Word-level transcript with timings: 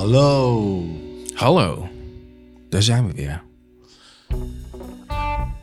Hallo. 0.00 0.82
Hallo, 1.34 1.88
daar 2.68 2.82
zijn 2.82 3.06
we 3.06 3.12
weer. 3.12 3.42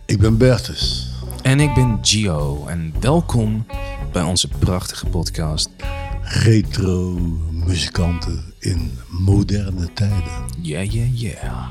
Ik 0.06 0.20
ben 0.20 0.38
Bertus. 0.38 1.10
En 1.42 1.60
ik 1.60 1.74
ben 1.74 1.98
Gio 2.02 2.66
en 2.68 2.94
welkom 3.00 3.66
bij 4.12 4.22
onze 4.22 4.48
prachtige 4.48 5.06
podcast. 5.06 5.70
Retro 6.22 7.18
muzikanten 7.52 8.54
in 8.60 8.92
moderne 9.08 9.94
tijden. 9.94 10.46
Yeah, 10.62 10.92
yeah, 10.92 11.20
yeah. 11.20 11.68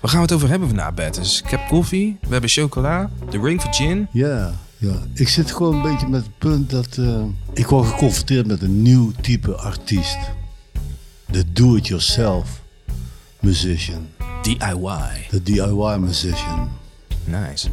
Waar 0.00 0.10
gaan 0.10 0.16
we 0.16 0.26
het 0.26 0.32
over 0.32 0.48
hebben 0.48 0.68
vandaag, 0.68 0.94
Bertus? 0.94 1.42
Ik 1.42 1.50
heb 1.50 1.68
koffie, 1.68 2.18
we 2.20 2.32
hebben 2.32 2.50
chocola, 2.50 3.10
de 3.30 3.40
ring 3.40 3.60
for 3.60 3.74
gin. 3.74 4.08
Ja, 4.12 4.52
ja. 4.76 5.02
Ik 5.14 5.28
zit 5.28 5.52
gewoon 5.52 5.74
een 5.74 5.92
beetje 5.92 6.08
met 6.08 6.22
het 6.22 6.38
punt 6.38 6.70
dat 6.70 6.96
eh, 6.96 7.22
ik 7.52 7.66
word 7.66 7.86
geconfronteerd 7.86 8.46
met 8.46 8.62
een 8.62 8.82
nieuw 8.82 9.10
type 9.20 9.56
artiest. 9.56 10.18
De 11.30 11.44
do-it-yourself 11.44 12.62
musician. 13.42 14.08
DIY. 14.42 15.30
De 15.30 15.40
DIY 15.40 16.00
musician. 16.00 16.70
Nice. 17.26 17.68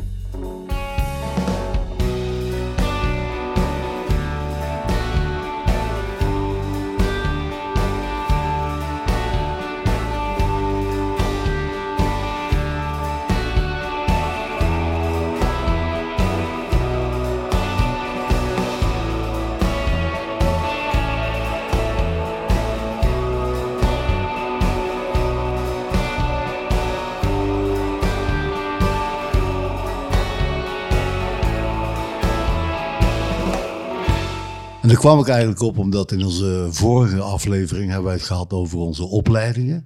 Kwam 35.05 35.19
ik 35.19 35.27
eigenlijk 35.27 35.61
op 35.61 35.77
omdat 35.77 36.11
in 36.11 36.23
onze 36.23 36.67
vorige 36.71 37.21
aflevering 37.21 37.87
hebben 37.87 38.05
wij 38.05 38.15
het 38.15 38.25
gehad 38.25 38.53
over 38.53 38.77
onze 38.77 39.03
opleidingen. 39.03 39.85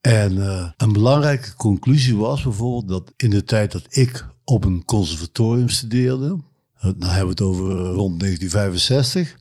En 0.00 0.42
eh, 0.42 0.70
een 0.76 0.92
belangrijke 0.92 1.54
conclusie 1.54 2.16
was 2.16 2.42
bijvoorbeeld 2.42 2.88
dat 2.88 3.12
in 3.16 3.30
de 3.30 3.44
tijd 3.44 3.72
dat 3.72 3.86
ik 3.88 4.26
op 4.44 4.64
een 4.64 4.84
conservatorium 4.84 5.68
studeerde, 5.68 6.38
eh, 6.74 6.90
dan 6.96 7.08
hebben 7.08 7.24
we 7.24 7.30
het 7.30 7.40
over 7.40 7.74
rond 7.76 8.18
1965, 8.18 9.36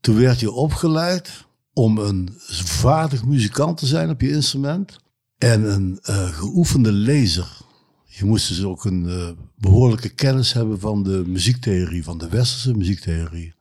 toen 0.00 0.16
werd 0.16 0.40
je 0.40 0.52
opgeleid 0.52 1.46
om 1.72 1.98
een 1.98 2.28
vaardig 2.64 3.24
muzikant 3.24 3.78
te 3.78 3.86
zijn 3.86 4.10
op 4.10 4.20
je 4.20 4.30
instrument 4.30 4.96
en 5.38 5.72
een 5.72 5.98
eh, 6.02 6.28
geoefende 6.28 6.92
lezer. 6.92 7.56
Je 8.04 8.24
moest 8.24 8.48
dus 8.48 8.64
ook 8.64 8.84
een 8.84 9.08
eh, 9.08 9.28
behoorlijke 9.54 10.08
kennis 10.08 10.52
hebben 10.52 10.80
van 10.80 11.02
de 11.02 11.22
muziektheorie, 11.26 12.04
van 12.04 12.18
de 12.18 12.28
westerse 12.28 12.74
muziektheorie. 12.74 13.55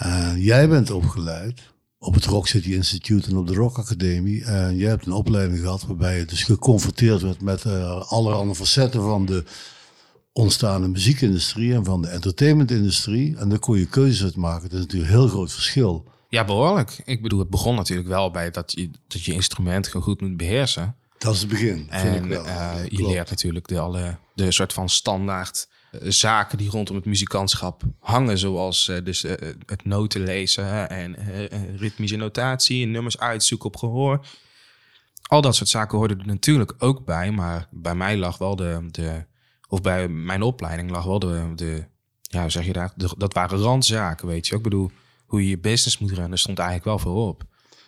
En 0.00 0.40
jij 0.40 0.68
bent 0.68 0.90
opgeleid 0.90 1.60
op 1.98 2.14
het 2.14 2.24
Rock 2.24 2.46
City 2.46 2.72
Institute 2.72 3.30
en 3.30 3.36
op 3.36 3.46
de 3.46 3.54
Rock 3.54 3.78
Academie. 3.78 4.44
En 4.44 4.76
jij 4.76 4.88
hebt 4.88 5.06
een 5.06 5.12
opleiding 5.12 5.60
gehad 5.60 5.82
waarbij 5.86 6.18
je 6.18 6.24
dus 6.24 6.42
geconfronteerd 6.42 7.20
werd 7.20 7.42
met 7.42 7.64
uh, 7.64 8.00
allerhande 8.10 8.54
facetten 8.54 9.02
van 9.02 9.26
de 9.26 9.44
ontstaande 10.32 10.88
muziekindustrie 10.88 11.74
en 11.74 11.84
van 11.84 12.02
de 12.02 12.08
entertainmentindustrie. 12.08 13.36
En 13.36 13.48
daar 13.48 13.58
kon 13.58 13.78
je 13.78 13.86
keuzes 13.86 14.22
uit 14.22 14.36
maken. 14.36 14.68
Dat 14.68 14.78
is 14.78 14.84
natuurlijk 14.84 15.12
een 15.12 15.18
heel 15.18 15.28
groot 15.28 15.52
verschil. 15.52 16.04
Ja, 16.28 16.44
behoorlijk. 16.44 17.02
Ik 17.04 17.22
bedoel, 17.22 17.38
het 17.38 17.50
begon 17.50 17.74
natuurlijk 17.74 18.08
wel 18.08 18.30
bij 18.30 18.50
dat 18.50 18.72
je, 18.72 18.90
dat 19.08 19.24
je 19.24 19.32
instrument 19.32 19.86
gewoon 19.86 20.02
goed 20.02 20.20
moet 20.20 20.36
beheersen. 20.36 20.96
Dat 21.18 21.34
is 21.34 21.40
het 21.40 21.48
begin, 21.48 21.86
vind 21.90 22.16
ik 22.16 22.22
En 22.22 22.28
wel. 22.28 22.44
eh, 22.46 22.74
je 22.88 23.06
leert 23.06 23.30
natuurlijk 23.30 23.68
de, 23.68 23.78
alle, 23.78 24.16
de 24.34 24.52
soort 24.52 24.72
van 24.72 24.88
standaard 24.88 25.68
eh, 25.70 25.78
zaken 26.02 26.58
die 26.58 26.70
rondom 26.70 26.96
het 26.96 27.04
muzikantschap 27.04 27.82
hangen. 27.98 28.38
Zoals 28.38 28.88
eh, 28.88 29.04
dus, 29.04 29.24
eh, 29.24 29.48
het 29.66 29.84
noten 29.84 30.22
lezen 30.24 30.88
en 30.90 31.16
eh, 31.16 31.44
eh, 31.52 31.76
ritmische 31.78 32.16
notatie, 32.16 32.86
nummers 32.86 33.18
uitzoeken 33.18 33.66
op 33.66 33.76
gehoor. 33.76 34.26
Al 35.22 35.40
dat 35.40 35.56
soort 35.56 35.68
zaken 35.68 35.98
hoorden 35.98 36.18
er 36.20 36.26
natuurlijk 36.26 36.74
ook 36.78 37.04
bij. 37.04 37.30
Maar 37.30 37.68
bij 37.70 37.94
mij 37.94 38.16
lag 38.16 38.38
wel 38.38 38.56
de, 38.56 38.86
de 38.90 39.24
of 39.68 39.80
bij 39.80 40.08
mijn 40.08 40.42
opleiding 40.42 40.90
lag 40.90 41.04
wel 41.04 41.18
de, 41.18 41.52
de 41.54 41.84
ja, 42.22 42.40
hoe 42.40 42.50
zeg 42.50 42.64
je 42.64 42.72
daar, 42.72 42.92
de- 42.96 43.14
dat 43.18 43.34
waren 43.34 43.58
randzaken, 43.58 44.26
weet 44.26 44.46
je. 44.46 44.56
Ik 44.56 44.62
bedoel, 44.62 44.90
hoe 45.26 45.42
je 45.42 45.48
je 45.48 45.58
business 45.58 45.98
moet 45.98 46.10
runnen 46.12 46.38
stond 46.38 46.58
eigenlijk 46.58 46.88
wel 46.88 46.98
voorop. 46.98 47.42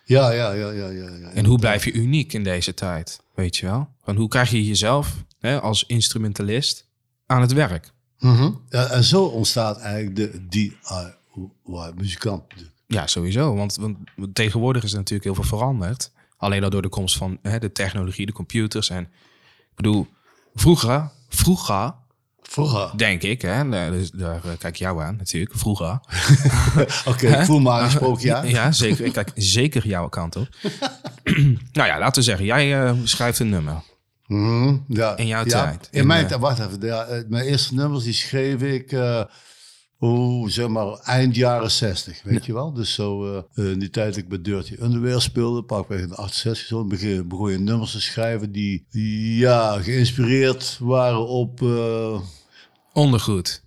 Ja, 0.05 0.31
ja, 0.31 0.53
ja, 0.53 0.71
ja, 0.71 0.89
ja. 0.89 1.11
ja. 1.11 1.31
En 1.31 1.45
hoe 1.45 1.59
blijf 1.59 1.85
je 1.85 1.93
uniek 1.93 2.33
in 2.33 2.45
deze 2.45 2.75
tijd? 2.75 3.21
Weet 3.35 3.57
je 3.57 3.67
wel? 3.67 3.89
Van 4.03 4.17
hoe 4.17 4.29
krijg 4.29 4.51
je 4.51 4.65
jezelf 4.65 5.25
hè, 5.39 5.61
als 5.61 5.85
instrumentalist 5.87 6.91
aan 7.33 7.41
het 7.41 7.53
werk? 7.53 7.93
Mhm. 8.19 8.51
ja, 8.69 8.87
en 8.87 9.05
zo 9.05 9.25
ontstaat 9.25 9.79
eigenlijk 9.79 10.17
de 10.17 10.47
DIY-muzikant. 10.49 12.43
Ja, 12.87 13.07
sowieso. 13.07 13.55
Want, 13.55 13.77
want 13.77 13.97
tegenwoordig 14.33 14.83
is 14.83 14.93
er 14.93 14.99
natuurlijk 14.99 15.25
heel 15.25 15.35
veel 15.35 15.59
veranderd. 15.59 16.11
Alleen 16.37 16.65
al 16.65 16.71
door 16.71 16.83
de 16.83 16.89
komst 16.89 17.17
van 17.17 17.39
hè, 17.43 17.59
de 17.59 17.73
technologie, 17.73 18.27
de 18.27 18.33
computers. 18.33 18.91
En 18.91 19.03
ik 19.03 19.75
bedoel, 19.75 20.07
vroeger, 20.55 21.11
vroeger, 21.29 21.95
Vroeger. 22.43 22.91
denk 22.97 23.23
ik, 23.23 23.43
hè, 23.43 23.69
daar, 23.69 23.91
dus 23.91 24.11
daar 24.11 24.45
eh, 24.45 24.51
kijk 24.59 24.77
jou 24.77 25.03
aan 25.03 25.17
natuurlijk, 25.17 25.55
vroeger. 25.55 26.01
Oké, 27.13 27.45
voel 27.45 27.61
me 27.61 27.71
aangesproken, 27.71 28.27
ja. 28.33 28.43
Ja, 28.43 28.73
zeker. 28.73 29.05
Ik 29.05 29.13
kijk 29.13 29.31
zeker 29.35 29.87
jouw 29.87 30.09
kant 30.09 30.37
op. 30.37 30.49
nou 31.73 31.89
ja, 31.89 31.99
laten 31.99 32.15
we 32.15 32.29
zeggen, 32.29 32.45
jij 32.45 32.83
eh, 32.85 32.93
schrijft 33.05 33.39
een 33.39 33.49
nummer. 33.49 33.83
Mhm, 34.33 34.77
ja. 34.89 35.17
In 35.17 35.27
jouw 35.27 35.45
ja, 35.45 35.65
tijd. 35.65 35.89
In 35.91 36.01
In, 36.01 36.07
mijn 36.07 36.27
tijd, 36.27 36.41
wacht 36.41 36.59
even. 36.59 36.81
Ja, 36.81 37.05
eh, 37.05 37.23
mijn 37.29 37.45
eerste 37.45 37.75
nummers 37.75 38.05
die 38.05 38.13
schreef 38.13 38.63
ik, 38.63 38.93
oeh, 40.01 40.51
zeg 40.51 40.69
maar, 40.69 40.93
eind 40.93 41.37
jaren 41.37 41.71
60, 41.71 42.23
weet 42.23 42.47
je 42.47 42.53
wel. 42.53 42.73
Dus 42.73 42.95
zo 42.95 43.37
eh, 43.55 43.65
in 43.65 43.79
die 43.79 43.91
tijd 43.91 44.09
dat 44.09 44.23
ik 44.23 44.29
bij 44.29 44.41
Dirty 44.41 44.77
Underwear 44.81 45.21
speelde, 45.21 45.63
pakweg 45.63 46.01
in 46.01 46.09
de 46.09 46.15
68, 46.17 46.67
zo, 46.67 46.85
begin, 46.85 47.29
begon 47.29 47.51
je 47.51 47.59
nummers 47.59 47.93
te 47.93 48.01
schrijven 48.01 48.53
die, 48.53 48.87
ja, 49.39 49.79
geïnspireerd 49.83 50.77
waren 50.81 51.27
op... 51.27 51.61
Ondergoed. 52.93 53.63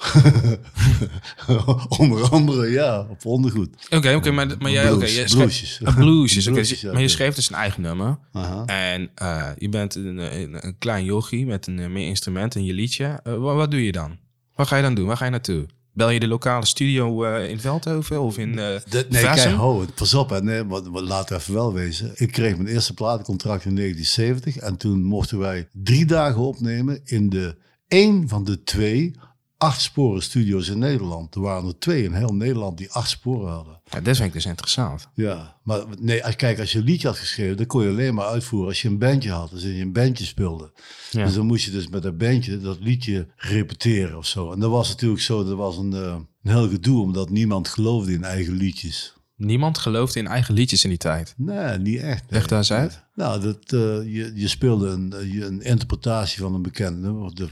onder 1.98 2.30
andere, 2.30 2.70
ja, 2.70 3.06
op 3.10 3.24
ondergoed. 3.26 3.68
Oké, 3.90 4.14
oké, 4.14 4.30
maar, 4.30 4.46
maar 4.58 4.70
jij... 4.70 4.88
Blues, 4.88 5.14
je 5.16 5.28
schreef- 5.28 5.34
bluesjes. 5.34 5.80
Ah, 5.84 5.94
bluesjes, 5.94 6.80
ja, 6.80 6.92
maar 6.92 7.02
je 7.02 7.08
schreef 7.08 7.34
dus 7.34 7.50
een 7.50 7.56
eigen 7.56 7.82
nummer. 7.82 8.18
Aha. 8.32 8.64
En 8.64 9.10
eh, 9.14 9.46
je 9.56 9.68
bent 9.68 9.94
een, 9.94 10.40
een, 10.40 10.66
een 10.66 10.78
klein 10.78 11.04
jochie 11.04 11.46
met 11.46 11.66
een 11.66 11.78
eh, 11.78 11.88
meer 11.88 12.06
instrument 12.06 12.54
en 12.54 12.64
je 12.64 12.72
liedje. 12.72 13.20
Eh, 13.22 13.34
wat, 13.36 13.54
wat 13.54 13.70
doe 13.70 13.84
je 13.84 13.92
dan? 13.92 14.18
Wat 14.54 14.66
ga 14.66 14.76
je 14.76 14.82
dan 14.82 14.94
doen? 14.94 15.06
Waar 15.06 15.16
ga 15.16 15.24
je 15.24 15.30
naartoe? 15.30 15.66
Bel 15.92 16.10
je 16.10 16.20
de 16.20 16.28
lokale 16.28 16.66
studio 16.66 17.24
in 17.34 17.60
Veldhoven 17.60 18.20
of 18.20 18.38
in 18.38 18.56
Dat- 18.56 19.08
nee, 19.08 19.22
kijk, 19.22 19.54
ho, 19.54 19.84
pas 19.94 20.14
op. 20.14 20.30
Hè, 20.30 20.42
nee, 20.42 20.66
we 20.66 21.26
even 21.28 21.54
wel 21.54 21.72
wezen. 21.72 22.12
Ik 22.14 22.32
kreeg 22.32 22.56
mijn 22.56 22.68
eerste 22.68 22.94
platencontract 22.94 23.64
in 23.64 23.76
1970. 23.76 24.56
En 24.56 24.76
toen 24.76 25.02
mochten 25.02 25.38
wij 25.38 25.68
drie 25.72 26.04
dagen 26.04 26.40
opnemen 26.40 27.00
in 27.04 27.28
de 27.28 27.56
één 27.88 28.28
van 28.28 28.44
de 28.44 28.62
twee 28.62 29.14
acht 29.60 29.80
sporen 29.80 30.22
studio's 30.22 30.68
in 30.68 30.78
Nederland. 30.78 31.34
Er 31.34 31.40
waren 31.40 31.68
er 31.68 31.78
twee 31.78 32.02
in 32.04 32.12
heel 32.12 32.34
Nederland 32.34 32.78
die 32.78 32.90
acht 32.92 33.10
sporen 33.10 33.52
hadden. 33.52 33.80
Ja, 33.84 34.00
dat 34.00 34.16
vind 34.16 34.28
ik 34.28 34.32
dus 34.32 34.46
interessant. 34.46 35.08
Ja, 35.14 35.56
maar 35.62 35.84
nee, 35.98 36.24
als, 36.24 36.36
kijk, 36.36 36.58
als 36.58 36.72
je 36.72 36.78
een 36.78 36.84
liedje 36.84 37.06
had 37.06 37.18
geschreven, 37.18 37.56
dan 37.56 37.66
kon 37.66 37.82
je 37.82 37.88
alleen 37.88 38.14
maar 38.14 38.26
uitvoeren 38.26 38.68
als 38.68 38.82
je 38.82 38.88
een 38.88 38.98
bandje 38.98 39.30
had. 39.30 39.50
Dus 39.50 39.62
je 39.62 39.68
een 39.68 39.92
bandje 39.92 40.24
speelde. 40.24 40.72
Ja. 41.10 41.24
Dus 41.24 41.34
dan 41.34 41.46
moest 41.46 41.64
je 41.64 41.70
dus 41.70 41.88
met 41.88 42.02
dat 42.02 42.18
bandje 42.18 42.60
dat 42.60 42.80
liedje 42.80 43.26
repeteren 43.36 44.18
of 44.18 44.26
zo. 44.26 44.52
En 44.52 44.60
dat 44.60 44.70
was 44.70 44.88
natuurlijk 44.88 45.20
zo, 45.20 45.44
dat 45.44 45.56
was 45.56 45.76
een, 45.76 45.92
eh, 45.92 46.16
een 46.42 46.52
heel 46.52 46.68
gedoe, 46.68 47.02
omdat 47.02 47.30
niemand 47.30 47.68
geloofde 47.68 48.12
in 48.12 48.24
eigen 48.24 48.54
liedjes. 48.54 49.14
Niemand 49.40 49.78
geloofde 49.78 50.18
in 50.18 50.26
eigen 50.26 50.54
liedjes 50.54 50.84
in 50.84 50.88
die 50.88 50.98
tijd. 50.98 51.34
Nee, 51.36 51.78
niet 51.78 52.00
echt. 52.00 52.24
Leg 52.28 52.46
daar 52.46 52.58
eens 52.58 52.72
uit. 52.72 53.04
Nou, 53.14 53.40
dat, 53.40 53.58
eh, 53.66 53.80
je, 54.14 54.32
je 54.34 54.48
speelde 54.48 54.88
een, 54.88 55.12
eh, 55.12 55.40
een 55.40 55.62
interpretatie 55.62 56.40
van 56.40 56.54
een 56.54 56.62
bekende 56.62 57.00
nummer. 57.00 57.34
De, 57.34 57.48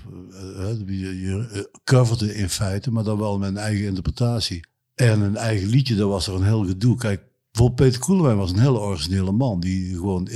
eh, 0.59 0.99
je, 1.01 1.21
je 1.21 1.71
coverde 1.85 2.35
in 2.35 2.49
feite, 2.49 2.91
maar 2.91 3.05
dan 3.05 3.19
wel 3.19 3.39
met 3.39 3.49
een 3.49 3.57
eigen 3.57 3.87
interpretatie. 3.87 4.65
En 4.95 5.21
een 5.21 5.37
eigen 5.37 5.69
liedje, 5.69 5.95
dat 5.95 6.09
was 6.09 6.27
er 6.27 6.35
een 6.35 6.45
heel 6.45 6.67
gedoe. 6.67 6.97
Kijk, 6.97 7.23
bijvoorbeeld 7.53 7.89
Peter 7.89 8.07
Koelewijn 8.07 8.37
was 8.37 8.51
een 8.51 8.59
hele 8.59 8.79
originele 8.79 9.33
man. 9.33 9.61
Die 9.61 9.95
gewoon 9.95 10.29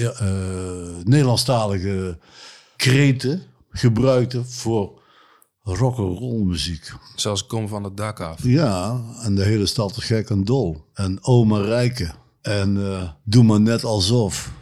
Nederlandstalige 1.05 2.19
kreten 2.77 3.43
gebruikte 3.71 4.45
voor 4.45 5.02
rock'n'roll 5.63 6.45
muziek. 6.45 6.93
Zoals 7.17 7.47
Kom 7.47 7.69
van 7.69 7.85
het 7.85 7.97
dak 7.97 8.21
af. 8.21 8.43
Ja, 8.43 9.01
en 9.23 9.35
de 9.35 9.43
hele 9.45 9.67
stad 9.67 9.97
is 9.97 10.05
gek 10.05 10.31
en 10.31 10.45
dol. 10.45 10.85
En 10.95 11.19
oma 11.25 11.61
Rijke. 11.61 12.11
En 12.43 12.87
eh, 12.87 13.09
doe 13.25 13.45
maar 13.45 13.61
net 13.61 13.85
alsof. 13.85 14.53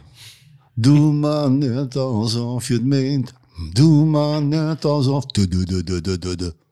Doe 0.73 1.13
maar 1.13 1.51
net 1.51 1.95
alsof 1.95 2.67
je 2.67 2.73
het 2.73 2.85
meent. 2.85 3.33
Doe 3.71 4.05
maar 4.05 4.41
net 4.41 4.85
alsof. 4.85 5.25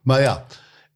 Maar 0.01 0.21
ja, 0.21 0.45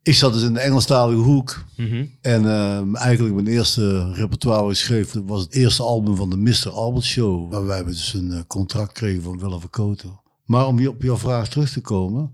ik 0.03 0.13
zat 0.13 0.33
dus 0.33 0.43
in 0.43 0.53
de 0.53 0.59
Engelstalige 0.59 1.21
hoek. 1.21 1.63
Mhm. 1.77 2.05
En 2.21 2.45
eh, 2.45 2.95
eigenlijk 2.95 3.35
mijn 3.35 3.47
eerste 3.47 4.13
repertoire 4.13 4.67
geschreven 4.67 5.25
was 5.25 5.41
het 5.41 5.53
eerste 5.53 5.83
album 5.83 6.15
van 6.15 6.29
de 6.29 6.37
Mr. 6.37 6.69
Albert 6.69 7.05
Show. 7.05 7.51
Waar 7.51 7.65
wij 7.65 7.83
dus 7.83 8.13
een 8.13 8.31
eh, 8.31 8.39
contract 8.47 8.91
kregen 8.91 9.23
van 9.23 9.39
Willem 9.39 9.59
Verkoten. 9.59 10.21
Maar 10.45 10.67
om 10.67 10.87
op 10.87 11.01
jouw 11.01 11.17
vraag 11.17 11.49
terug 11.49 11.69
te 11.71 11.81
komen. 11.81 12.33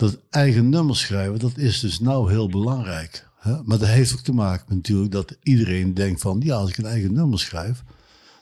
Dat 0.00 0.18
eigen 0.30 0.68
nummers 0.68 1.00
schrijven, 1.00 1.38
dat 1.38 1.56
is 1.56 1.80
dus 1.80 2.00
nou 2.00 2.30
heel 2.30 2.48
belangrijk. 2.48 3.28
Hè? 3.38 3.62
Maar 3.62 3.78
dat 3.78 3.88
heeft 3.88 4.12
ook 4.12 4.20
te 4.20 4.32
maken 4.32 4.64
met 4.68 4.76
natuurlijk 4.76 5.12
dat 5.12 5.36
iedereen 5.42 5.94
denkt 5.94 6.20
van... 6.20 6.40
Ja, 6.44 6.54
als 6.54 6.70
ik 6.70 6.76
een 6.76 6.86
eigen 6.86 7.12
nummer 7.12 7.38
schrijf, 7.38 7.82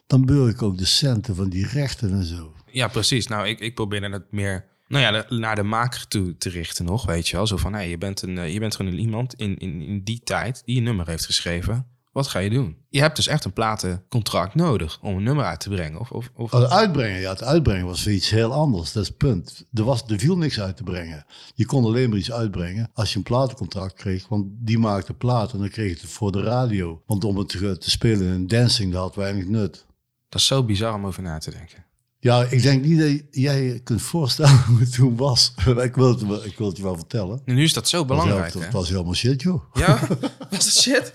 dan 0.06 0.24
beur 0.24 0.48
ik 0.48 0.62
ook 0.62 0.78
de 0.78 0.84
centen 0.84 1.34
van 1.34 1.48
die 1.48 1.66
rechten 1.66 2.12
en 2.12 2.24
zo. 2.24 2.54
Ja, 2.70 2.88
precies. 2.88 3.26
Nou, 3.26 3.48
ik, 3.48 3.60
ik 3.60 3.74
probeer 3.74 4.12
het 4.12 4.32
meer 4.32 4.64
nou 4.88 5.02
ja, 5.02 5.24
naar 5.28 5.56
de 5.56 5.62
maker 5.62 6.08
toe 6.08 6.36
te 6.36 6.48
richten 6.48 6.84
nog, 6.84 7.06
weet 7.06 7.28
je 7.28 7.36
wel. 7.36 7.46
Zo 7.46 7.56
van, 7.56 7.88
je, 7.88 7.98
bent 7.98 8.22
een, 8.22 8.38
eh, 8.38 8.52
je 8.52 8.58
bent 8.58 8.76
gewoon 8.76 8.92
iemand 8.92 9.34
in, 9.34 9.56
in, 9.58 9.82
in 9.82 10.04
die 10.04 10.20
tijd 10.24 10.62
die 10.64 10.76
een 10.76 10.82
nummer 10.82 11.08
heeft 11.08 11.24
geschreven. 11.24 11.86
Wat 12.18 12.28
ga 12.28 12.38
je 12.38 12.50
doen? 12.50 12.76
Je 12.88 13.00
hebt 13.00 13.16
dus 13.16 13.26
echt 13.26 13.44
een 13.44 13.52
platencontract 13.52 14.54
nodig 14.54 14.98
om 15.02 15.16
een 15.16 15.22
nummer 15.22 15.44
uit 15.44 15.60
te 15.60 15.68
brengen. 15.68 16.00
Of, 16.00 16.10
of, 16.10 16.30
of... 16.34 16.50
Het 16.50 16.70
uitbrengen, 16.70 17.20
ja, 17.20 17.30
het 17.30 17.42
uitbrengen 17.42 17.86
was 17.86 18.04
weer 18.04 18.14
iets 18.14 18.30
heel 18.30 18.52
anders. 18.52 18.92
Dat 18.92 19.02
is 19.02 19.08
het 19.08 19.16
punt. 19.16 19.66
Er, 19.72 19.84
was, 19.84 20.02
er 20.06 20.18
viel 20.18 20.36
niks 20.36 20.60
uit 20.60 20.76
te 20.76 20.82
brengen. 20.82 21.26
Je 21.54 21.66
kon 21.66 21.84
alleen 21.84 22.08
maar 22.08 22.18
iets 22.18 22.32
uitbrengen 22.32 22.90
als 22.94 23.10
je 23.10 23.16
een 23.16 23.22
platencontract 23.22 23.94
kreeg. 23.94 24.28
Want 24.28 24.46
die 24.50 24.78
maakte 24.78 25.14
platen 25.14 25.52
en 25.52 25.58
dan 25.58 25.68
kreeg 25.68 25.88
je 25.88 26.00
het 26.00 26.10
voor 26.10 26.32
de 26.32 26.42
radio. 26.42 27.02
Want 27.06 27.24
om 27.24 27.36
het 27.36 27.48
te, 27.48 27.78
te 27.78 27.90
spelen 27.90 28.34
in 28.34 28.46
dancing, 28.46 28.92
dat 28.92 29.02
had 29.02 29.14
weinig 29.14 29.46
nut. 29.46 29.86
Dat 30.28 30.40
is 30.40 30.46
zo 30.46 30.64
bizar 30.64 30.94
om 30.94 31.06
over 31.06 31.22
na 31.22 31.38
te 31.38 31.50
denken. 31.50 31.84
Ja, 32.20 32.44
ik 32.44 32.62
denk 32.62 32.84
niet 32.84 32.98
dat 32.98 33.22
jij 33.30 33.62
je 33.62 33.78
kunt 33.78 34.02
voorstellen 34.02 34.62
hoe 34.66 34.78
het 34.78 34.92
toen 34.92 35.16
was. 35.16 35.52
ik, 35.56 35.94
wil 35.94 36.08
het, 36.08 36.44
ik 36.44 36.58
wil 36.58 36.66
het 36.68 36.76
je 36.76 36.82
wel 36.82 36.96
vertellen. 36.96 37.40
En 37.44 37.54
nu 37.54 37.62
is 37.62 37.72
dat 37.72 37.88
zo 37.88 37.98
Dat 37.98 38.08
was 38.08 38.24
belangrijk, 38.24 38.52
heel- 38.52 38.62
hè? 38.62 38.66
Dat 38.68 38.80
was 38.80 38.88
helemaal 38.88 39.14
shit, 39.14 39.42
joh. 39.42 39.74
Ja? 39.74 39.98
Was 40.50 40.64
dat 40.64 40.82
shit? 40.82 41.12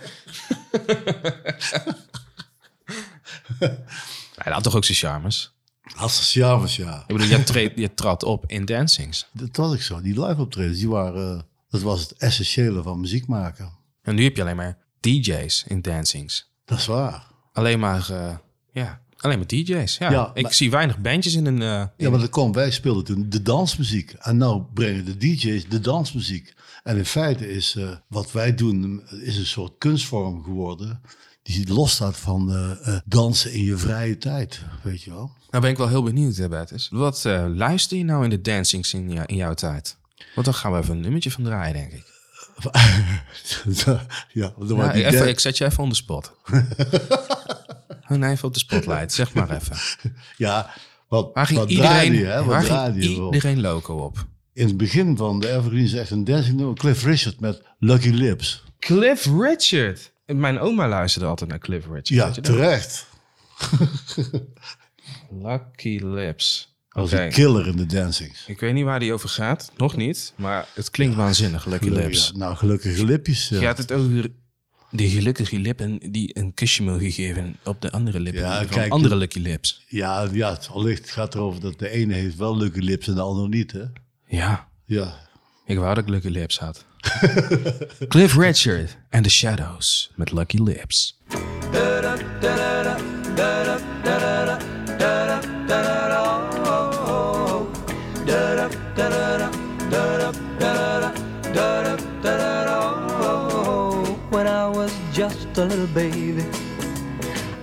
Hij 4.35 4.53
had 4.53 4.63
toch 4.63 4.75
ook 4.75 4.85
zijn 4.85 4.97
charmes? 4.97 5.53
Als 5.97 6.33
ja 6.33 6.59
was 6.59 6.75
ja. 6.75 6.99
Ik 7.07 7.15
bedoel, 7.15 7.27
je, 7.37 7.43
treed, 7.43 7.71
je 7.75 7.93
trad 7.93 8.23
op 8.23 8.43
in 8.47 8.65
dancings. 8.65 9.27
Dat 9.33 9.55
was 9.55 9.73
ik 9.73 9.81
zo. 9.81 10.01
Die 10.01 10.21
live 10.25 10.41
optredens, 10.41 10.77
die 10.77 10.89
waren... 10.89 11.37
eh, 11.37 11.41
dat 11.69 11.81
was 11.81 12.01
het 12.01 12.13
essentiële 12.13 12.83
van 12.83 12.99
muziek 12.99 13.27
maken. 13.27 13.71
En 14.01 14.15
nu 14.15 14.23
heb 14.23 14.35
je 14.35 14.41
alleen 14.41 14.55
maar 14.55 14.77
DJ's 14.99 15.63
in 15.67 15.81
dancings. 15.81 16.51
Dat 16.65 16.77
is 16.77 16.85
waar. 16.85 17.27
Alleen 17.53 17.79
maar, 17.79 18.09
eh, 18.09 18.35
ja, 18.71 19.01
alleen 19.23 19.37
maar 19.37 19.47
DJ's. 19.47 19.97
Ja, 19.97 20.11
Ja, 20.11 20.31
ik 20.33 20.43
maar- 20.43 20.53
zie 20.53 20.71
weinig 20.71 20.97
bandjes 20.97 21.33
in 21.35 21.45
een... 21.45 21.61
eh, 21.61 21.83
Ja, 21.97 22.09
maar 22.09 22.19
dat 22.19 22.29
kwam, 22.29 22.51
wij 22.53 22.71
speelden 22.71 23.03
toen 23.03 23.25
de 23.29 23.41
dansmuziek. 23.41 24.15
En 24.19 24.37
nou 24.37 24.63
brengen 24.73 25.05
de 25.05 25.17
DJ's 25.17 25.67
de 25.69 25.79
dansmuziek. 25.79 26.53
En 26.83 26.97
in 26.97 27.05
feite 27.05 27.49
is 27.51 27.75
eh, 27.75 27.89
wat 28.07 28.31
wij 28.31 28.55
doen, 28.55 29.03
is 29.21 29.37
een 29.37 29.45
soort 29.45 29.73
kunstvorm 29.77 30.43
geworden. 30.43 31.01
Die 31.43 31.73
losstaat 31.73 32.17
van 32.17 32.53
eh, 32.55 32.97
dansen 33.05 33.51
in 33.53 33.63
je 33.63 33.77
vrije 33.77 34.17
tijd, 34.17 34.61
weet 34.83 35.01
je 35.03 35.09
wel. 35.11 35.31
Nou 35.49 35.63
ben 35.63 35.71
ik 35.71 35.77
wel 35.77 35.87
heel 35.87 36.03
benieuwd, 36.03 36.35
hè, 36.35 36.47
Bertus. 36.49 36.87
Wat 36.91 37.23
luister 37.55 37.97
je 37.97 38.03
nou 38.03 38.23
in 38.23 38.29
de 38.29 38.41
dancings 38.41 38.93
in, 38.93 39.25
in 39.27 39.35
jouw 39.35 39.53
tijd? 39.53 39.97
Want 40.35 40.45
dan 40.45 40.55
gaan 40.55 40.71
we 40.71 40.77
even 40.77 40.95
een 40.95 41.01
nummertje 41.01 41.31
van 41.31 41.43
draaien, 41.43 41.73
denk 41.73 41.91
ik. 41.91 42.11
ja, 44.33 44.53
Ja, 44.65 44.93
even, 44.93 45.27
ik 45.27 45.39
zet 45.39 45.57
je 45.57 45.65
even 45.65 45.83
on 45.83 45.89
the 45.89 45.95
spot. 45.95 46.31
Gewoon 48.03 48.23
even 48.23 48.47
op 48.47 48.53
de 48.53 48.59
spotlight, 48.59 49.13
zeg 49.13 49.33
maar 49.33 49.51
even. 49.55 49.77
ja, 50.37 50.73
wat, 51.07 51.29
Waar 51.33 51.45
ging 51.47 51.59
wat 51.59 51.69
iedereen, 51.69 51.91
draaide 51.91 52.17
je, 52.17 52.25
hè? 52.25 52.37
Wat 52.37 52.45
waar 52.45 52.63
ging 52.91 53.03
je 53.03 53.09
iedereen 53.31 53.61
loco 53.61 53.95
op? 53.95 54.25
In 54.53 54.67
het 54.67 54.77
begin 54.77 55.17
van 55.17 55.39
de 55.39 55.49
Evergreen 55.51 55.83
is 55.83 55.93
echt 55.93 56.11
een 56.11 56.23
dancing 56.23 56.57
nummer. 56.57 56.75
Cliff 56.75 57.03
Richard 57.03 57.39
met 57.39 57.61
Lucky 57.79 58.09
Lips. 58.09 58.63
Cliff 58.79 59.25
Richard. 59.39 60.11
Mijn 60.25 60.59
oma 60.59 60.87
luisterde 60.87 61.27
altijd 61.27 61.49
naar 61.49 61.59
Cliff 61.59 61.85
Richard. 61.85 62.07
Ja, 62.07 62.31
je 62.35 62.41
terecht. 62.41 63.07
Lucky 65.43 65.99
Lips. 66.03 66.75
Dat 66.89 67.03
was 67.03 67.13
Oké. 67.13 67.23
een 67.23 67.31
killer 67.31 67.67
in 67.67 67.75
de 67.75 67.85
dancings. 67.85 68.43
Ik 68.47 68.59
weet 68.59 68.73
niet 68.73 68.83
waar 68.83 68.99
die 68.99 69.13
over 69.13 69.29
gaat. 69.29 69.71
Nog 69.77 69.95
niet. 69.95 70.33
Maar 70.35 70.67
het 70.73 70.89
klinkt 70.89 71.15
waanzinnig, 71.15 71.65
Lucky 71.65 71.83
Gelukkig, 71.87 72.07
Lips. 72.11 72.29
ja. 72.33 72.37
Nou, 72.37 72.55
gelukkige 72.55 73.05
lipjes. 73.05 73.51
eh. 73.51 73.59
Gaat 73.59 73.77
het 73.77 73.91
over 73.91 74.31
die 74.93 75.09
gelukkige 75.09 75.59
lippen 75.59 75.99
die 76.11 76.37
een 76.37 76.53
kusje 76.53 76.83
mogen 76.83 77.11
geven 77.11 77.55
op 77.63 77.81
de 77.81 77.91
andere 77.91 78.19
lippen 78.19 78.41
Ja, 78.41 78.57
van 78.57 78.67
kijk, 78.67 78.91
andere 78.91 79.15
Lucky 79.15 79.39
Lips? 79.39 79.83
Ja, 79.87 80.27
ja, 80.31 80.49
het 80.53 80.69
allicht 80.71 81.11
gaat 81.11 81.35
erover 81.35 81.61
dat 81.61 81.79
de 81.79 81.89
ene 81.89 82.13
heeft 82.13 82.35
wel 82.35 82.57
lucky 82.57 82.79
lips 82.79 83.07
en 83.07 83.15
de 83.15 83.21
ander 83.21 83.49
niet, 83.49 83.71
hè? 83.71 83.83
Ja, 84.27 84.67
Ja. 84.85 85.13
ik 85.65 85.77
wou 85.77 85.95
dat 85.95 86.03
ik 86.03 86.09
Lucky 86.09 86.27
Lips 86.27 86.59
had. 86.59 86.85
Cliff 88.07 88.35
Richard 88.37 88.97
and 89.09 89.23
the 89.23 89.29
Shadows 89.29 90.11
met 90.15 90.31
Lucky 90.31 90.57
Lips. 90.57 91.17
A 105.63 105.65
little 105.65 105.87
baby, 105.93 106.43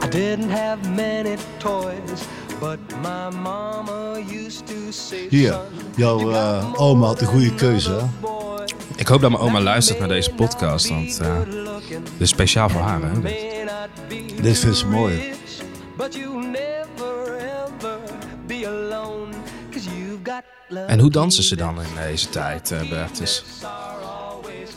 I 0.00 0.08
didn't 0.08 0.50
have 0.50 0.78
many 0.96 1.36
toys, 1.58 2.26
but 2.58 2.78
my 3.02 3.30
mama 3.30 4.18
used 4.18 4.66
to 4.66 4.90
say, 4.90 5.26
Hier, 5.28 5.52
"Son, 5.52 5.60
jouw 5.96 6.30
eh, 6.30 6.72
oma 6.80 7.06
had 7.06 7.20
een 7.20 7.26
than 7.26 7.34
goede 7.34 7.54
keuze, 7.54 7.90
hè? 7.90 8.28
Ik 8.96 9.06
hoop 9.06 9.20
dat 9.20 9.30
mijn 9.30 9.42
oma 9.42 9.60
luistert 9.60 9.98
naar 9.98 10.08
deze 10.08 10.30
podcast, 10.32 10.88
want 10.88 11.20
eh, 11.20 11.38
dit 11.88 12.02
is 12.18 12.28
speciaal 12.28 12.68
voor 12.68 12.80
haar. 12.80 13.00
Hè? 13.02 13.20
Dit 14.42 14.58
vindt 14.58 14.76
ze 14.76 14.86
mooi. 14.86 15.32
En 20.86 20.98
hoe 20.98 21.10
dansen 21.10 21.42
ze 21.42 21.56
dan 21.56 21.82
in 21.82 21.88
deze 22.06 22.28
tijd, 22.28 22.70
eh 22.70 22.88
Bertus? 22.88 23.44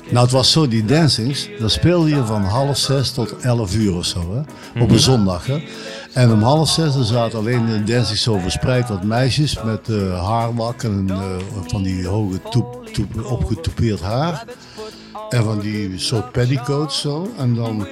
Nou, 0.10 0.24
het 0.24 0.32
was 0.32 0.52
zo, 0.52 0.68
die 0.68 0.86
dancings, 0.86 1.50
dan 1.60 1.70
speelde 1.70 2.10
je 2.10 2.26
van 2.26 2.44
half 2.44 2.78
zes 2.78 3.12
tot 3.12 3.36
elf 3.42 3.76
uur 3.76 3.96
of 3.96 4.06
zo, 4.06 4.34
hè? 4.34 4.82
Op 4.82 4.90
een 4.90 5.00
zondag, 5.00 5.46
hè? 5.46 5.64
En 6.14 6.32
om 6.32 6.42
half 6.42 6.70
zes 6.70 6.94
zaten 7.02 7.40
alleen 7.40 7.66
de 7.66 7.84
dancings 7.84 8.24
zo 8.24 8.38
verspreid 8.38 8.90
wat 8.90 9.04
meisjes 9.04 9.64
met 9.64 9.90
eh, 9.90 10.28
haarlak 10.28 10.84
en 10.84 11.06
eh, 11.10 11.20
van 11.68 11.84
die 11.84 12.08
hoge 12.08 12.42
toep, 12.50 12.90
toep, 12.94 13.26
opgetoupeerd 13.26 14.02
haar. 14.02 14.46
En 15.30 15.44
van 15.44 15.60
die 15.60 16.00
soort 16.00 16.32
petticoats 16.32 17.02
zo. 17.02 17.32
En 17.38 17.56
dan 17.56 17.88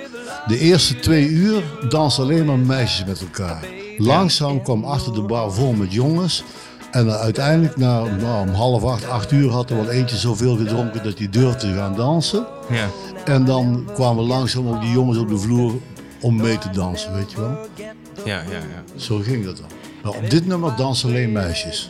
de 0.47 0.59
eerste 0.59 0.99
twee 0.99 1.27
uur 1.27 1.63
dansen 1.89 2.23
alleen 2.23 2.45
maar 2.45 2.59
meisjes 2.59 3.05
met 3.05 3.21
elkaar. 3.21 3.65
Langzaam 3.97 4.63
kwam 4.63 4.83
achter 4.83 5.13
de 5.13 5.21
bar 5.21 5.51
vol 5.51 5.73
met 5.73 5.93
jongens. 5.93 6.43
En 6.91 7.11
uiteindelijk 7.11 7.77
na, 7.77 8.03
nou, 8.03 8.47
om 8.47 8.53
half 8.53 8.83
acht, 8.83 9.09
acht 9.09 9.31
uur 9.31 9.49
had 9.51 9.69
er 9.69 9.75
wel 9.75 9.89
eentje 9.89 10.17
zoveel 10.17 10.55
gedronken 10.57 11.03
dat 11.03 11.17
hij 11.17 11.29
durfde 11.29 11.59
te 11.67 11.73
gaan 11.73 11.95
dansen. 11.95 12.45
Ja. 12.69 12.87
En 13.25 13.45
dan 13.45 13.85
kwamen 13.93 14.23
langzaam 14.23 14.67
ook 14.67 14.81
die 14.81 14.91
jongens 14.91 15.17
op 15.17 15.29
de 15.29 15.37
vloer 15.37 15.73
om 16.21 16.35
mee 16.35 16.57
te 16.57 16.69
dansen, 16.69 17.13
weet 17.13 17.31
je 17.31 17.39
wel. 17.39 17.57
Ja, 18.25 18.41
ja, 18.41 18.41
ja. 18.51 18.83
Zo 18.95 19.17
ging 19.17 19.45
dat 19.45 19.57
dan. 19.57 19.65
Maar 20.03 20.11
op 20.11 20.29
dit 20.29 20.45
nummer 20.47 20.75
dansen 20.75 21.09
alleen 21.09 21.31
meisjes. 21.31 21.89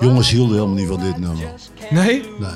Jongens 0.00 0.30
hielden 0.30 0.54
helemaal 0.54 0.74
niet 0.76 0.88
van 0.88 1.00
dit 1.00 1.18
nummer. 1.18 1.44
Nee? 1.90 2.22
Nee. 2.38 2.50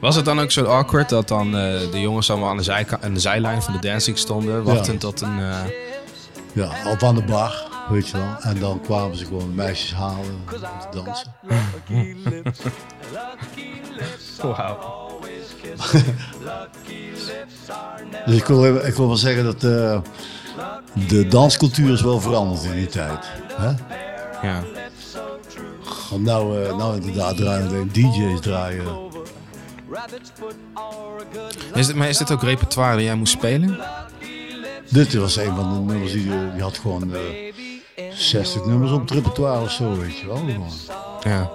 Was 0.00 0.16
het 0.16 0.24
dan 0.24 0.40
ook 0.40 0.50
zo 0.50 0.64
awkward 0.64 1.08
dat 1.08 1.28
dan 1.28 1.46
eh, 1.56 1.90
de 1.90 2.00
jongens 2.00 2.30
allemaal 2.30 2.48
aan 2.50 2.56
de, 2.56 2.62
zijka- 2.62 2.98
aan 3.02 3.14
de 3.14 3.20
zijlijn 3.20 3.62
van 3.62 3.72
de 3.72 3.88
dancing 3.88 4.18
stonden, 4.18 4.62
wachtend 4.62 5.00
tot 5.00 5.20
een... 5.20 5.38
eh, 5.38 5.54
Ja, 6.52 6.70
op 6.92 7.02
aan 7.02 7.14
de 7.14 7.22
bar, 7.22 7.64
weet 7.88 8.08
je 8.08 8.16
wel. 8.16 8.36
En 8.40 8.60
dan 8.60 8.80
kwamen 8.80 9.16
ze 9.16 9.24
gewoon 9.24 9.54
meisjes 9.54 9.94
halen 9.94 10.18
om 10.18 10.44
te 10.90 11.02
dansen. 11.02 11.34
Dus 18.26 18.36
ik 18.36 18.44
wil, 18.44 18.76
ik 18.76 18.94
wil 18.94 19.06
wel 19.06 19.16
zeggen 19.16 19.44
dat 19.44 19.64
eh, 19.64 20.00
de 21.08 21.28
danscultuur 21.28 21.92
is 21.92 22.02
wel 22.02 22.20
veranderd 22.20 22.62
in 22.62 22.72
die 22.72 22.86
tijd. 22.86 23.26
Hè? 23.52 23.68
Ja. 24.48 24.62
Want 26.10 26.22
nou, 26.22 26.62
eh, 26.62 26.76
nou 26.76 26.96
inderdaad 26.96 27.36
draaien 27.36 27.68
alleen 27.68 27.88
DJ's 27.92 28.40
draaien. 28.40 28.84
Is 31.74 31.86
dit, 31.86 31.96
maar 31.96 32.08
is 32.08 32.16
dit 32.16 32.32
ook 32.32 32.42
repertoire 32.42 32.94
dat 32.94 33.04
jij 33.04 33.14
moest 33.14 33.32
spelen? 33.32 33.78
Dit 34.88 35.14
was 35.14 35.36
een 35.36 35.54
van 35.54 35.74
de 35.74 35.92
nummers 35.92 36.12
die, 36.12 36.32
eh, 36.32 36.52
die 36.52 36.62
had 36.62 36.78
gewoon 36.78 37.14
eh 37.14 37.20
60 38.14 38.64
nummers 38.64 38.90
op 38.92 39.00
het 39.00 39.10
repertoire 39.10 39.60
of 39.60 39.70
zo, 39.70 39.96
weet 39.96 40.18
je 40.18 40.26
wel. 40.26 40.36
Gewoon. 40.36 40.70
Ja. 41.22 41.50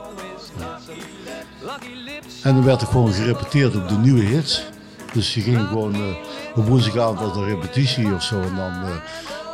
En 2.44 2.54
dan 2.54 2.64
werd 2.64 2.82
er 2.82 2.88
gewoon 2.88 3.14
gerepeteerd 3.14 3.76
op 3.76 3.88
de 3.88 3.98
nieuwe 3.98 4.24
hits. 4.24 4.64
Dus 5.14 5.34
je 5.34 5.42
ging 5.42 5.68
gewoon 5.68 5.94
eh, 5.94 6.02
op 6.56 6.68
woensdagavond 6.68 7.20
was 7.20 7.36
een 7.36 7.46
repetitie 7.46 8.14
of 8.14 8.24
zo. 8.24 8.42
En 8.42 8.56
dan 8.56 8.72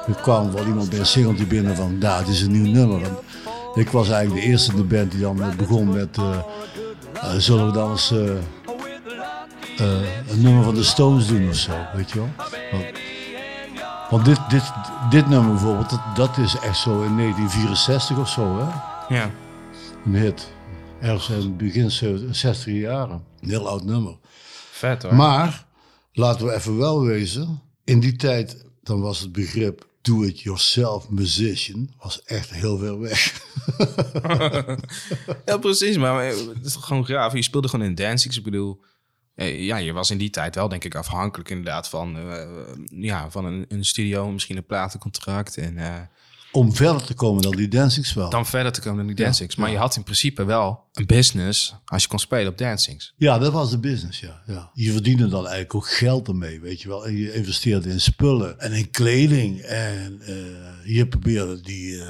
er 0.08 0.22
kwam 0.22 0.52
wel 0.52 0.66
iemand 0.66 0.90
bij 0.90 1.00
een 1.00 1.06
singeltje 1.06 1.46
binnen 1.46 1.76
van, 1.76 2.00
daar, 2.00 2.20
het 2.20 2.28
is 2.28 2.42
een 2.42 2.52
nieuw 2.52 2.74
nummer. 2.74 3.04
En 3.04 3.18
ik 3.76 3.90
was 3.90 4.10
eigenlijk 4.10 4.46
de 4.46 4.52
eerste 4.52 4.72
in 4.72 4.78
de 4.78 4.84
band 4.84 5.12
die 5.12 5.22
dan 5.22 5.42
eh, 5.42 5.56
begon 5.56 5.94
met, 5.94 6.18
zullen 7.38 7.66
we 7.66 7.72
dan 7.72 7.92
eens 7.92 8.12
een 10.28 10.42
nummer 10.42 10.64
van 10.64 10.76
de 10.76 10.84
Stones 10.84 11.28
doen 11.28 11.50
of 11.50 11.56
zo, 11.56 11.72
weet 11.96 12.12
je 12.12 12.20
wel. 12.20 12.30
Want, 12.72 12.86
want 14.14 14.26
dit, 14.26 14.40
dit, 14.50 14.72
dit 15.10 15.28
nummer 15.28 15.52
bijvoorbeeld, 15.52 15.90
dat, 15.90 16.02
dat 16.16 16.38
is 16.38 16.56
echt 16.56 16.78
zo 16.78 17.02
in 17.02 17.18
1964 17.18 18.18
of 18.18 18.30
zo, 18.30 18.58
hè? 18.58 18.66
Ja. 19.16 19.32
Een 20.06 20.16
hit. 20.16 20.52
Ergens 21.02 21.30
in 21.30 21.36
het 21.36 21.58
begin 21.58 21.92
60 21.92 22.66
jaren. 22.66 23.24
Een 23.40 23.50
heel 23.50 23.68
oud 23.68 23.84
nummer. 23.84 24.18
Vet 24.72 25.04
hoor. 25.04 25.16
Maar, 25.16 25.66
laten 26.12 26.46
we 26.46 26.54
even 26.54 26.78
wel 26.78 27.02
wezen, 27.02 27.62
in 27.84 28.00
die 28.00 28.16
tijd, 28.16 28.66
dan 28.84 29.02
was 29.02 29.20
het 29.20 29.32
begrip 29.32 29.88
do-it-yourself 30.02 31.10
musician, 31.10 31.94
was 32.02 32.24
echt 32.24 32.50
heel 32.50 32.78
ver 32.78 33.00
weg. 33.00 33.42
ja, 35.46 35.58
precies. 35.58 35.98
Maar 35.98 36.26
het 36.26 36.66
is 36.66 36.76
gewoon 36.76 37.06
graaf. 37.06 37.34
Je 37.34 37.44
speelde 37.44 37.68
gewoon 37.68 37.86
in 37.86 37.96
dancings. 37.96 38.38
Ik 38.38 38.44
bedoel, 38.44 38.82
ja, 39.36 39.78
je 39.78 39.92
was 39.94 40.12
in 40.12 40.18
die 40.18 40.30
tijd 40.30 40.56
wel, 40.56 40.70
denk 40.70 40.84
ik, 40.84 40.96
afhankelijk 40.96 41.50
inderdaad 41.50 41.90
van, 41.90 42.18
eh, 42.18 42.48
ja, 42.86 43.30
van 43.30 43.46
een, 43.46 43.66
een 43.68 43.86
studio, 43.86 44.32
misschien 44.32 44.58
een 44.58 44.66
platencontract. 44.66 45.58
En 45.58 45.78
eh, 45.78 45.94
Om 46.52 46.76
verder 46.76 47.04
te 47.04 47.14
komen 47.14 47.42
dan 47.42 47.56
die 47.56 47.68
dancings 47.68 48.14
wel. 48.14 48.30
dan 48.30 48.46
verder 48.46 48.72
te 48.72 48.82
komen 48.82 48.98
dan 48.98 49.16
die 49.16 49.26
dancings. 49.26 49.56
Maar 49.56 49.72
je 49.72 49.78
had 49.78 49.96
in 49.96 50.04
principe 50.04 50.44
wel 50.46 50.84
een 50.94 51.06
business 51.06 51.76
als 51.86 52.02
je 52.02 52.08
kon 52.08 52.20
spelen 52.20 52.48
op 52.52 52.58
dancings. 52.58 53.14
Ja, 53.18 53.38
dat 53.38 53.52
was 53.52 53.70
de 53.72 53.80
business, 53.80 54.20
ja. 54.20 54.42
ja. 54.48 54.72
Je 54.74 54.92
verdiende 54.92 55.28
dan 55.28 55.42
eigenlijk 55.42 55.76
ook 55.76 55.90
geld 55.90 56.28
ermee, 56.28 56.60
weet 56.60 56.82
je 56.82 56.88
wel. 56.88 57.06
En 57.06 57.18
je 57.18 57.34
investeerde 57.34 57.90
in 57.90 58.02
spullen 58.02 58.60
en 58.60 58.72
in 58.72 58.92
kleding. 58.92 59.60
En 59.62 60.22
eh, 60.22 60.96
je 60.96 61.08
probeerde 61.08 61.62
die, 61.62 62.02
eh, 62.02 62.08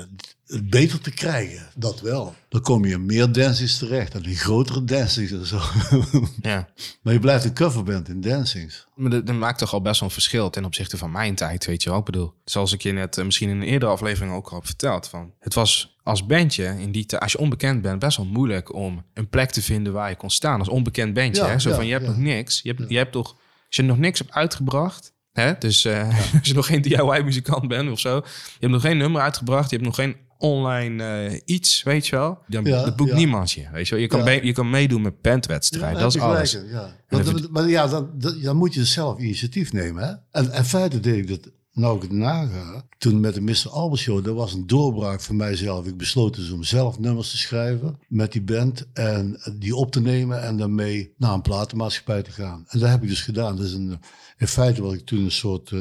het 0.53 0.69
beter 0.69 1.01
te 1.01 1.11
krijgen, 1.11 1.67
dat 1.75 2.01
wel. 2.01 2.35
Dan 2.49 2.61
kom 2.61 2.85
je 2.85 2.93
in 2.93 3.05
meer 3.05 3.31
dancings 3.31 3.77
terecht 3.77 4.13
en 4.13 4.23
in 4.23 4.35
grotere 4.35 4.83
dancings 4.83 5.31
en 5.31 5.45
zo. 5.45 5.59
Ja. 6.41 6.67
maar 7.01 7.13
je 7.13 7.19
blijft 7.19 7.45
een 7.45 7.53
coverband 7.53 8.09
in 8.09 8.21
dancings. 8.21 8.87
Maar 8.95 9.09
dat, 9.09 9.27
dat 9.27 9.35
maakt 9.35 9.59
toch 9.59 9.73
al 9.73 9.81
best 9.81 9.99
wel 9.99 10.09
een 10.09 10.13
verschil 10.13 10.49
ten 10.49 10.65
opzichte 10.65 10.97
van 10.97 11.11
mijn 11.11 11.35
tijd, 11.35 11.65
weet 11.65 11.83
je 11.83 11.89
wel. 11.89 11.99
Ik 11.99 12.05
bedoel, 12.05 12.33
zoals 12.45 12.73
ik 12.73 12.81
je 12.81 12.91
net 12.91 13.17
eh, 13.17 13.25
misschien 13.25 13.49
in 13.49 13.61
een 13.61 13.67
eerdere 13.67 13.91
aflevering 13.91 14.33
ook 14.33 14.47
al 14.47 14.55
heb 14.55 14.65
verteld. 14.65 15.07
Van, 15.07 15.33
het 15.39 15.53
was 15.53 15.97
als 16.03 16.25
bandje, 16.25 16.75
in 16.79 16.91
die 16.91 17.05
tijd, 17.05 17.21
als 17.21 17.31
je 17.31 17.37
onbekend 17.37 17.81
bent, 17.81 17.99
best 17.99 18.17
wel 18.17 18.25
moeilijk 18.25 18.73
om 18.73 19.05
een 19.13 19.29
plek 19.29 19.51
te 19.51 19.61
vinden 19.61 19.93
waar 19.93 20.09
je 20.09 20.15
kon 20.15 20.29
staan. 20.29 20.59
Als 20.59 20.69
onbekend 20.69 21.13
bandje, 21.13 21.43
Ja, 21.43 21.49
hè? 21.49 21.59
Zo 21.59 21.69
ja, 21.69 21.75
van, 21.75 21.85
je 21.85 21.91
hebt 21.91 22.05
ja. 22.05 22.09
nog 22.09 22.19
niks. 22.19 22.61
Je 22.63 22.73
hebt, 22.73 22.89
je 22.89 22.97
hebt 22.97 23.11
toch, 23.11 23.35
als 23.67 23.75
je 23.75 23.81
nog 23.81 23.97
niks 23.97 24.19
hebt 24.19 24.31
uitgebracht, 24.31 25.13
hè? 25.31 25.53
dus 25.59 25.85
eh, 25.85 26.07
als 26.39 26.47
je 26.47 26.53
nog 26.53 26.65
geen 26.65 26.81
DIY-muzikant 26.81 27.67
bent 27.67 27.91
of 27.91 27.99
zo. 27.99 28.15
Je 28.15 28.57
hebt 28.59 28.71
nog 28.71 28.81
geen 28.81 28.97
nummer 28.97 29.21
uitgebracht, 29.21 29.69
je 29.69 29.75
hebt 29.75 29.87
nog 29.87 29.95
geen 29.95 30.15
online 30.43 31.03
eh, 31.03 31.41
iets, 31.45 31.83
weet 31.83 32.07
je 32.07 32.15
wel. 32.15 32.37
Dan 32.47 32.63
Ja, 32.65 32.83
dat 32.83 32.95
boekt 32.95 33.09
ja. 33.09 33.15
niemand 33.15 33.51
je, 33.51 33.65
weet 33.71 33.87
je 33.87 33.93
wel. 33.93 34.03
Je 34.03 34.07
kan, 34.09 34.23
Ja. 34.25 34.29
je 34.31 34.51
kan 34.53 34.69
meedoen 34.69 35.01
met 35.01 35.21
bandwedstrijden, 35.21 36.01
dat 36.01 36.15
is 36.15 36.21
alles. 36.21 36.51
gelijk 36.51 36.67
in, 36.67 36.73
Ja. 36.73 36.83
En 36.85 36.93
Want 37.09 37.25
dan 37.25 37.41
dat- 37.41 37.51
maar 37.51 37.69
ja, 37.69 37.87
dan, 37.87 38.09
dan, 38.41 38.55
moet 38.55 38.73
je 38.73 38.85
zelf 38.85 39.19
initiatief 39.19 39.73
nemen. 39.73 40.03
Hè? 40.03 40.13
En 40.41 40.53
in 40.53 40.63
feite 40.63 40.99
deed 40.99 41.15
ik 41.17 41.27
dat, 41.27 41.51
nou 41.73 41.95
ik 41.95 42.01
het 42.01 42.11
naga, 42.11 42.85
toen 42.97 43.19
met 43.19 43.33
de 43.33 43.41
Mr. 43.41 43.69
Albert 43.69 44.01
Show, 44.01 44.25
dat 44.25 44.35
was 44.35 44.53
een 44.53 44.67
doorbraak 44.67 45.21
voor 45.21 45.35
mijzelf. 45.35 45.85
Ik 45.87 45.97
besloot 45.97 46.35
dus 46.35 46.51
om 46.51 46.63
zelf 46.63 46.99
nummers 46.99 47.31
te 47.31 47.37
schrijven 47.37 47.99
met 48.07 48.31
die 48.31 48.41
band 48.41 48.85
en 48.93 49.39
die 49.59 49.75
op 49.75 49.91
te 49.91 50.01
nemen 50.01 50.41
en 50.43 50.57
daarmee 50.57 51.13
naar 51.17 51.33
een 51.33 51.41
platenmaatschappij 51.41 52.21
te 52.23 52.31
gaan. 52.31 52.65
En 52.67 52.79
dat 52.79 52.89
heb 52.89 53.03
ik 53.03 53.09
dus 53.09 53.21
gedaan. 53.21 53.55
Dus 53.55 53.73
een, 53.73 53.99
in 54.37 54.47
feite 54.47 54.81
was 54.81 54.93
ik 54.93 55.05
toen 55.05 55.23
een 55.23 55.31
soort 55.31 55.71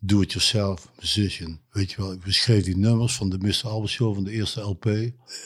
eh, 0.00 0.08
do-it-yourself 0.08 0.90
musician. 1.00 1.60
Weet 1.70 1.90
je 1.90 1.96
wel, 1.96 2.12
ik 2.12 2.20
beschreef 2.20 2.64
die 2.64 2.76
nummers 2.76 3.16
van 3.16 3.30
de 3.30 3.38
Mr. 3.38 3.68
Albert 3.68 3.92
Show, 3.92 4.14
van 4.14 4.24
de 4.24 4.30
eerste 4.30 4.60
LP. 4.60 4.86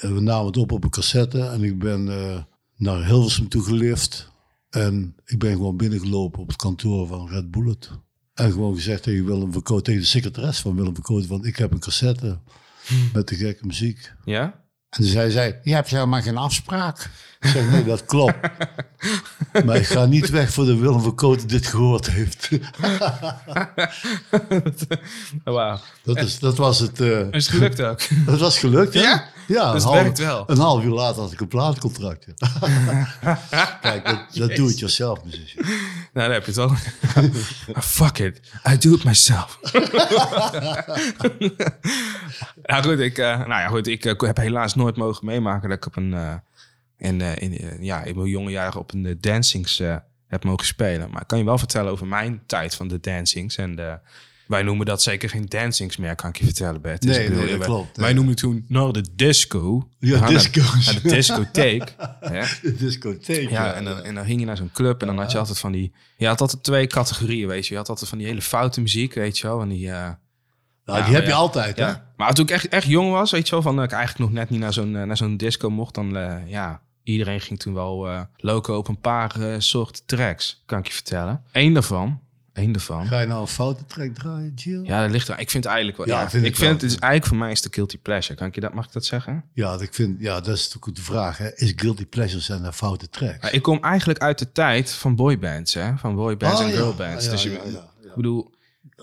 En 0.00 0.14
we 0.14 0.20
namen 0.20 0.46
het 0.46 0.56
op 0.56 0.72
op 0.72 0.84
een 0.84 0.90
cassette 0.90 1.40
en 1.40 1.62
ik 1.62 1.78
ben 1.78 2.08
eh, 2.08 2.42
naar 2.76 3.06
Hilversum 3.06 3.48
toe 3.48 3.62
gelift. 3.62 4.32
En 4.70 5.16
ik 5.24 5.38
ben 5.38 5.52
gewoon 5.52 5.76
binnengelopen 5.76 6.40
op 6.40 6.48
het 6.48 6.56
kantoor 6.56 7.06
van 7.06 7.28
Red 7.28 7.50
Bullet. 7.50 7.90
En 8.34 8.52
gewoon 8.52 8.74
gezegd 8.74 9.02
tegen 9.02 9.24
Willem 9.24 9.52
Verkoot, 9.52 9.84
tegen 9.84 10.00
de 10.00 10.06
secretaris 10.06 10.60
van 10.60 10.74
Willem 10.76 10.94
Verkoot, 10.94 11.26
van 11.26 11.44
ik 11.44 11.56
heb 11.56 11.72
een 11.72 11.78
cassette 11.78 12.40
met 13.12 13.28
de 13.28 13.36
gekke 13.36 13.66
muziek. 13.66 14.12
Ja? 14.24 14.64
En 14.90 15.04
zij 15.04 15.30
zei, 15.30 15.58
je 15.62 15.74
hebt 15.74 15.90
helemaal 15.90 16.22
geen 16.22 16.36
afspraak. 16.36 17.10
Ik 17.44 17.50
zeg, 17.50 17.70
nee, 17.70 17.84
dat 17.84 18.04
klopt. 18.04 18.34
maar 19.64 19.76
ik 19.76 19.86
ga 19.86 20.04
niet 20.04 20.30
weg 20.30 20.50
voordat 20.52 20.78
Willem 20.78 21.00
Verkoot 21.02 21.48
dit 21.48 21.66
gehoord 21.66 22.10
heeft. 22.10 22.48
Wauw. 25.44 25.78
dat, 26.04 26.16
is, 26.16 26.38
dat 26.38 26.56
was 26.56 26.78
het. 26.78 27.00
eh, 27.00 27.18
Is 27.32 27.46
het 27.46 27.54
gelukt 27.56 27.82
ook? 27.82 28.00
dat 28.26 28.38
was 28.40 28.58
gelukt, 28.58 28.94
hè? 28.94 29.00
Ja? 29.00 29.24
ja 29.46 29.54
Dus 29.56 29.66
een 29.66 29.74
het 29.74 29.82
half- 29.82 30.02
werkt 30.02 30.18
wel. 30.18 30.44
Een 30.46 30.58
half 30.58 30.84
uur 30.84 30.90
later 30.92 31.22
had 31.22 31.32
ik 31.32 31.40
een 31.40 31.48
plaatcontract. 31.48 32.26
Kijk, 33.80 34.04
dat, 34.06 34.26
dat 34.34 34.54
doe 34.56 34.68
het 34.68 34.78
jezelf 34.78 35.24
musician. 35.24 35.64
Nou, 35.66 36.28
daar 36.28 36.32
heb 36.32 36.46
je 36.46 36.50
het 36.50 36.60
al. 36.60 36.72
Fuck 37.82 38.18
it. 38.18 38.40
I 38.72 38.78
do 38.78 38.94
it 38.94 39.04
myself. 39.04 39.58
ja, 42.62 42.82
goed. 42.82 42.98
Ik, 43.00 43.18
eh, 43.18 43.38
nou 43.38 43.48
ja, 43.48 43.66
goed. 43.66 43.86
Ik 43.86 44.04
eh, 44.04 44.20
heb 44.20 44.36
helaas 44.36 44.74
nooit 44.74 44.96
mogen 44.96 45.26
meemaken 45.26 45.68
dat 45.68 45.78
ik 45.78 45.86
op 45.86 45.96
een... 45.96 46.42
in, 46.98 47.20
eh, 47.20 47.36
in, 47.36 47.58
eh, 47.58 47.82
ja, 47.82 48.02
in 48.02 48.16
mijn 48.16 48.28
jonge 48.28 48.50
jaren 48.50 48.80
op 48.80 48.92
een 48.92 49.06
eh, 49.06 49.14
dancings 49.20 49.82
heb 50.26 50.44
mogen 50.44 50.66
spelen. 50.66 51.10
Maar 51.10 51.20
ik 51.20 51.26
kan 51.26 51.38
je 51.38 51.44
wel 51.44 51.58
vertellen 51.58 51.92
over 51.92 52.06
mijn 52.06 52.42
tijd 52.46 52.74
van 52.74 52.88
de 52.88 53.00
dancings. 53.00 53.56
En 53.56 53.74
de, 53.76 53.98
wij 54.46 54.62
noemen 54.62 54.86
dat 54.86 55.02
zeker 55.02 55.28
geen 55.28 55.46
dancings 55.48 55.96
meer, 55.96 56.14
kan 56.14 56.28
ik 56.30 56.36
je 56.36 56.44
vertellen, 56.44 56.80
Bert. 56.80 57.02
Dus 57.02 57.16
Nee, 57.16 57.24
ik 57.24 57.28
bedoel, 57.30 57.42
nee, 57.44 57.50
dat 57.50 57.58
wij- 57.66 57.68
klopt. 57.76 57.96
Wij 57.96 58.12
noemden 58.12 58.34
toen 58.36 58.64
naar 58.68 58.92
de 58.92 59.04
disco. 59.14 59.88
Ja, 59.98 60.26
disco's. 60.26 60.86
Naar 60.86 61.02
de 61.02 61.08
discotheek. 61.08 61.94
hè. 62.20 62.42
De 62.62 62.74
discotheek. 62.76 63.50
Ja, 63.50 63.72
en 63.74 63.84
dan, 63.84 64.02
en 64.02 64.14
dan 64.14 64.24
ging 64.24 64.40
je 64.40 64.46
naar 64.46 64.56
zo'n 64.56 64.70
club 64.72 65.00
en 65.00 65.06
dan 65.06 65.18
had 65.18 65.32
je 65.32 65.38
altijd 65.38 65.58
van 65.58 65.72
die... 65.72 65.92
Je 66.16 66.26
had 66.26 66.40
altijd 66.40 66.62
twee 66.62 66.86
categorieën, 66.86 67.48
weet 67.48 67.66
je. 67.66 67.72
Je 67.72 67.78
had 67.78 67.88
altijd 67.88 68.08
van 68.08 68.18
die 68.18 68.26
hele 68.26 68.42
foute 68.42 68.80
muziek, 68.80 69.14
weet 69.14 69.38
je 69.38 69.46
wel. 69.46 69.60
En 69.60 69.68
die, 69.68 69.90
eh, 69.90 70.10
Nou, 70.84 70.98
Ja, 70.98 71.04
die 71.04 71.14
heb 71.14 71.26
je 71.26 71.32
altijd, 71.32 71.76
hè? 71.76 71.92
Maar 72.16 72.34
toen 72.34 72.44
ik 72.44 72.50
echt, 72.50 72.68
echt 72.68 72.86
jong 72.86 73.10
was, 73.10 73.30
weet 73.30 73.44
je 73.48 73.50
wel, 73.54 73.62
van 73.62 73.76
dat 73.76 73.84
ik 73.84 73.92
eigenlijk 73.92 74.30
nog 74.30 74.38
net 74.38 74.50
niet 74.50 74.60
naar 74.60 74.72
zo'n, 74.72 74.96
eh, 74.96 75.02
naar 75.02 75.16
zo'n 75.16 75.36
disco 75.36 75.70
mocht, 75.70 75.94
dan 75.94 76.16
eh, 76.16 76.36
ja, 76.46 76.80
iedereen 77.02 77.40
ging 77.40 77.58
toen 77.58 77.74
wel 77.74 78.08
eh 78.08 78.20
loco 78.36 78.76
op 78.76 78.88
een 78.88 79.00
paar 79.00 79.40
eh, 79.40 79.54
soorten 79.58 80.02
tracks, 80.06 80.62
kan 80.66 80.78
ik 80.78 80.86
je 80.86 80.92
vertellen. 80.92 81.42
Eén 81.52 81.72
daarvan, 81.72 82.20
één 82.52 82.72
daarvan. 82.72 83.06
Ga 83.06 83.20
je 83.20 83.26
nou 83.26 83.40
een 83.40 83.46
foute 83.46 83.86
track 83.86 84.14
draaien, 84.14 84.52
Jill? 84.54 84.80
Ja, 84.84 85.02
dat 85.02 85.10
ligt 85.10 85.28
er. 85.28 85.38
Ik 85.38 85.50
vind 85.50 85.64
het 85.64 85.72
eigenlijk 85.72 85.96
wel. 86.04 86.16
Ja, 86.16 86.22
Ja, 86.22 86.30
vind 86.30 86.44
ik 86.44 86.50
ik 86.50 86.56
vind 86.56 86.72
het 86.72 86.90
is 86.90 86.98
eigenlijk 86.98 87.26
voor 87.26 87.36
mij 87.36 87.50
is 87.50 87.62
de 87.62 87.68
guilty 87.72 87.98
pleasure. 87.98 88.34
Kan 88.38 88.46
ik 88.46 88.54
je 88.54 88.60
dat, 88.60 88.74
mag 88.74 88.84
ik 88.86 88.92
dat 88.92 89.04
zeggen? 89.04 89.44
Ja, 89.52 89.76
ik 89.80 89.94
vind, 89.94 90.20
ja, 90.20 90.34
dat 90.40 90.56
is 90.56 90.64
natuurlijk 90.64 90.96
de 90.96 91.02
vraag. 91.02 91.38
Hè. 91.38 91.54
Is 91.54 91.72
Guilty 91.76 92.06
Pleasure 92.06 92.40
zijn 92.40 92.64
een 92.64 92.72
foute 92.72 93.08
tracks? 93.08 93.50
Ik 93.50 93.62
kom 93.62 93.78
eigenlijk 93.82 94.18
uit 94.18 94.38
de 94.38 94.52
tijd 94.52 94.90
van 94.92 95.16
boybands, 95.16 95.74
hè? 95.74 95.96
Van 95.96 96.14
boybands 96.14 96.60
Oh, 96.60 96.66
en 96.66 96.72
girlbands. 96.72 97.24
Ja, 97.24 97.30
dus 97.30 97.42
je, 97.42 97.50
ik 98.02 98.14
bedoel, 98.14 98.52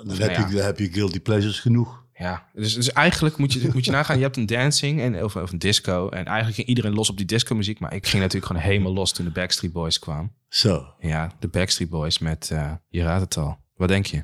Dan, 0.06 0.18
nou 0.18 0.30
heb 0.30 0.38
ja. 0.40 0.48
je, 0.48 0.56
dan 0.56 0.66
heb 0.66 0.80
je 0.80 0.92
Guilty 0.92 1.20
Pleasures 1.20 1.60
genoeg. 1.60 2.02
Ja, 2.14 2.48
dus, 2.54 2.74
dus 2.74 2.92
eigenlijk 2.92 3.38
moet 3.38 3.54
je, 3.54 3.70
moet 3.74 3.86
je 3.86 3.92
nagaan, 4.02 4.18
je 4.18 4.24
hebt 4.24 4.38
een 4.38 4.46
dancing 4.46 5.02
en, 5.02 5.24
of, 5.24 5.36
of 5.36 5.52
een 5.52 5.60
disco. 5.60 6.10
En 6.10 6.26
eigenlijk 6.26 6.56
ging 6.56 6.68
iedereen 6.68 6.94
los 6.94 7.10
op 7.10 7.18
die 7.18 7.26
disco 7.26 7.56
muziek. 7.56 7.80
Maar 7.80 7.94
ik 7.94 8.08
ging 8.08 8.22
natuurlijk 8.22 8.52
gewoon 8.52 8.62
helemaal 8.62 8.94
los 8.94 9.12
toen 9.12 9.26
de 9.26 9.32
Backstreet 9.32 9.72
Boys 9.72 10.00
kwam. 10.00 10.32
Zo. 10.50 10.94
Ja, 11.00 11.32
de 11.40 11.48
Backstreet 11.48 11.90
Boys 11.90 12.20
met, 12.20 12.50
eh, 12.52 12.72
je 12.90 13.04
raadt 13.04 13.22
het 13.22 13.38
al. 13.38 13.58
Wat 13.76 13.88
denk 13.88 14.06
je? 14.06 14.24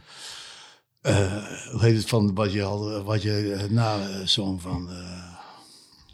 Eh, 1.02 1.46
hoe 1.72 1.82
heet 1.82 1.96
het 1.96 2.10
van 2.10 2.34
wat 2.34 2.54
je, 2.54 2.64
al, 2.64 3.04
wat 3.04 3.22
je 3.22 3.54
eh, 3.54 3.70
na 3.70 4.26
zong 4.26 4.62
van... 4.62 4.90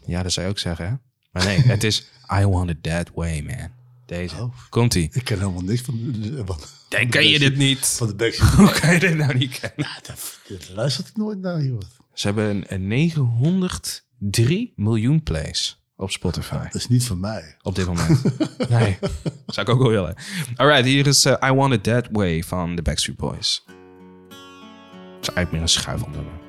Ja, 0.06 0.22
dat 0.22 0.32
zou 0.32 0.46
je 0.46 0.52
ook 0.52 0.58
zeggen, 0.58 0.86
hè? 0.86 0.94
Maar 1.32 1.44
nee, 1.44 1.60
het 1.60 1.84
is 1.84 2.06
I 2.40 2.44
Want 2.46 2.70
It 2.70 2.82
That 2.82 3.10
Way, 3.14 3.40
man. 3.40 3.83
Deze. 4.06 4.36
Oh. 4.36 4.54
Komt-ie. 4.68 5.08
ik 5.12 5.24
ken 5.24 5.38
helemaal 5.38 5.62
niks 5.62 5.80
van, 5.80 6.14
van, 6.46 6.58
Denk, 6.88 7.10
ken 7.10 7.28
je 7.28 7.38
dit 7.38 7.56
niet? 7.56 7.86
van 7.86 8.06
de 8.06 8.14
Backstreet 8.14 8.50
Hoe 8.60 8.80
kan 8.80 8.92
je 8.92 9.00
dit 9.00 9.16
nou 9.16 9.34
niet 9.38 9.58
kennen? 9.60 9.76
Ja, 9.76 9.98
dat, 10.02 10.38
dat 10.48 10.70
luistert 10.74 11.08
ik 11.08 11.16
nooit 11.16 11.38
naar, 11.38 11.62
joh. 11.62 11.80
Ze 12.12 12.26
hebben 12.26 12.44
een, 12.50 12.64
een 12.68 12.86
903 12.86 14.72
miljoen 14.76 15.22
plays 15.22 15.82
op 15.96 16.10
Spotify. 16.10 16.62
Dat 16.62 16.74
is 16.74 16.88
niet 16.88 17.04
van 17.04 17.20
mij. 17.20 17.56
Op 17.62 17.74
dit 17.74 17.86
moment. 17.86 18.22
nee, 18.68 18.98
zou 19.46 19.66
ik 19.66 19.74
ook 19.74 19.80
wel 19.80 19.90
willen. 19.90 20.14
Alright, 20.56 20.84
hier 20.84 21.06
is 21.06 21.24
eh, 21.24 21.50
I 21.50 21.52
Want 21.52 21.72
It 21.72 21.82
That 21.82 22.08
Way 22.12 22.42
van 22.42 22.76
de 22.76 22.82
Backstreet 22.82 23.16
Boys. 23.16 23.64
Het 23.66 25.28
is 25.28 25.34
eigenlijk 25.34 25.50
meer 25.50 25.62
een 25.62 25.68
schuifelnummer. 25.68 26.42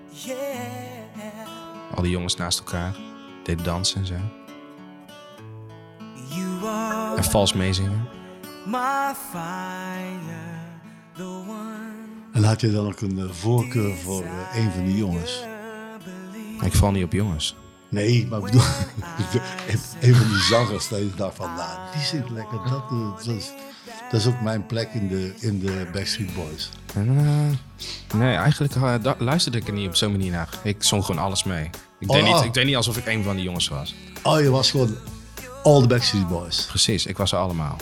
Al 1.95 2.01
die 2.01 2.11
jongens 2.11 2.35
naast 2.35 2.59
elkaar. 2.59 2.95
Deden 3.43 3.63
dansen 3.63 3.99
en 3.99 4.05
zo. 4.05 4.44
Vals 7.29 7.53
meezingen. 7.53 8.07
my 8.65 9.13
fire, 9.31 10.59
the 11.15 11.23
one 11.23 12.05
En 12.33 12.43
had 12.43 12.61
je 12.61 12.71
dan 12.71 12.85
ook 12.85 13.01
een 13.01 13.19
eh, 13.19 13.25
voorkeur 13.31 13.95
voor 13.95 14.23
eh, 14.23 14.63
een 14.63 14.71
van 14.71 14.85
die 14.85 14.97
jongens? 14.97 15.43
Ik 16.61 16.73
val 16.73 16.91
niet 16.91 17.03
op 17.03 17.11
jongens. 17.11 17.55
Nee, 17.89 18.27
maar 18.27 18.39
ik 18.39 18.45
bedoel, 18.45 18.61
een 20.01 20.15
van 20.15 20.27
die 20.27 20.39
zangers 20.39 20.87
dat 20.87 20.99
je 20.99 21.11
dacht 21.15 21.35
van, 21.35 21.53
nou, 21.55 21.79
die 21.93 22.01
zingt 22.01 22.29
lekker. 22.29 22.57
Dat, 22.69 22.83
eh, 22.91 23.15
dat, 23.15 23.35
is, 23.35 23.51
dat 24.11 24.19
is 24.19 24.27
ook 24.27 24.41
mijn 24.41 24.65
plek 24.65 24.89
in 24.93 25.07
de, 25.07 25.33
in 25.39 25.59
de 25.59 25.87
Backstreet 25.93 26.35
Boys. 26.35 26.69
En, 26.93 27.59
nee, 28.15 28.35
eigenlijk 28.35 28.73
luisterde 29.17 29.57
ik 29.57 29.67
er 29.67 29.73
niet 29.73 29.87
op 29.87 29.95
zo'n 29.95 30.11
manier 30.11 30.31
naar. 30.31 30.49
Ik 30.63 30.83
zong 30.83 31.05
gewoon 31.05 31.23
alles 31.23 31.43
mee. 31.43 31.69
Ik 31.99 32.07
deed, 32.07 32.21
Oh, 32.21 32.27
niet, 32.27 32.35
oh. 32.35 32.45
ik 32.45 32.53
deed 32.53 32.65
niet 32.65 32.75
alsof 32.75 32.97
ik 32.97 33.05
een 33.05 33.23
van 33.23 33.35
die 33.35 33.45
jongens 33.45 33.67
was. 33.67 33.95
Oh, 34.23 34.39
je 34.39 34.49
was 34.49 34.71
gewoon 34.71 34.97
all 35.65 35.81
the 35.81 35.87
Backstreet 35.87 36.27
Boys. 36.27 36.65
Precies, 36.65 37.05
ik 37.05 37.17
was 37.17 37.31
er 37.31 37.37
allemaal. 37.37 37.77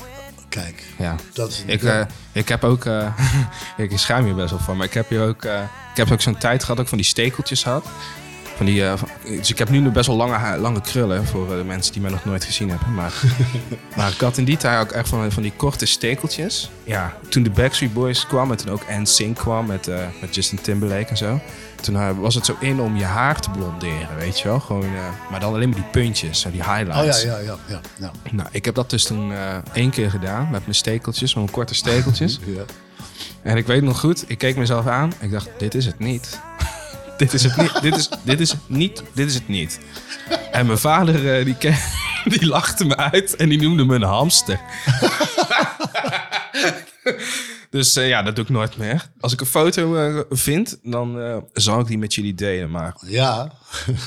Kijk, 0.50 0.84
Ja. 0.98 1.16
dat 1.34 1.50
is 1.50 1.64
Ik, 1.66 1.84
eh, 1.84 2.02
ik 2.32 2.48
heb 2.50 2.64
ook, 2.64 2.86
eh, 2.86 3.18
ik 3.78 3.98
schaam 3.98 4.28
je 4.28 4.34
best 4.34 4.50
wel 4.50 4.60
van, 4.60 4.78
maar 4.78 4.86
ik 4.86 4.94
heb 4.94 5.10
hier 5.10 5.22
ook, 5.22 5.44
eh, 5.44 5.62
ik 5.92 5.98
heb 5.98 6.12
ook 6.12 6.22
zo'n 6.22 6.38
tijd 6.38 6.62
gehad 6.62 6.76
dat 6.76 6.86
ik 6.86 6.88
van 6.90 6.98
die 6.98 7.08
stekeltjes 7.08 7.64
had. 7.64 7.86
Van 8.64 8.72
die, 8.72 8.86
eh, 8.86 8.94
dus 9.26 9.50
ik 9.50 9.58
heb 9.58 9.70
nu 9.70 9.90
best 9.90 10.08
wel 10.08 10.16
lange, 10.16 10.58
lange 10.58 10.82
krullen 10.82 11.26
voor 11.26 11.52
eh, 11.52 11.58
de 11.58 11.64
mensen 11.64 11.94
die 11.94 12.02
mij 12.02 12.12
nog 12.12 12.26
nooit 12.26 12.44
gezien 12.44 12.70
hebben. 12.70 12.94
Maar, 12.94 13.14
maar 13.98 14.12
ik 14.12 14.20
had 14.20 14.38
in 14.38 14.46
die 14.46 14.58
tijd 14.58 14.82
ook 14.82 14.92
echt 14.92 15.10
van, 15.10 15.32
van 15.32 15.44
die 15.44 15.54
korte 15.56 15.86
stekeltjes. 15.86 16.70
Ja, 16.84 17.14
toen 17.30 17.44
de 17.44 17.50
Backstreet 17.50 17.94
Boys 17.94 18.28
kwam 18.28 18.52
en 18.52 18.58
toen 18.58 18.72
ook 18.72 18.84
NSYNC 18.90 19.36
kwam 19.36 19.66
met, 19.66 19.88
eh, 19.88 20.06
met 20.22 20.36
Justin 20.36 20.62
Timberlake 20.62 21.10
en 21.10 21.18
zo. 21.18 21.40
Toen 21.84 21.96
eh, 21.96 22.10
was 22.20 22.36
het 22.36 22.46
zo 22.46 22.56
in 22.60 22.80
om 22.80 22.98
je 22.98 23.04
haar 23.04 23.42
te 23.42 23.50
blonderen, 23.50 24.16
weet 24.18 24.40
je 24.40 24.48
wel. 24.48 24.60
Gewoon, 24.60 24.84
eh, 24.84 25.30
maar 25.32 25.40
dan 25.40 25.54
alleen 25.54 25.70
maar 25.70 25.78
die 25.78 25.90
puntjes, 25.92 26.42
die 26.42 26.52
Oh 26.52 26.68
ja, 26.68 26.76
highlights. 26.76 27.22
ja, 27.24 27.38
ja, 27.38 27.58
ja. 27.68 27.82
ja. 28.00 28.12
Nou, 28.32 28.50
ik 28.52 28.66
heb 28.66 28.76
dat 28.76 28.90
dus 28.90 29.04
toen 29.04 29.32
eh, 29.32 29.56
één 29.74 29.90
keer 29.90 30.10
gedaan 30.10 30.48
met 30.52 30.62
mijn 30.62 30.76
stekeltjes, 30.76 31.36
mijn 31.36 31.52
korte 31.52 31.76
stekeltjes. 31.76 32.40
ja. 32.56 32.64
En 33.42 33.58
ik 33.58 33.66
weet 33.66 33.82
nog 33.82 34.00
goed, 34.00 34.24
ik 34.28 34.38
keek 34.38 34.56
mezelf 34.56 34.88
aan. 34.88 35.14
Ik 35.20 35.32
dacht, 35.32 35.50
dit 35.58 35.76
is 35.76 35.86
het 35.86 36.00
niet. 36.00 36.40
Dit 37.18 37.34
is 37.34 37.44
het 37.44 37.58
niet. 37.58 37.82
Dit 37.82 37.96
is, 37.96 38.10
dit 38.24 38.40
is 38.40 38.52
het 38.52 38.70
niet. 38.70 39.04
Dit 39.14 39.28
is 39.28 39.34
het 39.34 39.48
niet. 39.48 39.80
En 40.52 40.66
mijn 40.66 40.78
vader, 40.78 41.38
eh, 41.38 41.46
die, 41.46 41.56
die 42.40 42.46
lachte 42.46 42.86
me 42.86 42.96
uit 42.96 43.36
en 43.36 43.50
die 43.50 43.62
noemde 43.62 43.86
me 43.86 43.96
een 43.96 44.02
hamster. 44.02 44.60
dus 47.70 47.96
eh, 47.96 48.08
ja, 48.08 48.24
dat 48.24 48.36
doe 48.36 48.44
ik 48.44 48.50
nooit 48.50 48.78
meer. 48.78 49.10
Als 49.20 49.34
ik 49.34 49.40
een 49.40 49.46
foto 49.46 49.96
eh, 49.96 50.20
vind, 50.30 50.80
dan 50.84 51.42
zal 51.54 51.80
ik 51.80 51.88
die 51.88 51.98
met 51.98 52.14
jullie 52.14 52.34
delen. 52.34 52.72
Maar 52.72 52.96
Ja. 53.06 53.52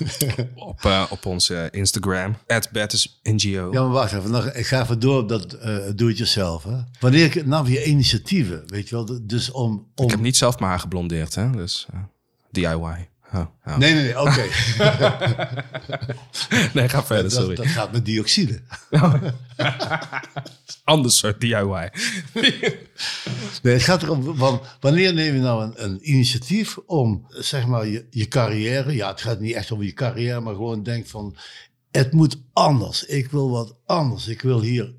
op, 0.54 1.06
op 1.10 1.26
onze 1.26 1.68
Instagram, 1.70 2.36
@bettersNGO. 2.72 3.72
ja, 3.72 3.80
maar 3.80 3.88
wacht 3.88 4.12
even. 4.12 4.30
Nog, 4.30 4.46
ik 4.46 4.66
ga 4.66 4.82
even 4.82 4.98
door 5.00 5.22
op 5.22 5.28
dat 5.28 5.52
eh 5.52 5.76
doe 5.94 6.08
het 6.08 6.18
jezelf. 6.18 6.64
Hè. 6.64 6.76
Wanneer 7.00 7.42
nam 7.44 7.66
je 7.66 7.84
initiatieven? 7.84 8.62
Weet 8.66 8.88
je 8.88 8.94
wel? 8.94 9.18
Dus 9.22 9.50
om... 9.50 9.86
om... 9.94 10.04
Ik 10.04 10.10
heb 10.10 10.20
niet 10.20 10.36
zelf 10.36 10.58
mijn 10.58 10.70
haar 10.70 10.80
geblondeerd, 10.80 11.34
hè? 11.34 11.50
Dus 11.50 11.86
DIY. 12.56 13.08
Oh, 13.34 13.46
oh. 13.66 13.76
Nee, 13.76 13.94
nee, 13.94 14.02
nee, 14.02 14.20
oké. 14.20 14.44
Nee, 16.74 16.88
ga 16.88 17.04
verder, 17.04 17.30
dat, 17.30 17.32
sorry. 17.32 17.54
dat 17.54 17.66
gaat 17.66 17.92
met 17.92 18.04
dioxide. 18.04 18.60
Anders 20.84 21.18
soort 21.18 21.40
DIY. 21.40 21.90
Nee, 23.62 23.74
het 23.74 23.82
gaat 23.82 24.02
erom, 24.02 24.36
van, 24.36 24.60
wanneer 24.80 25.14
neem 25.14 25.34
je 25.34 25.40
nou 25.40 25.64
een, 25.64 25.84
een 25.84 26.10
initiatief 26.10 26.78
om, 26.78 27.26
zeg 27.28 27.66
maar, 27.66 27.86
je, 27.86 28.06
je 28.10 28.28
carrière... 28.28 28.94
Ja, 28.94 29.08
het 29.08 29.20
gaat 29.20 29.40
niet 29.40 29.54
echt 29.54 29.70
om 29.70 29.82
je 29.82 29.92
carrière, 29.92 30.40
maar 30.40 30.54
gewoon 30.54 30.82
denk 30.82 31.06
van... 31.06 31.36
Het 31.90 32.12
moet 32.12 32.36
anders. 32.52 33.04
Ik 33.04 33.30
wil 33.30 33.50
wat 33.50 33.76
anders. 33.86 34.28
Ik 34.28 34.42
wil 34.42 34.60
hier... 34.60 34.94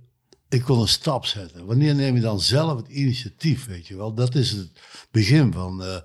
Ik 0.50 0.68
wil 0.68 0.82
een 0.82 0.88
stap 0.88 1.26
zetten. 1.26 1.66
Wanneer 1.66 1.96
neem 1.96 2.16
je 2.16 2.22
dan 2.22 2.40
zelf 2.40 2.78
het 2.78 2.88
initiatief, 2.88 3.66
weet 3.66 3.88
je 3.88 3.98
wel? 3.98 4.14
Dat 4.14 4.36
is 4.36 4.52
het 4.52 4.70
begin 5.12 5.54
van 5.54 5.84
eh, 5.84 5.98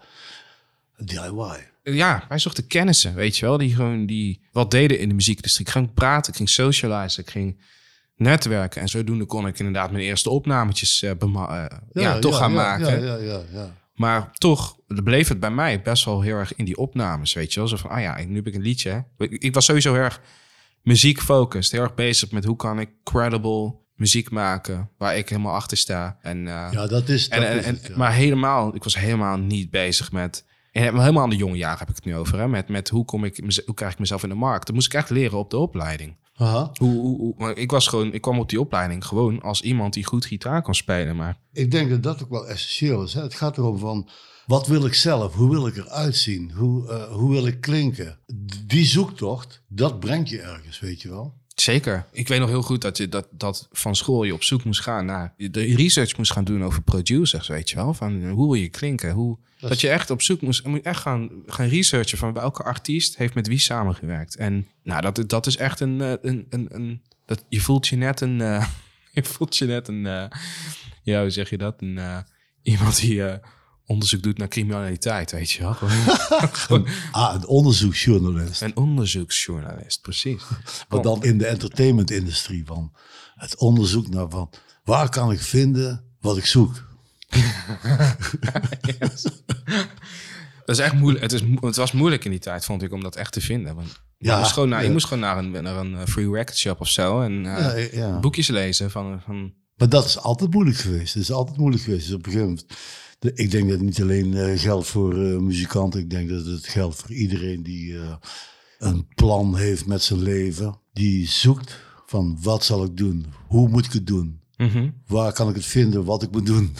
DIY. 1.05 1.71
Ja, 1.83 2.25
wij 2.29 2.39
zochten 2.39 2.67
kennissen, 2.67 3.15
weet 3.15 3.37
je 3.37 3.47
wel. 3.47 3.59
Die 3.59 3.75
gewoon 3.75 4.07
die 4.07 4.41
wat 4.53 4.71
deden 4.71 4.99
in 4.99 5.09
de 5.09 5.15
muziekindustrie. 5.15 5.67
Ik 5.67 5.73
ging 5.73 5.95
praten, 5.95 6.31
ik 6.31 6.37
ging 6.37 6.49
socializen, 6.49 7.23
ik 7.23 7.31
ging 7.31 7.61
netwerken. 8.17 8.81
En 8.81 8.89
zodoende 8.89 9.25
kon 9.25 9.47
ik 9.47 9.59
inderdaad 9.59 9.91
mijn 9.91 10.05
eerste 10.05 10.31
opnametjes 10.31 11.03
eh, 11.03 11.11
eh, 11.11 11.65
ja, 11.93 12.19
toch 12.19 12.37
gaan 12.37 12.53
maken. 12.53 13.05
Ja, 13.05 13.15
ja, 13.15 13.17
ja, 13.17 13.43
ja. 13.53 13.77
Maar 13.95 14.33
toch 14.33 14.77
bleef 14.87 15.29
het 15.29 15.41
bij 15.41 15.51
mij 15.51 15.83
best 15.83 16.05
wel 16.05 16.21
heel 16.21 16.37
erg 16.37 16.55
in 16.55 16.65
die 16.65 16.77
opnames, 16.77 17.33
weet 17.33 17.53
je 17.53 17.61
wel. 17.61 17.69
Zo 17.69 17.77
van, 17.77 17.91
ah 17.91 18.01
ja, 18.01 18.25
nu 18.25 18.37
heb 18.37 18.47
ik 18.47 18.55
een 18.55 18.63
liedje. 18.63 19.05
Ik, 19.19 19.31
ik 19.31 19.55
was 19.55 19.65
sowieso 19.65 19.93
heel 19.93 20.03
erg 20.03 20.21
muziekfocused. 20.83 21.73
Heel 21.73 21.83
erg 21.83 21.95
bezig 21.95 22.31
met 22.31 22.45
hoe 22.45 22.57
kan 22.57 22.81
ik 22.81 22.91
credible 23.05 23.75
muziek 23.95 24.31
maken 24.31 24.91
waar 24.99 25.17
ik 25.17 25.29
helemaal 25.29 25.55
achter 25.55 25.77
sta. 25.77 26.19
En, 26.21 26.49
eh, 26.49 26.69
Ja, 26.73 26.87
dat 26.87 27.09
is, 27.09 27.29
dat 27.29 27.39
en, 27.39 27.49
en, 27.49 27.59
is 27.59 27.67
het, 27.67 27.87
ja. 27.89 27.97
Maar 27.97 28.13
helemaal, 28.13 28.75
ik 28.75 28.85
was 28.85 28.97
helemaal 28.97 29.39
niet 29.39 29.71
bezig 29.71 30.13
met. 30.13 30.45
En 30.73 30.83
helemaal 30.83 31.23
aan 31.23 31.31
de 31.31 31.37
jonge 31.37 31.57
jaren 31.57 31.79
heb 31.79 31.89
ik 31.89 31.95
het 31.95 32.05
nu 32.05 32.17
over. 32.17 32.39
Hè? 32.39 32.49
Met, 32.49 32.69
met 32.69 32.89
hoe, 32.89 33.05
kom 33.05 33.25
ik, 33.25 33.63
hoe 33.67 33.75
krijg 33.75 33.93
ik 33.93 33.99
mezelf 33.99 34.23
in 34.23 34.29
de 34.29 34.35
markt? 34.35 34.67
Dat 34.67 34.75
moest 34.75 34.87
ik 34.87 34.95
echt 34.95 35.11
leren 35.11 35.39
op 35.39 35.51
de 35.51 35.57
opleiding. 35.57 36.17
Aha. 36.35 36.71
Hoe, 36.75 37.35
hoe, 37.37 37.55
ik, 37.55 37.71
was 37.71 37.87
gewoon, 37.87 38.13
ik 38.13 38.21
kwam 38.21 38.39
op 38.39 38.49
die 38.49 38.61
opleiding 38.61 39.05
gewoon 39.05 39.41
als 39.41 39.63
iemand 39.63 39.95
die 39.95 40.05
goed 40.05 40.25
gitaar 40.25 40.63
kon 40.63 40.75
spelen. 40.75 41.17
Maar 41.17 41.39
Ik 41.53 41.71
denk 41.71 41.91
dat 41.91 42.03
dat 42.03 42.23
ook 42.23 42.31
wel 42.31 42.49
essentieel 42.49 43.03
is. 43.03 43.15
Hè? 43.15 43.23
Het 43.23 43.35
gaat 43.35 43.59
erom 43.59 43.79
van, 43.79 44.09
wat 44.47 44.67
wil 44.67 44.87
ik 44.87 44.95
zelf? 44.95 45.35
Hoe 45.35 45.51
wil 45.51 45.67
ik 45.67 45.77
eruit 45.77 46.17
zien? 46.17 46.53
Hoe, 46.55 46.89
eh, 46.89 47.13
hoe 47.13 47.31
wil 47.31 47.47
ik 47.47 47.61
klinken? 47.61 48.19
Die 48.67 48.87
zoektocht, 48.87 49.63
dat 49.69 50.01
brengt 50.01 50.29
je 50.29 50.41
ergens, 50.41 50.81
weet 50.81 51.03
je 51.03 51.09
wel. 51.09 51.41
Zeker. 51.63 52.05
Ik 52.13 52.29
weet 52.29 52.39
nog 52.41 52.49
heel 52.49 52.63
goed 52.63 52.81
dat, 52.81 52.97
je, 52.97 53.09
dat, 53.09 53.29
dat 53.31 53.69
van 53.73 53.97
school 53.97 54.25
je 54.25 54.35
op 54.35 54.43
zoek 54.43 54.65
moest 54.65 54.81
gaan 54.81 55.07
naar. 55.07 55.35
De 55.37 55.75
research 55.77 56.17
moest 56.17 56.33
gaan 56.33 56.45
doen 56.45 56.65
over 56.65 56.83
producers, 56.83 57.49
weet 57.49 57.71
je 57.71 57.77
wel. 57.77 57.95
Van 57.95 58.29
hoe 58.29 58.47
wil 58.47 58.55
je 58.63 58.69
klinken? 58.69 59.11
Hoe, 59.11 59.39
dat, 59.61 59.81
je 59.81 59.89
echt 59.89 60.11
op 60.11 60.23
zoek 60.23 60.41
moest. 60.41 60.67
Moet 60.67 60.83
echt 60.83 61.01
gaan, 61.01 61.31
gaan 61.47 61.69
researchen 61.69 62.19
van 62.19 62.33
welke 62.33 62.63
artiest 62.63 63.17
heeft 63.17 63.35
met 63.35 63.47
wie 63.47 63.59
samengewerkt. 63.59 64.37
En 64.37 64.69
nou, 64.83 65.01
dat, 65.03 65.29
dat 65.29 65.47
is 65.47 65.57
echt 65.57 65.81
een. 65.81 66.01
eh, 66.01 66.13
een, 66.23 66.47
een, 66.51 66.67
een 66.71 67.03
dat, 67.27 67.45
je 67.49 67.61
voelt 67.61 67.89
je 67.89 67.97
net 67.97 68.21
een. 68.21 68.41
eh, 68.41 68.67
je 69.13 69.25
voelt 69.25 69.57
je 69.57 69.65
net 69.67 69.89
een. 69.89 70.07
eh, 70.07 70.25
ja, 71.03 71.21
hoe 71.21 71.31
zeg 71.31 71.51
je 71.51 71.59
dat? 71.59 71.83
Een, 71.83 72.25
iemand 72.63 73.01
die 73.01 73.23
onderzoek 73.87 74.23
doet 74.23 74.39
naar 74.39 74.49
criminaliteit, 74.49 75.31
weet 75.31 75.51
je 75.51 75.63
wel. 75.63 75.75
Gewoon, 75.75 75.93
gewoon 76.53 76.87
Ah, 77.13 77.35
een 77.35 77.47
onderzoeksjournalist. 77.47 78.63
een 78.63 78.77
onderzoeksjournalist, 78.77 80.01
precies. 80.01 80.43
Maar 80.89 81.03
dan 81.03 81.25
in 81.25 81.39
de 81.39 81.47
entertainment-industrie. 81.47 82.65
Van 82.67 82.93
het 83.35 83.57
onderzoek 83.57 84.09
naar 84.09 84.31
van, 84.31 84.51
waar 84.85 85.09
kan 85.09 85.33
ik 85.33 85.41
vinden 85.41 86.05
wat 86.21 86.37
ik 86.37 86.47
zoek? 86.47 86.91
Dat 90.65 90.77
is 90.77 90.79
echt 90.79 90.95
moeilijk. 90.95 91.23
Het, 91.23 91.33
is, 91.33 91.41
het 91.61 91.77
was 91.77 91.93
moeilijk 91.93 92.25
in 92.25 92.31
die 92.31 92.41
tijd, 92.41 92.65
vond 92.65 92.83
ik, 92.83 92.93
om 92.93 93.03
dat 93.03 93.17
echt 93.17 93.33
te 93.33 93.41
vinden. 93.41 93.75
Want 93.75 94.03
Ja, 94.19 94.33
je, 94.35 94.39
moest 94.41 94.53
gewoon 94.53 94.69
naar, 94.69 94.81
je 94.81 94.87
ja. 94.87 94.93
moest 94.93 95.07
gewoon 95.07 95.23
naar 95.23 95.39
een, 95.39 95.51
naar 95.51 95.77
een 95.77 95.97
eh, 95.97 96.07
free 96.07 96.31
record 96.31 96.57
shop 96.57 96.81
of 96.81 96.89
zo. 96.89 97.21
En 97.21 97.47
eh, 97.57 97.93
Ja, 97.93 97.99
ja. 98.01 98.19
boekjes 98.21 98.49
lezen 98.49 98.91
van... 98.91 99.21
van 99.25 99.55
Maar 99.77 99.89
dat 99.89 100.05
is 100.05 100.19
altijd 100.19 100.53
moeilijk 100.53 100.77
geweest. 100.79 101.15
Het 101.15 101.23
is 101.23 101.33
altijd 101.33 101.57
moeilijk 101.57 101.83
geweest. 101.83 102.07
Dus 102.07 102.15
op 102.15 102.27
een 102.27 102.33
gegeven 102.33 102.49
moment, 102.49 102.67
de- 103.23 103.33
ik 103.35 103.51
denk 103.51 103.63
dat 103.69 103.77
het 103.77 103.87
niet 103.87 104.03
alleen 104.03 104.35
eh, 104.35 104.59
geldt 104.59 104.87
voor 104.87 105.13
eh, 105.25 105.37
muzikanten. 105.39 106.01
Ik 106.01 106.11
denk 106.11 106.29
dat 106.29 106.45
het 106.47 106.67
geldt 106.67 106.97
voor 106.97 107.13
iedereen 107.13 107.63
die 107.63 107.99
eh, 107.99 108.15
een 108.79 109.07
plan 109.15 109.57
heeft 109.57 109.87
met 109.87 110.03
zijn 110.03 110.23
leven. 110.23 110.79
Die 110.93 111.29
zoekt 111.29 111.79
van 112.07 112.39
wat 112.43 112.65
zal 112.65 112.85
ik 112.85 112.97
doen? 112.97 113.27
Hoe 113.47 113.69
moet 113.69 113.85
ik 113.87 113.93
het 113.93 114.07
doen? 114.07 114.41
Mhm. 114.57 114.91
Waar 115.07 115.33
kan 115.33 115.49
ik 115.49 115.55
het 115.55 115.65
vinden 115.67 116.05
wat 116.05 116.23
ik 116.23 116.31
moet 116.31 116.47
doen? 116.47 116.75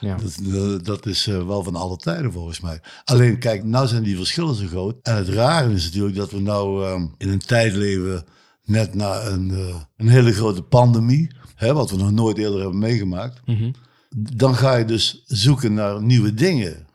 Ja. 0.00 0.16
dat, 0.42 0.84
dat 0.84 1.06
is 1.06 1.24
wel 1.26 1.62
van 1.62 1.76
alle 1.76 1.96
tijden 1.96 2.32
volgens 2.32 2.60
mij. 2.60 2.80
Alleen 3.04 3.38
kijk, 3.38 3.64
nou 3.64 3.86
zijn 3.86 4.02
die 4.02 4.16
verschillen 4.16 4.54
zo 4.54 4.66
groot. 4.66 4.96
En 5.02 5.16
het 5.16 5.28
rare 5.28 5.72
is 5.72 5.84
natuurlijk 5.84 6.16
dat 6.16 6.30
we 6.30 6.40
nou 6.40 6.84
eh, 6.86 7.02
in 7.18 7.28
een 7.28 7.38
tijd 7.38 7.74
leven 7.74 8.24
net 8.64 8.94
na 8.94 9.22
een, 9.26 9.48
een 9.96 10.08
hele 10.08 10.32
grote 10.32 10.62
pandemie. 10.62 11.30
Hè, 11.54 11.72
wat 11.74 11.90
we 11.90 11.96
nog 11.96 12.10
nooit 12.10 12.38
eerder 12.38 12.60
hebben 12.60 12.78
meegemaakt. 12.78 13.40
Mhm. 13.46 13.70
Dan 14.16 14.54
ga 14.56 14.74
je 14.76 14.84
dus 14.84 15.22
zoeken 15.26 15.74
naar 15.74 16.02
nieuwe 16.02 16.34
dingen. 16.34 16.86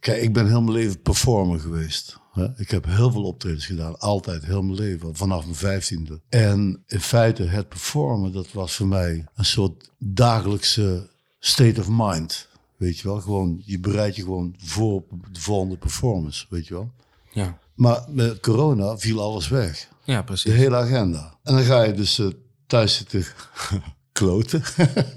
Kijk, 0.00 0.22
ik 0.22 0.32
ben 0.32 0.46
heel 0.46 0.62
mijn 0.62 0.76
leven 0.76 1.02
performer 1.02 1.60
geweest. 1.60 2.18
Ik 2.56 2.70
heb 2.70 2.84
heel 2.84 3.10
veel 3.10 3.22
optredens 3.24 3.66
gedaan. 3.66 3.98
Altijd, 3.98 4.44
heel 4.44 4.62
mijn 4.62 4.78
leven. 4.78 5.16
Vanaf 5.16 5.42
mijn 5.44 5.54
vijftiende. 5.56 6.20
En 6.28 6.82
in 6.86 7.00
feite, 7.00 7.42
het 7.42 7.68
performen, 7.68 8.32
dat 8.32 8.52
was 8.52 8.74
voor 8.74 8.86
mij 8.86 9.24
een 9.34 9.44
soort 9.44 9.90
dagelijkse 9.98 11.10
state 11.38 11.80
of 11.80 11.86
mind. 11.90 12.48
Weet 12.76 12.98
je 12.98 13.08
wel? 13.08 13.20
Gewoon, 13.20 13.62
je 13.64 13.80
bereidt 13.80 14.16
je 14.16 14.22
gewoon 14.22 14.54
voor 14.58 14.92
op 14.94 15.10
de 15.32 15.40
volgende 15.40 15.76
performance. 15.76 16.46
Weet 16.48 16.66
je 16.66 16.74
wel? 16.74 16.90
Ja. 17.32 17.58
Maar 17.74 18.04
met 18.08 18.40
corona 18.40 18.98
viel 18.98 19.20
alles 19.20 19.48
weg. 19.48 19.88
ja, 20.04 20.18
De 20.18 20.24
precies. 20.24 20.52
hele 20.52 20.76
agenda. 20.76 21.38
En 21.42 21.54
dan 21.54 21.64
ga 21.64 21.82
je 21.82 21.92
dus 21.92 22.18
eh, 22.18 22.26
thuis 22.66 22.96
zitten 22.96 23.24
kloten. 24.12 24.62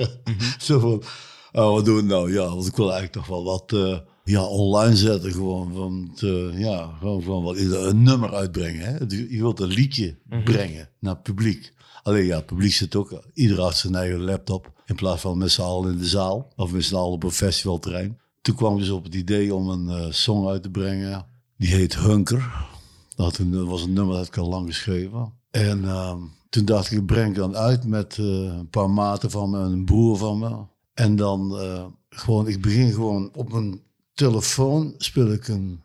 Zo 0.60 0.80
van, 0.80 1.04
oh, 1.52 1.74
wat 1.74 1.86
doen 1.86 1.96
we 1.96 2.02
nou? 2.02 2.34
Ja, 2.34 2.48
want 2.48 2.68
ik 2.68 2.76
wil 2.76 2.92
eigenlijk 2.92 3.14
toch 3.14 3.28
wel 3.28 3.44
wat 3.44 3.74
eh, 3.74 4.00
ja, 4.24 4.44
online 4.44 4.96
zetten. 4.96 5.32
Gewoon, 5.32 5.74
want, 5.74 6.24
eh, 6.24 6.60
ja, 6.60 6.96
gewoon, 7.00 7.24
gewoon 7.24 7.44
wat, 7.44 7.58
een 7.58 8.04
nummer 8.04 8.34
uitbrengen. 8.34 8.86
Hè? 8.86 8.98
Je 9.08 9.38
wilt 9.38 9.60
een 9.60 9.68
liedje 9.68 10.18
brengen 10.44 10.90
naar 11.00 11.14
het 11.14 11.24
publiek. 11.24 11.74
Alleen 12.04 12.26
ja, 12.26 12.36
het 12.36 12.46
publiek 12.46 12.74
zit 12.74 12.96
ook, 12.96 13.24
ieder 13.34 13.62
had 13.62 13.76
zijn 13.76 13.96
eigen 13.96 14.22
laptop. 14.22 14.72
In 14.86 14.96
plaats 14.96 15.22
van 15.22 15.38
met 15.38 15.52
z'n 15.52 15.62
allen 15.62 15.92
in 15.92 15.98
de 15.98 16.08
zaal. 16.08 16.54
Of 16.56 16.72
met 16.72 16.84
z'n 16.84 16.96
allen 16.96 17.12
op 17.12 17.24
een 17.24 17.32
festivalterrein. 17.32 18.20
Toen 18.42 18.56
kwam 18.56 18.74
ik 18.74 18.80
dus 18.80 18.90
op 18.90 19.04
het 19.04 19.16
idee 19.16 19.56
om 19.56 19.70
een 19.70 19.90
eh, 19.90 20.12
song 20.12 20.48
uit 20.48 20.64
te 20.64 20.70
brengen. 20.70 21.26
Die 21.58 21.70
heet 21.70 21.96
Hunker. 21.96 22.68
Dat 23.16 23.38
was 23.48 23.84
een 23.84 23.94
nummer 23.94 24.16
dat 24.16 24.28
ik 24.28 24.38
al 24.38 24.50
lang 24.50 24.68
geschreven. 24.68 25.34
En 25.52 25.86
ehm, 25.86 26.18
toen 26.50 26.66
dacht 26.66 26.92
ik, 26.92 26.98
ik 26.98 27.06
breng 27.06 27.28
het 27.28 27.36
dan 27.36 27.58
uit 27.58 27.86
met 27.86 28.18
een 28.18 28.70
paar 28.70 28.90
maten 28.90 29.32
van 29.32 29.50
me 29.50 29.60
en 29.60 29.72
een 29.72 29.86
broer 29.86 30.18
van 30.18 30.40
me. 30.40 30.58
En 31.00 31.16
dan 31.16 31.60
eh, 31.60 31.86
gewoon, 32.10 32.48
ik 32.48 32.62
begin 32.62 32.92
gewoon 32.92 33.30
op 33.34 33.52
mijn 33.52 33.82
telefoon, 34.14 34.94
speel 34.98 35.32
ik 35.32 35.48
een 35.48 35.82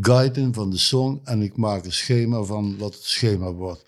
guide 0.00 0.40
in 0.40 0.54
van 0.54 0.70
de 0.70 0.76
song. 0.78 1.20
En 1.24 1.42
ik 1.42 1.56
maak 1.56 1.84
een 1.84 1.92
schema 1.92 2.42
van 2.42 2.78
wat 2.78 2.94
het 2.94 3.04
schema 3.04 3.52
wordt. 3.52 3.84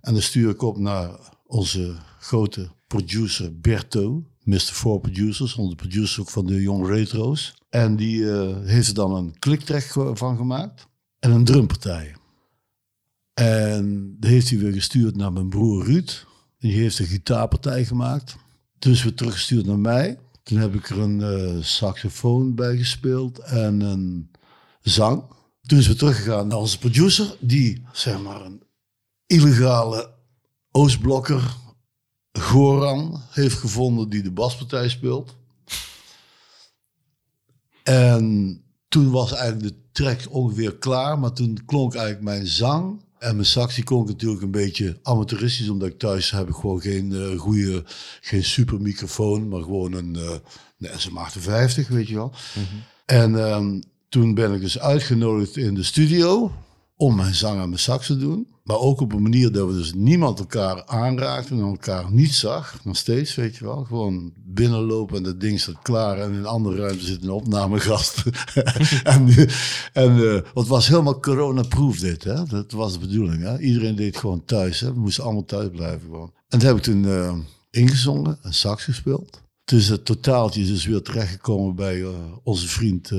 En 0.00 0.12
dan 0.12 0.22
stuur 0.22 0.50
ik 0.50 0.62
op 0.62 0.78
naar 0.78 1.10
onze 1.46 1.94
grote 2.18 2.68
producer 2.86 3.60
Berto, 3.60 4.24
Mr. 4.42 4.58
Four 4.58 5.00
Producers, 5.00 5.54
onze 5.54 5.74
producer 5.76 6.24
van 6.26 6.46
de 6.46 6.62
Young 6.62 6.86
Retro's. 6.86 7.54
En 7.70 7.96
die 7.96 8.30
eh, 8.32 8.56
heeft 8.64 8.88
er 8.88 8.94
dan 8.94 9.14
een 9.14 9.38
kliktrack 9.38 9.82
ge- 9.84 10.10
van 10.16 10.36
gemaakt 10.36 10.86
en 11.18 11.30
een 11.30 11.44
drumpartij. 11.44 12.14
En 13.34 14.16
die 14.20 14.30
heeft 14.30 14.50
hij 14.50 14.58
weer 14.58 14.72
gestuurd 14.72 15.16
naar 15.16 15.32
mijn 15.32 15.48
broer 15.48 15.84
Ruud. 15.84 16.26
Die 16.58 16.72
heeft 16.72 16.98
een 16.98 17.06
gitaarpartij 17.06 17.84
gemaakt. 17.84 18.36
Dus 18.84 19.02
weer 19.02 19.14
teruggestuurd 19.14 19.66
naar 19.66 19.78
mij. 19.78 20.18
Toen 20.42 20.58
heb 20.58 20.74
ik 20.74 20.88
er 20.88 20.98
een 20.98 21.22
eh, 21.22 21.62
saxofoon 21.62 22.54
bij 22.54 22.76
gespeeld 22.76 23.38
en 23.38 23.80
een 23.80 24.30
zang. 24.80 25.22
Toen 25.66 25.78
is 25.78 25.86
we 25.86 25.94
teruggegaan 25.94 26.46
naar 26.46 26.58
onze 26.58 26.78
producer, 26.78 27.36
die 27.40 27.82
zeg 27.92 28.22
maar 28.22 28.40
een 28.40 28.62
illegale 29.26 30.10
Oostblokker 30.70 31.56
Goran 32.32 33.22
heeft 33.30 33.58
gevonden 33.58 34.08
die 34.08 34.22
de 34.22 34.30
baspartij 34.30 34.88
speelt. 34.88 35.36
En 37.82 38.62
toen 38.88 39.10
was 39.10 39.32
eigenlijk 39.32 39.74
de 39.74 39.80
track 39.92 40.20
ongeveer 40.30 40.76
klaar, 40.76 41.18
maar 41.18 41.32
toen 41.32 41.64
klonk 41.66 41.94
eigenlijk 41.94 42.24
mijn 42.24 42.46
zang 42.46 43.03
en 43.24 43.34
mijn 43.34 43.46
sax 43.46 43.74
die 43.74 43.84
klonk 43.84 44.08
natuurlijk 44.08 44.42
een 44.42 44.50
beetje 44.50 44.98
amateuristisch, 45.02 45.68
omdat 45.68 45.88
ik 45.88 45.98
thuis 45.98 46.30
heb 46.30 46.48
ik 46.48 46.54
gewoon 46.54 46.80
geen 46.80 47.12
eh, 47.12 47.38
goede, 47.38 47.84
geen 48.20 48.44
super 48.44 48.80
microfoon, 48.80 49.48
maar 49.48 49.62
gewoon 49.62 49.92
een, 49.92 50.16
eh 50.16 50.36
een 50.78 50.98
SM58, 50.98 51.88
weet 51.88 52.08
je 52.08 52.14
wel. 52.14 52.32
En 53.06 53.38
ehm, 53.38 53.80
toen 54.08 54.34
ben 54.34 54.52
ik 54.52 54.60
dus 54.60 54.78
uitgenodigd 54.78 55.56
in 55.56 55.74
de 55.74 55.82
studio 55.82 56.52
om 56.96 57.16
mijn 57.16 57.34
zang 57.34 57.60
en 57.60 57.68
mijn 57.68 57.80
sax 57.80 58.06
te 58.06 58.16
doen. 58.16 58.54
Maar 58.64 58.78
ook 58.78 59.00
op 59.00 59.12
een 59.12 59.22
manier 59.22 59.52
dat 59.52 59.66
we 59.66 59.72
dus 59.72 59.94
niemand 59.94 60.38
elkaar 60.38 60.84
aanraakten 60.86 61.56
en 61.58 61.64
elkaar 61.64 62.12
niet 62.12 62.34
zag. 62.34 62.84
Nog 62.84 62.96
steeds, 62.96 63.34
weet 63.34 63.56
je 63.56 63.64
wel. 63.64 63.84
Gewoon 63.84 64.32
binnenlopen 64.36 65.16
en 65.16 65.22
dat 65.22 65.40
ding 65.40 65.60
staat 65.60 65.82
klaar. 65.82 66.18
En 66.18 66.32
in 66.32 66.38
een 66.38 66.46
andere 66.46 66.76
ruimte 66.76 67.04
zit 67.04 67.22
een 67.22 67.30
opnamegast. 67.30 68.22
en 69.04 69.28
en 69.92 70.16
eh, 70.16 70.40
het 70.54 70.66
was 70.66 70.88
helemaal 70.88 71.20
corona-proof 71.20 71.98
dit. 71.98 72.24
Hè? 72.24 72.44
Dat 72.44 72.72
was 72.72 72.92
de 72.92 72.98
bedoeling. 72.98 73.42
Hè? 73.42 73.58
Iedereen 73.58 73.96
deed 73.96 74.16
gewoon 74.16 74.44
thuis. 74.44 74.80
Hè? 74.80 74.92
We 74.92 75.00
moesten 75.00 75.24
allemaal 75.24 75.44
thuis 75.44 75.68
blijven 75.68 76.00
gewoon. 76.00 76.32
En 76.48 76.58
dat 76.58 76.62
heb 76.62 76.76
ik 76.76 76.82
toen 76.82 77.06
eh, 77.06 77.36
ingezongen 77.70 78.38
en 78.42 78.54
sax 78.54 78.84
gespeeld. 78.84 79.42
Dus 79.64 79.86
het 79.86 80.04
totaaltje 80.04 80.60
is 80.60 80.68
dus 80.68 80.86
weer 80.86 81.02
terechtgekomen 81.02 81.74
bij 81.74 82.02
eh, 82.02 82.08
onze 82.42 82.68
vriend 82.68 83.10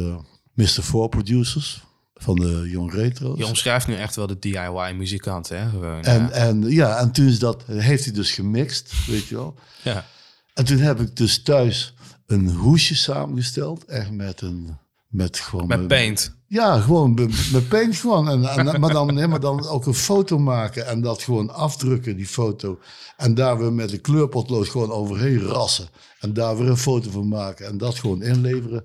Mr. 0.53 0.67
Four 0.67 1.09
Producers 1.09 1.83
van 2.25 2.35
de 2.35 2.69
Young 2.69 2.93
Retro's. 2.93 3.37
Je 3.37 3.45
omschrijft 3.45 3.87
nu 3.87 3.95
echt 3.95 4.15
wel 4.15 4.27
de 4.27 4.39
DIY-muzikant, 4.39 5.49
hè? 5.49 5.69
Gewoon, 5.69 6.03
En, 6.03 6.21
ja. 6.21 6.29
en 6.29 6.61
ja, 6.61 6.97
en 6.97 7.11
toen 7.11 7.27
is 7.27 7.39
dat, 7.39 7.63
heeft 7.67 8.03
hij 8.05 8.13
dus 8.13 8.31
gemixt, 8.31 9.05
weet 9.07 9.27
je 9.27 9.35
wel. 9.35 9.55
ja. 9.81 10.05
En 10.53 10.65
toen 10.65 10.77
heb 10.77 10.99
ik 10.99 11.15
dus 11.15 11.43
thuis 11.43 11.93
een 12.25 12.49
hoesje 12.49 12.95
samengesteld, 12.95 13.85
echt 13.85 14.11
met 14.11 14.41
een, 14.41 14.77
met 15.07 15.39
gewoon... 15.39 15.67
Met 15.67 15.87
paint. 15.87 16.35
Ja, 16.47 16.79
gewoon 16.79 17.13
met, 17.13 17.51
met 17.51 17.67
paint 17.67 17.95
gewoon. 17.95 18.29
En, 18.29 18.45
en, 18.45 18.79
maar, 18.79 18.93
dan, 18.93 19.13
nee, 19.13 19.27
maar 19.27 19.39
dan 19.39 19.67
ook 19.67 19.85
een 19.85 19.93
foto 19.93 20.39
maken 20.39 20.87
en 20.87 21.01
dat 21.01 21.23
gewoon 21.23 21.53
afdrukken, 21.53 22.15
die 22.15 22.27
foto. 22.27 22.79
En 23.17 23.33
daar 23.33 23.57
weer 23.57 23.73
met 23.73 23.91
een 23.91 24.01
kleurpotlood 24.01 24.69
gewoon 24.69 24.91
overheen 24.91 25.39
rassen. 25.39 25.87
En 26.19 26.33
daar 26.33 26.57
weer 26.57 26.69
een 26.69 26.77
foto 26.77 27.09
van 27.09 27.27
maken 27.27 27.67
en 27.67 27.77
dat 27.77 27.99
gewoon 27.99 28.21
inleveren. 28.21 28.83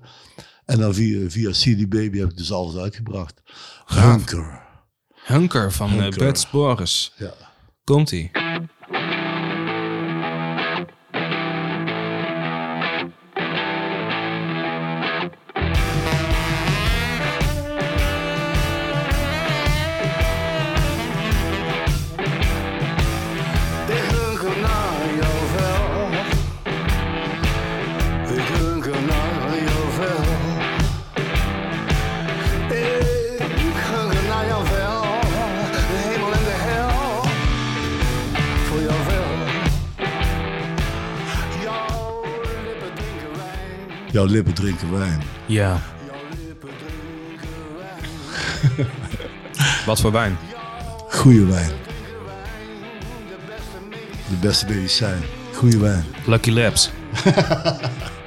En 0.71 0.79
dan 0.79 0.93
via, 0.93 1.29
via 1.29 1.51
CD 1.51 1.89
Baby 1.89 2.17
heb 2.17 2.29
ik 2.29 2.37
dus 2.37 2.51
alles 2.51 2.75
uitgebracht. 2.75 3.41
Hunker. 3.85 4.61
Hunker 5.23 5.71
van 5.71 5.89
eh, 5.89 5.97
Hunker. 5.97 6.19
Bert 6.19 6.47
Boris. 6.51 7.13
Ja. 7.17 7.33
Komt-ie. 7.83 8.31
Jouw 44.21 44.29
lippen 44.29 44.53
drinken 44.53 44.91
wijn. 44.91 45.21
Ja. 45.45 45.81
Wat 49.85 50.01
voor 50.01 50.11
wijn? 50.11 50.37
Goeie 51.09 51.45
wijn. 51.45 51.71
De 54.29 54.35
beste 54.41 54.65
medicijn. 54.65 55.21
Goeie 55.53 55.79
wijn. 55.79 56.05
Lucky 56.25 56.51
Labs. 56.51 56.91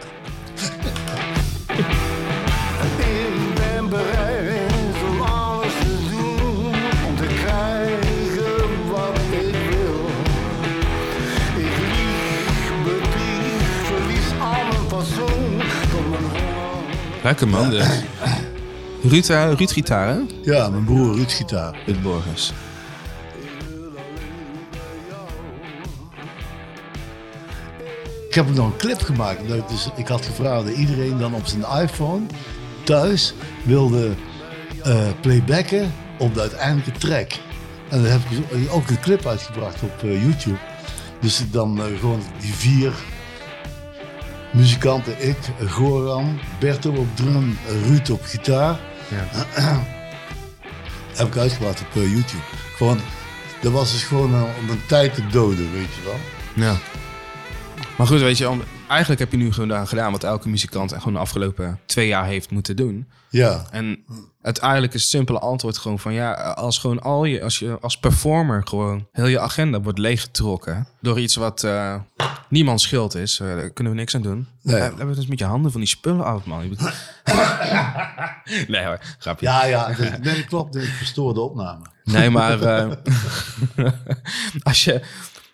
Lekker 17.24 17.48
man. 17.48 17.70
Dus. 17.70 17.86
Ruud, 19.02 19.28
eh, 19.28 19.52
Ruud 19.56 19.70
Gitaar, 19.70 20.08
hè? 20.08 20.20
Ja, 20.42 20.68
mijn 20.68 20.84
broer 20.84 21.14
Ruud 21.14 21.32
gitaar. 21.32 21.78
Ruud 21.86 22.02
Borgers. 22.02 22.52
Ik 28.28 28.34
heb 28.34 28.54
nog 28.54 28.66
een 28.66 28.76
clip 28.76 29.00
gemaakt. 29.00 29.48
Dat 29.48 29.68
dus, 29.68 29.88
ik 29.96 30.08
had 30.08 30.26
gevraagd 30.26 30.66
dat 30.66 30.74
iedereen 30.74 31.18
dan 31.18 31.34
op 31.34 31.46
zijn 31.46 31.82
iPhone 31.82 32.26
thuis 32.82 33.34
wilde 33.62 34.10
eh, 34.82 35.06
playbacken 35.20 35.92
op 36.18 36.34
de 36.34 36.40
uiteindelijke 36.40 36.92
track. 36.98 37.30
En 37.88 38.02
dan 38.02 38.10
heb 38.10 38.20
ik 38.30 38.72
ook 38.72 38.88
een 38.88 39.00
clip 39.00 39.26
uitgebracht 39.26 39.82
op 39.82 40.02
eh, 40.02 40.22
YouTube. 40.22 40.58
Dus 41.20 41.42
dan 41.50 41.80
gewoon 41.98 42.22
die 42.40 42.54
vier 42.54 42.92
muzikanten. 44.54 45.28
Ik, 45.28 45.36
Goran, 45.68 46.38
Berto 46.58 46.90
op 46.90 47.16
drum, 47.16 47.58
Ruud 47.86 48.10
op 48.10 48.24
gitaar. 48.24 48.78
heb 51.16 51.26
ik 51.26 51.36
uitgebracht 51.36 51.80
op 51.80 51.86
YouTube. 51.94 52.42
Gewoon, 52.76 52.98
dat 53.60 53.72
was 53.72 53.92
dus 53.92 54.02
gewoon 54.02 54.34
eh, 54.34 54.42
om 54.62 54.70
een 54.70 54.86
tijd 54.86 55.14
te 55.14 55.26
doden, 55.26 55.72
weet 55.72 55.94
je 55.94 56.00
wel. 56.04 56.18
Ja. 56.66 56.76
Maar 57.96 58.06
goed, 58.06 58.20
weet 58.20 58.38
je, 58.38 58.48
om- 58.48 58.62
eigenlijk 58.94 59.20
heb 59.20 59.30
je 59.30 59.36
nu 59.36 59.52
gewoon 59.52 59.86
gedaan 59.86 60.12
wat 60.12 60.24
elke 60.24 60.48
muzikant 60.48 60.92
gewoon 60.92 61.12
de 61.12 61.18
afgelopen 61.18 61.80
twee 61.86 62.06
jaar 62.06 62.26
heeft 62.26 62.50
moeten 62.50 62.76
doen. 62.76 63.08
Ja, 63.28 63.64
En 63.70 64.04
uiteindelijk 64.42 64.94
is 64.94 65.00
het 65.00 65.10
simpele 65.10 65.38
antwoord 65.38 65.78
gewoon 65.78 65.98
van 65.98 66.12
ja, 66.12 66.32
als 66.34 66.78
gewoon 66.78 67.02
al 67.02 67.24
je, 67.24 67.42
als 67.42 67.58
je 67.58 67.78
als 67.80 67.98
performer 67.98 68.66
gewoon 68.66 69.06
heel 69.12 69.26
je 69.26 69.40
agenda 69.40 69.80
wordt 69.80 69.98
leeggetrokken 69.98 70.88
door 71.00 71.20
iets 71.20 71.36
wat 71.36 71.64
eh, 71.64 71.94
niemand 72.48 72.80
schuld 72.80 73.14
is, 73.14 73.40
eh, 73.40 73.46
daar 73.46 73.70
kunnen 73.70 73.92
we 73.92 73.98
niks 73.98 74.14
aan 74.14 74.22
doen. 74.22 74.48
Nee. 74.62 74.76
Eh, 74.76 74.82
hebben 74.82 75.08
we 75.08 75.14
dus 75.14 75.26
met 75.26 75.38
je 75.38 75.44
handen 75.44 75.70
van 75.70 75.80
die 75.80 75.88
spullen 75.88 76.24
af, 76.24 76.44
man. 76.44 76.62
Nee 78.68 78.84
hoor, 78.84 78.98
grapje. 79.18 79.46
Ja, 79.46 79.64
ja, 79.64 79.92
dat, 79.92 80.22
nee, 80.22 80.44
klopt. 80.44 80.76
Ik 80.76 80.82
verstoor 80.88 81.34
de 81.34 81.40
opname. 81.40 81.84
Nee, 82.04 82.30
maar 82.30 82.62
eh, 82.72 82.90
als 84.62 84.84
je 84.84 85.02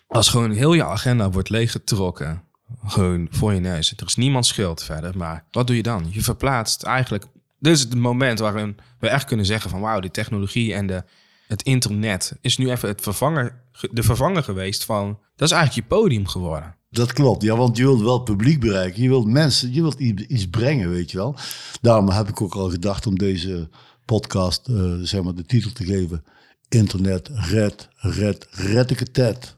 als 0.07 0.29
gewoon 0.29 0.51
heel 0.51 0.73
je 0.73 0.85
agenda 0.85 1.29
wordt 1.29 1.49
leeggetrokken, 1.49 2.43
gewoon 2.85 3.27
voor 3.31 3.53
je 3.53 3.59
neus. 3.59 3.93
Er 3.97 4.05
is 4.05 4.15
niemand 4.15 4.45
schuld 4.45 4.83
verder, 4.83 5.17
maar 5.17 5.43
wat 5.51 5.67
doe 5.67 5.75
je 5.75 5.83
dan? 5.83 6.07
Je 6.09 6.21
verplaatst 6.21 6.83
eigenlijk. 6.83 7.25
Dit 7.59 7.73
is 7.73 7.79
het 7.79 7.95
moment 7.95 8.39
waarin 8.39 8.77
we 8.99 9.07
echt 9.07 9.25
kunnen 9.25 9.45
zeggen 9.45 9.69
van 9.69 9.81
wauw, 9.81 9.99
die 9.99 10.11
technologie 10.11 10.73
en 10.73 10.87
de, 10.87 11.03
het 11.47 11.61
internet 11.61 12.37
is 12.41 12.57
nu 12.57 12.71
even 12.71 12.89
het 12.89 13.01
vervanger, 13.01 13.61
de 13.91 14.03
vervanger 14.03 14.43
geweest 14.43 14.85
van. 14.85 15.19
Dat 15.35 15.49
is 15.49 15.55
eigenlijk 15.55 15.87
je 15.87 15.95
podium 15.95 16.27
geworden. 16.27 16.75
Dat 16.89 17.13
klopt, 17.13 17.43
ja, 17.43 17.55
want 17.55 17.77
je 17.77 17.83
wilt 17.83 18.01
wel 18.01 18.19
publiek 18.19 18.59
bereiken. 18.59 19.01
Je 19.01 19.09
wilt 19.09 19.27
mensen, 19.27 19.73
je 19.73 19.81
wilt 19.81 19.99
iets, 19.99 20.49
brengen, 20.49 20.89
weet 20.89 21.11
je 21.11 21.17
wel. 21.17 21.35
Daarom 21.81 22.09
heb 22.09 22.27
ik 22.27 22.41
ook 22.41 22.53
al 22.53 22.69
gedacht 22.69 23.07
om 23.07 23.17
deze 23.17 23.69
podcast, 24.05 24.67
eh, 24.67 24.93
zeg 25.01 25.23
maar, 25.23 25.35
de 25.35 25.45
titel 25.45 25.71
te 25.71 25.85
geven. 25.85 26.23
Internet, 26.69 27.29
red, 27.33 27.89
red, 27.95 28.47
red 28.51 28.91
ik 28.91 28.99
het 28.99 29.13
tet. 29.13 29.55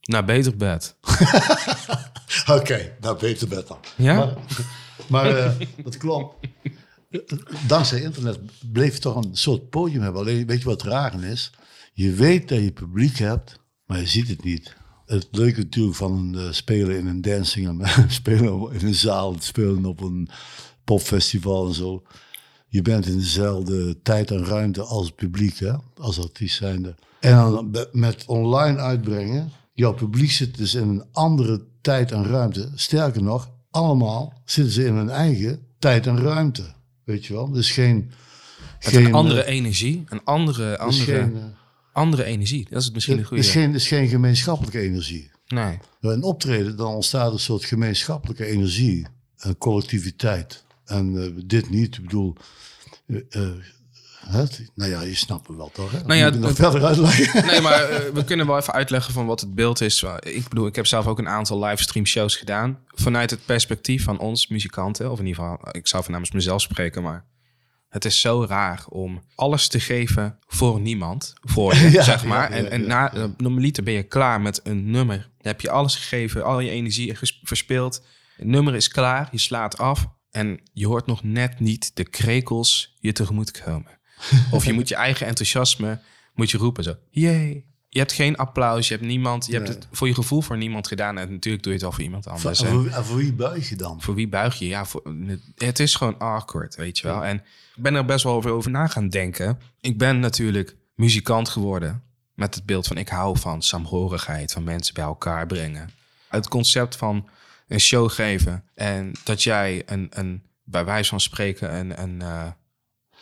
Nou, 0.00 0.24
beter 0.24 0.56
bed. 0.56 0.96
Oké, 2.58 2.96
nou 3.00 3.18
beter 3.18 3.48
bed 3.48 3.68
dan. 3.68 3.78
Ja? 3.96 4.14
Maar, 4.16 4.36
maar 5.08 5.36
eh, 5.36 5.52
dat 5.84 5.96
klopt. 5.96 6.46
Dankzij 7.66 8.00
internet 8.00 8.38
bleef 8.72 8.94
je 8.94 9.00
toch 9.00 9.16
een 9.16 9.36
soort 9.36 9.70
podium 9.70 10.02
hebben. 10.02 10.20
Alleen 10.20 10.46
weet 10.46 10.58
je 10.58 10.64
wat 10.64 10.82
raar 10.82 11.24
is? 11.24 11.50
Je 11.92 12.12
weet 12.12 12.48
dat 12.48 12.58
je 12.58 12.72
publiek 12.72 13.18
hebt, 13.18 13.60
maar 13.86 13.98
je 13.98 14.06
ziet 14.06 14.28
het 14.28 14.44
niet. 14.44 14.76
het 15.06 15.28
leuke 15.30 15.58
natuurlijk 15.58 15.96
van 15.96 16.38
eh, 16.38 16.50
spelen 16.50 16.98
in 16.98 17.06
een 17.06 17.20
dancing 17.20 17.68
en 17.68 18.10
spelen 18.10 18.72
in 18.72 18.86
een 18.86 18.94
zaal, 18.94 19.36
spelen 19.38 19.84
op 19.84 20.00
een 20.00 20.28
popfestival 20.84 21.66
en 21.66 21.74
zo. 21.74 22.02
Je 22.68 22.82
bent 22.82 23.06
in 23.06 23.18
dezelfde 23.18 24.02
tijd 24.02 24.30
en 24.30 24.44
ruimte 24.44 24.82
als 24.82 25.06
het 25.06 25.16
publiek, 25.16 25.58
hè? 25.58 25.72
als 25.96 26.20
artiest 26.20 26.56
zijnde. 26.56 26.94
En 27.20 27.32
dan 27.36 27.76
met 27.92 28.24
online 28.26 28.78
uitbrengen, 28.78 29.52
jouw 29.72 29.94
publiek 29.94 30.30
zit 30.30 30.56
dus 30.56 30.74
in 30.74 30.88
een 30.88 31.04
andere 31.12 31.66
tijd 31.80 32.12
en 32.12 32.24
ruimte. 32.24 32.70
Sterker 32.74 33.22
nog, 33.22 33.50
allemaal 33.70 34.40
zitten 34.44 34.72
ze 34.72 34.84
in 34.84 34.94
hun 34.94 35.10
eigen 35.10 35.66
tijd 35.78 36.06
en 36.06 36.20
ruimte. 36.20 36.72
Weet 37.04 37.26
je 37.26 37.32
wel? 37.32 37.50
Dus 37.50 37.70
geen... 37.70 38.10
Met 38.84 38.94
een 38.94 39.14
andere 39.14 39.44
energie. 39.44 40.04
Een 40.08 40.24
andere, 40.24 40.70
dus 40.70 40.78
andere, 40.78 41.04
geen, 41.04 41.36
eh, 41.36 41.42
andere 41.92 42.24
energie. 42.24 42.66
Dat 42.70 42.78
is 42.78 42.84
het 42.84 42.94
misschien 42.94 43.14
een 43.14 43.20
het 43.20 43.28
goede. 43.28 43.42
is 43.42 43.50
geen, 43.50 43.66
het 43.66 43.80
is 43.80 43.88
geen 43.88 44.08
gemeenschappelijke 44.08 44.80
energie. 44.80 45.30
Nee. 45.46 45.78
Een 46.00 46.22
optreden 46.22 46.76
dan 46.76 46.94
ontstaat 46.94 47.32
een 47.32 47.38
soort 47.38 47.64
gemeenschappelijke 47.64 48.46
energie 48.46 49.06
en 49.36 49.58
collectiviteit. 49.58 50.64
En 50.84 51.22
eh, 51.22 51.42
dit 51.46 51.70
niet, 51.70 51.96
ik 51.96 52.02
bedoel, 52.02 52.36
eh, 53.06 53.48
eh, 54.32 54.66
nou 54.74 54.90
ja, 54.90 55.02
je 55.02 55.14
snapt 55.14 55.46
het 55.46 55.56
wel 55.56 55.70
toch? 55.72 55.90
Hè? 55.90 55.98
Nou 56.04 56.18
ja, 56.18 56.30
Moet 56.30 56.40
nog 56.40 56.52
verder 56.54 56.84
uitleggen. 56.84 57.46
Nee, 57.50 57.60
maar 57.60 57.82
eh, 57.82 58.12
we 58.12 58.24
kunnen 58.24 58.46
wel 58.46 58.58
even 58.58 58.72
uitleggen 58.72 59.12
van 59.12 59.26
wat 59.26 59.40
het 59.40 59.54
beeld 59.54 59.80
is. 59.80 60.04
Ik 60.20 60.48
bedoel, 60.48 60.66
ik 60.66 60.76
heb 60.76 60.86
zelf 60.86 61.06
ook 61.06 61.18
een 61.18 61.28
aantal 61.28 61.64
livestream 61.64 62.06
shows 62.06 62.36
gedaan. 62.36 62.78
Vanuit 62.86 63.30
het 63.30 63.44
perspectief 63.44 64.04
van 64.04 64.18
ons 64.18 64.48
muzikanten. 64.48 65.10
Of 65.10 65.18
in 65.18 65.26
ieder 65.26 65.42
geval, 65.42 65.58
ik 65.70 65.86
zou 65.86 66.02
van 66.02 66.12
namens 66.12 66.30
mezelf 66.30 66.60
spreken, 66.60 67.02
maar... 67.02 67.24
Het 67.90 68.04
is 68.04 68.20
zo 68.20 68.44
raar 68.48 68.84
om 68.88 69.22
alles 69.34 69.68
te 69.68 69.80
geven 69.80 70.38
voor 70.46 70.80
niemand. 70.80 71.32
Voor 71.40 71.74
je, 71.74 71.90
Ja, 72.00 72.02
zeg 72.02 72.24
maar. 72.24 72.50
ja, 72.50 72.56
en 72.56 72.64
ja, 72.64 72.70
en 72.70 72.80
ja, 72.80 72.86
na, 72.86 73.12
eh, 73.12 73.24
normaliter 73.36 73.82
ben 73.82 73.92
je 73.92 74.02
klaar 74.02 74.40
met 74.40 74.60
een 74.64 74.90
nummer. 74.90 75.16
Dan 75.16 75.52
heb 75.52 75.60
je 75.60 75.70
alles 75.70 75.96
gegeven, 75.96 76.44
al 76.44 76.60
je 76.60 76.70
energie 76.70 77.18
verspeeld. 77.42 78.02
Het 78.36 78.46
nummer 78.46 78.74
is 78.74 78.88
klaar, 78.88 79.28
je 79.30 79.38
slaat 79.38 79.78
af. 79.78 80.06
En 80.30 80.60
je 80.72 80.86
hoort 80.86 81.06
nog 81.06 81.22
net 81.22 81.60
niet 81.60 81.96
de 81.96 82.04
krekels 82.04 82.96
je 82.98 83.12
tegemoet 83.12 83.62
komen. 83.62 83.99
Of 84.50 84.64
je 84.64 84.72
moet 84.72 84.88
je 84.88 84.94
eigen 84.94 85.26
enthousiasme 85.26 86.00
moet 86.34 86.50
je 86.50 86.58
roepen 86.58 86.84
zo. 86.84 86.96
Yay. 87.10 87.64
Je 87.88 87.98
hebt 87.98 88.12
geen 88.12 88.36
applaus, 88.36 88.88
je 88.88 88.94
hebt 88.94 89.06
niemand. 89.06 89.46
Je 89.46 89.52
hebt 89.52 89.68
het 89.68 89.88
voor 89.92 90.08
je 90.08 90.14
gevoel 90.14 90.40
voor 90.40 90.56
niemand 90.56 90.88
gedaan. 90.88 91.18
En 91.18 91.32
natuurlijk 91.32 91.62
doe 91.62 91.72
je 91.72 91.78
het 91.78 91.82
wel 91.82 91.92
voor 91.92 92.02
iemand 92.02 92.26
anders. 92.26 92.62
En 92.62 92.68
voor, 92.68 92.86
en 92.86 93.04
voor 93.04 93.16
wie 93.16 93.32
buig 93.32 93.68
je 93.68 93.76
dan? 93.76 94.02
voor 94.02 94.14
wie 94.14 94.28
buig 94.28 94.58
je? 94.58 94.66
Ja, 94.66 94.84
voor, 94.84 95.02
het 95.54 95.78
is 95.78 95.94
gewoon 95.94 96.18
awkward, 96.18 96.76
weet 96.76 96.98
je 96.98 97.06
wel. 97.06 97.24
En 97.24 97.36
ik 97.76 97.82
ben 97.82 97.94
er 97.94 98.04
best 98.04 98.24
wel 98.24 98.32
over, 98.32 98.50
over 98.50 98.70
na 98.70 98.86
gaan 98.86 99.08
denken. 99.08 99.58
Ik 99.80 99.98
ben 99.98 100.20
natuurlijk 100.20 100.76
muzikant 100.94 101.48
geworden 101.48 102.02
met 102.34 102.54
het 102.54 102.66
beeld 102.66 102.86
van 102.86 102.96
ik 102.96 103.08
hou 103.08 103.38
van 103.38 103.62
saamhorigheid, 103.62 104.52
van 104.52 104.64
mensen 104.64 104.94
bij 104.94 105.04
elkaar 105.04 105.46
brengen. 105.46 105.90
Het 106.28 106.48
concept 106.48 106.96
van 106.96 107.28
een 107.68 107.80
show 107.80 108.10
geven 108.10 108.64
en 108.74 109.12
dat 109.24 109.42
jij 109.42 109.82
een, 109.86 110.06
een 110.10 110.42
bij 110.64 110.84
wijze 110.84 111.08
van 111.08 111.20
spreken 111.20 111.74
een, 111.74 112.02
een 112.02 112.22
eh, 112.22 112.46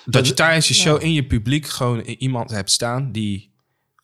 dat 0.05 0.27
je 0.27 0.35
tijdens 0.35 0.69
je 0.69 0.75
show 0.75 1.03
in 1.03 1.13
je 1.13 1.27
publiek 1.27 1.67
gewoon 1.67 2.01
iemand 2.01 2.51
hebt 2.51 2.71
staan 2.71 3.13
die 3.13 3.53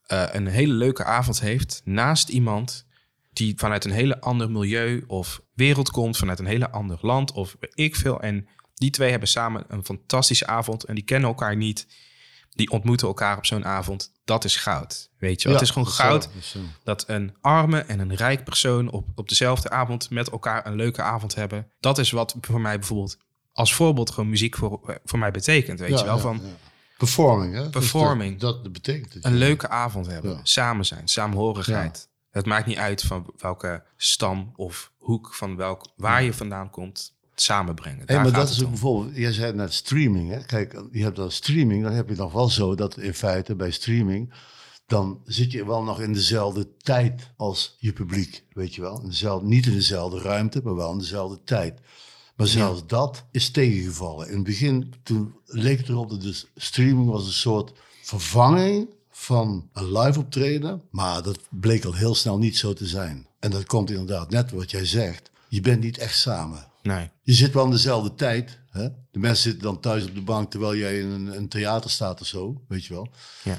eh, 0.07 0.25
een 0.33 0.47
hele 0.47 0.73
leuke 0.73 1.05
avond 1.05 1.41
heeft 1.41 1.83
naast 1.85 2.29
iemand 2.29 2.87
die 3.33 3.55
vanuit 3.57 3.85
een 3.85 3.91
hele 3.91 4.21
ander 4.21 4.51
milieu 4.51 5.05
of 5.07 5.41
wereld 5.55 5.91
komt, 5.91 6.17
vanuit 6.17 6.39
een 6.39 6.47
hele 6.47 6.71
ander 6.71 6.99
land 7.01 7.33
of 7.33 7.57
ik 7.75 7.97
veel. 7.97 8.21
En 8.21 8.49
die 8.75 8.91
twee 8.91 9.11
hebben 9.11 9.29
samen 9.29 9.65
een 9.69 9.85
fantastische 9.85 10.47
avond 10.47 10.85
en 10.85 10.95
die 10.95 11.05
kennen 11.05 11.29
elkaar 11.29 11.57
niet. 11.57 11.87
Die 12.51 12.71
ontmoeten 12.71 13.07
elkaar 13.07 13.37
op 13.37 13.47
zo'n 13.47 13.65
avond. 13.65 14.13
Dat 14.25 14.45
is 14.45 14.57
goud. 14.57 15.11
Weet 15.19 15.43
je, 15.43 15.49
wel. 15.49 15.57
het 15.57 15.67
is 15.67 15.73
gewoon 15.73 15.89
dat 15.89 15.97
goud 15.97 16.23
zo, 16.23 16.31
dat 16.33 16.43
is 16.43 16.57
dat 16.85 17.05
een 17.09 17.37
arme 17.41 17.79
en 17.79 17.99
een 17.99 18.15
rijk 18.15 18.45
persoon 18.45 18.91
op, 18.91 19.09
op 19.15 19.29
dezelfde 19.29 19.71
avond 19.71 20.11
met 20.11 20.31
elkaar 20.31 20.67
een 20.67 20.75
leuke 20.75 21.03
avond 21.03 21.35
hebben. 21.35 21.71
Dat 21.81 21.99
is 21.99 22.11
wat 22.11 22.37
voor 22.41 22.61
mij 22.61 22.79
bijvoorbeeld 22.79 23.19
als 23.55 23.75
voorbeeld 23.75 24.11
gewoon 24.11 24.31
muziek 24.31 24.57
voor, 24.57 25.01
voor 25.05 25.19
mij 25.19 25.31
betekent. 25.31 25.81
Weet 25.81 25.91
Ja, 25.91 25.99
je 25.99 26.05
wel, 26.05 26.15
ja, 26.15 26.21
van. 26.21 26.41
Performing, 26.99 27.55
hè? 27.55 27.61
Dus 27.63 27.71
Performing. 27.71 28.41
dat, 28.41 28.63
dat 28.63 28.73
betekent 28.73 29.15
het. 29.15 29.25
een 29.25 29.37
leuke 29.37 29.69
avond 29.69 30.07
hebben. 30.07 30.41
Samen 30.43 30.87
zijn, 30.87 31.09
saamhorigheid. 31.09 32.09
Het 32.31 32.47
maakt 32.47 32.67
niet 32.67 32.77
uit 32.77 33.03
van 33.03 33.33
welke 33.37 33.83
stam 33.97 34.53
of 34.57 34.93
hoek 34.99 35.35
van 35.35 35.57
welk, 35.57 35.87
waar 35.97 36.23
je 36.23 36.33
vandaan 36.33 36.71
komt. 36.71 37.13
Samenbrengen. 37.35 38.03
Hey, 38.07 38.17
maar 38.23 38.33
dat 38.33 38.49
is 38.49 38.59
ook 38.59 38.65
om. 38.65 38.71
bijvoorbeeld, 38.71 39.17
jij 39.17 39.33
zei 39.33 39.53
net 39.53 39.73
streaming. 39.73 40.31
Hè? 40.31 40.45
Kijk, 40.45 40.83
je 40.91 41.03
hebt 41.03 41.17
dan 41.17 41.31
streaming, 41.31 41.83
dan 41.83 41.93
heb 41.93 42.09
je 42.09 42.15
nog 42.15 42.33
wel 42.33 42.49
zo 42.49 42.75
dat 42.75 42.99
in 42.99 43.15
feite 43.15 43.55
bij 43.57 43.71
streaming, 43.71 44.33
dan 44.87 45.21
zit 45.25 45.53
je 45.53 45.67
wel 45.67 45.83
nog 45.83 46.01
in 46.01 46.13
dezelfde 46.13 46.77
tijd 46.77 47.33
als 47.37 47.77
je 47.79 47.93
publiek, 47.93 48.45
weet 48.53 48.75
je 48.75 48.81
wel. 48.81 49.01
In 49.03 49.09
dezelfde, 49.09 49.47
niet 49.47 49.67
in 49.67 49.73
dezelfde 49.73 50.19
ruimte, 50.21 50.61
maar 50.65 50.75
wel 50.75 50.93
in 50.93 50.99
dezelfde 50.99 51.41
tijd. 51.45 51.81
Maar 52.37 52.47
zelfs 52.47 52.87
dat 52.87 53.25
is 53.31 53.51
tegengevallen. 53.51 54.29
In 54.29 54.35
het 54.35 54.45
begin, 54.45 54.95
toen 55.03 55.35
leek 55.45 55.79
het 55.79 55.89
erop 55.89 56.11
dat 56.11 56.21
dus 56.21 56.47
streaming 56.57 57.11
was 57.11 57.27
een 57.27 57.33
soort 57.33 57.73
vervanging 58.03 58.89
van 59.11 59.69
een 59.73 59.99
live 59.99 60.19
optreden. 60.19 60.83
Maar 60.91 61.23
dat 61.23 61.39
bleek 61.51 61.85
al 61.85 61.95
heel 61.95 62.15
snel 62.15 62.39
niet 62.39 62.57
zo 62.57 62.73
te 62.73 62.87
zijn. 62.87 63.27
En 63.39 63.51
dat 63.51 63.67
komt 63.67 63.91
inderdaad 63.91 64.31
net 64.31 64.51
wat 64.51 64.71
jij 64.71 64.85
zegt. 64.85 65.31
Je 65.49 65.61
bent 65.61 65.81
niet 65.83 65.99
echt 65.99 66.19
samen. 66.19 66.67
Nee. 66.83 67.11
Je 67.23 67.33
zit 67.33 67.53
wel 67.55 67.65
in 67.65 67.71
dezelfde 67.71 68.15
tijd. 68.15 68.59
Hè? 68.71 68.89
De 69.11 69.19
mensen 69.19 69.43
zitten 69.43 69.63
dan 69.63 69.81
thuis 69.81 70.05
op 70.05 70.15
de 70.15 70.21
bank 70.21 70.51
terwijl 70.51 70.77
jij 70.77 70.99
in 70.99 71.11
een, 71.11 71.37
een 71.37 71.49
theater 71.49 71.91
staat 71.91 72.21
of 72.21 72.27
zo, 72.27 72.63
weet 72.69 72.85
je 72.85 72.95
wel. 72.95 73.09
Ja. 73.43 73.59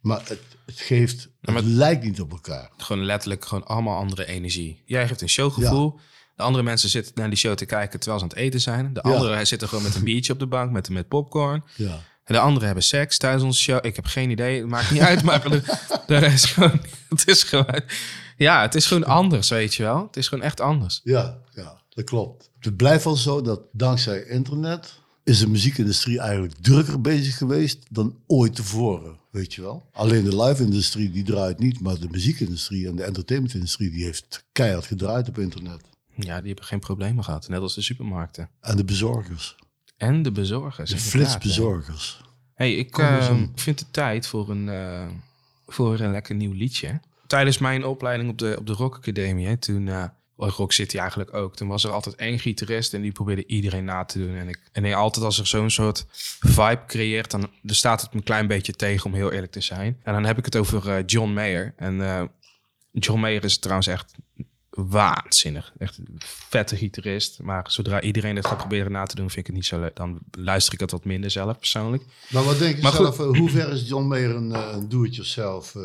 Maar 0.00 0.22
het, 0.24 0.40
het 0.66 0.80
geeft, 0.80 1.28
het 1.40 1.64
lijkt 1.64 2.04
niet 2.04 2.20
op 2.20 2.30
elkaar. 2.30 2.70
Gewoon 2.76 3.04
letterlijk 3.04 3.44
gewoon 3.44 3.66
allemaal 3.66 3.98
andere 3.98 4.26
energie. 4.26 4.82
Jij 4.84 5.08
geeft 5.08 5.20
een 5.20 5.28
showgevoel. 5.28 5.98
De 6.36 6.42
andere 6.42 6.64
mensen 6.64 6.88
zitten 6.88 7.12
naar 7.14 7.28
die 7.28 7.38
show 7.38 7.54
te 7.54 7.64
kijken 7.64 7.98
terwijl 8.00 8.18
ze 8.18 8.24
aan 8.24 8.30
het 8.30 8.38
eten 8.46 8.60
zijn. 8.60 8.92
De 8.92 9.00
Ja. 9.02 9.14
anderen 9.14 9.46
zitten 9.46 9.68
gewoon 9.68 9.84
met 9.84 9.94
een 9.94 10.04
biertje 10.04 10.32
op 10.32 10.38
de 10.38 10.46
bank 10.46 10.70
met, 10.70 10.88
met 10.88 11.08
popcorn. 11.08 11.64
Ja. 11.74 12.00
En 12.24 12.34
de 12.34 12.38
anderen 12.40 12.66
hebben 12.66 12.84
seks 12.84 13.18
tijdens 13.18 13.42
onze 13.42 13.60
show. 13.60 13.84
Ik 13.84 13.96
heb 13.96 14.04
geen 14.04 14.30
idee. 14.30 14.60
Het 14.60 14.68
maakt 14.68 14.90
niet 14.90 15.00
uit. 15.00 15.22
Maar 15.22 15.42
de, 15.50 15.62
de 16.06 16.16
rest 16.16 16.46
gewoon... 16.46 16.80
Het 17.08 17.28
is 17.28 17.42
gewoon... 17.42 17.80
Ja, 18.36 18.62
het 18.62 18.74
is 18.74 18.86
gewoon 18.86 19.04
anders, 19.04 19.48
weet 19.48 19.74
je 19.74 19.82
wel. 19.82 20.02
Het 20.06 20.16
is 20.16 20.28
gewoon 20.28 20.44
echt 20.44 20.60
anders. 20.60 21.00
Ja, 21.04 21.38
ja, 21.54 21.80
dat 21.88 22.04
klopt. 22.04 22.50
Het 22.60 22.76
blijft 22.76 23.04
wel 23.04 23.16
zo 23.16 23.40
dat 23.42 23.60
dankzij 23.72 24.22
internet 24.22 24.94
is 25.24 25.38
de 25.38 25.48
muziekindustrie 25.48 26.20
eigenlijk 26.20 26.54
drukker 26.60 27.00
bezig 27.00 27.36
geweest 27.36 27.78
dan 27.90 28.16
ooit 28.26 28.54
tevoren, 28.54 29.16
weet 29.30 29.54
je 29.54 29.62
wel. 29.62 29.86
Alleen 29.92 30.24
de 30.24 30.42
live-industrie 30.42 31.10
die 31.10 31.24
draait 31.24 31.58
niet, 31.58 31.80
maar 31.80 31.98
de 31.98 32.08
muziekindustrie 32.10 32.88
en 32.88 32.96
de 32.96 33.02
entertainmentindustrie 33.02 33.90
die 33.90 34.04
heeft 34.04 34.44
keihard 34.52 34.86
gedraaid 34.86 35.28
op 35.28 35.38
internet. 35.38 35.82
Ja, 36.16 36.38
die 36.38 36.46
hebben 36.46 36.64
geen 36.64 36.80
problemen 36.80 37.24
gehad. 37.24 37.48
Net 37.48 37.60
als 37.60 37.74
de 37.74 37.82
supermarkten. 37.82 38.50
En 38.60 38.76
de 38.76 38.84
bezorgers, 38.84 39.56
En 39.96 40.22
de 40.22 40.32
bezorgers. 40.32 40.90
de 40.90 40.98
flitsbezorgers. 40.98 42.20
Hey, 42.54 42.74
ik 42.74 42.98
eh, 42.98 43.28
in. 43.30 43.52
vind 43.54 43.80
het 43.80 43.92
tijd 43.92 44.26
voor 44.26 44.50
een, 44.50 44.68
eh, 44.68 45.06
voor 45.66 46.00
een 46.00 46.10
lekker 46.10 46.34
nieuw 46.34 46.52
liedje. 46.52 47.00
Tijdens 47.26 47.58
mijn 47.58 47.84
opleiding 47.84 48.30
op 48.30 48.38
de, 48.38 48.56
op 48.58 48.66
de 48.66 48.72
Rock 48.72 48.94
Academie, 48.94 49.46
hè, 49.46 49.56
toen, 49.56 49.88
eh 49.88 50.04
Rock 50.38 50.72
City 50.72 50.98
eigenlijk 50.98 51.34
ook, 51.34 51.56
toen 51.56 51.68
was 51.68 51.84
er 51.84 51.90
altijd 51.90 52.14
één 52.14 52.38
gitarist 52.38 52.94
en 52.94 53.02
die 53.02 53.12
probeerde 53.12 53.46
iedereen 53.46 53.84
na 53.84 54.04
te 54.04 54.18
doen. 54.18 54.36
En, 54.36 54.48
ik, 54.48 54.60
en 54.72 54.92
altijd 54.92 55.24
als 55.24 55.38
er 55.38 55.46
zo'n 55.46 55.70
soort 55.70 56.06
vibe 56.40 56.82
creëert, 56.86 57.30
dan, 57.30 57.50
dan 57.62 57.74
staat 57.74 58.00
het 58.00 58.10
me 58.10 58.16
een 58.16 58.24
klein 58.24 58.46
beetje 58.46 58.72
tegen, 58.72 59.06
om 59.06 59.14
heel 59.14 59.32
eerlijk 59.32 59.52
te 59.52 59.60
zijn. 59.60 60.00
En 60.02 60.12
dan 60.12 60.24
heb 60.24 60.38
ik 60.38 60.44
het 60.44 60.56
over 60.56 61.04
John 61.04 61.32
Mayer. 61.32 61.74
En 61.76 62.30
John 62.92 63.20
Mayer 63.20 63.44
is 63.44 63.58
trouwens 63.58 63.86
echt 63.86 64.14
waanzinnig. 64.76 65.72
Echt 65.78 65.98
een 65.98 66.06
vette 66.18 66.76
gitarist. 66.76 67.42
Maar 67.42 67.64
zodra 67.70 68.00
iedereen 68.00 68.36
het 68.36 68.46
gaat 68.46 68.56
proberen 68.58 68.92
na 68.92 69.04
te 69.04 69.14
doen, 69.14 69.26
vind 69.30 69.40
ik 69.40 69.46
het 69.46 69.54
niet 69.54 69.66
zo 69.66 69.80
leuk. 69.80 69.96
Dan 69.96 70.18
luister 70.30 70.72
ik 70.74 70.80
het 70.80 70.90
wat 70.90 71.04
minder 71.04 71.30
zelf 71.30 71.58
persoonlijk. 71.58 72.02
Maar 72.30 72.44
wat 72.44 72.58
denk 72.58 72.76
je 72.76 72.82
Maar 72.82 72.92
zelf, 72.92 73.18
eh, 73.20 73.26
hoe 73.26 73.50
ver 73.50 73.72
is 73.72 73.88
John 73.88 74.06
Mayer 74.06 74.34
een, 74.34 74.74
een 74.74 74.88
do-it-yourself 74.88 75.74
eh, 75.74 75.82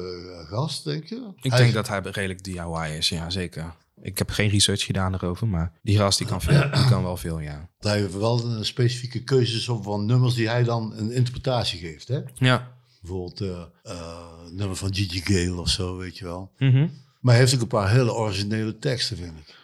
gast, 0.48 0.84
denk 0.84 1.06
je? 1.06 1.16
Ik 1.42 1.50
Hij 1.52 1.58
denk 1.58 1.70
is- 1.70 1.76
dat 1.76 1.88
hij 1.88 2.00
redelijk 2.04 2.44
DIY 2.44 2.96
is, 2.98 3.10
ja 3.10 3.30
zeker. 3.30 3.74
Ik 4.02 4.18
heb 4.18 4.30
geen 4.30 4.50
research 4.50 4.84
gedaan 4.84 5.14
erover, 5.14 5.48
maar 5.48 5.72
die 5.82 5.98
gast 5.98 6.18
die 6.18 6.28
kan, 6.28 6.42
veel, 6.42 6.70
die 6.80 6.86
kan 6.90 7.04
wel 7.04 7.18
veel, 7.18 7.40
ja. 7.40 7.70
Hij 7.80 8.00
heeft 8.00 8.14
wel 8.18 8.46
een 8.46 8.66
specifieke 8.66 9.24
keuzes 9.24 9.70
op 9.70 9.84
van 9.84 10.06
nummers 10.06 10.34
die 10.34 10.50
hij 10.50 10.64
dan 10.64 10.94
een 10.98 11.12
interpretatie 11.12 11.80
geeft, 11.80 12.08
hè? 12.08 12.20
Ja. 12.36 12.80
Bijvoorbeeld 13.02 13.42
eh, 13.84 14.18
nummer 14.52 14.76
van 14.76 14.96
Gigi 14.96 15.22
Gale 15.24 15.62
of 15.62 15.70
zo, 15.70 15.98
weet 15.98 16.18
je 16.18 16.24
wel. 16.26 16.52
Mhm. 16.58 16.88
Maar 17.22 17.34
hij 17.34 17.44
heeft 17.44 17.56
ook 17.56 17.62
een 17.62 17.68
paar 17.68 17.90
hele 17.92 18.14
originele 18.14 18.78
teksten, 18.78 19.18
vind 19.18 19.38
ik. 19.38 19.56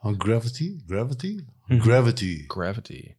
Van 0.00 0.14
Gravity? 0.18 0.72
Gravity? 0.86 1.44
Mhm. 1.66 1.80
Gravity. 1.80 2.44
Gravity. 2.46 3.14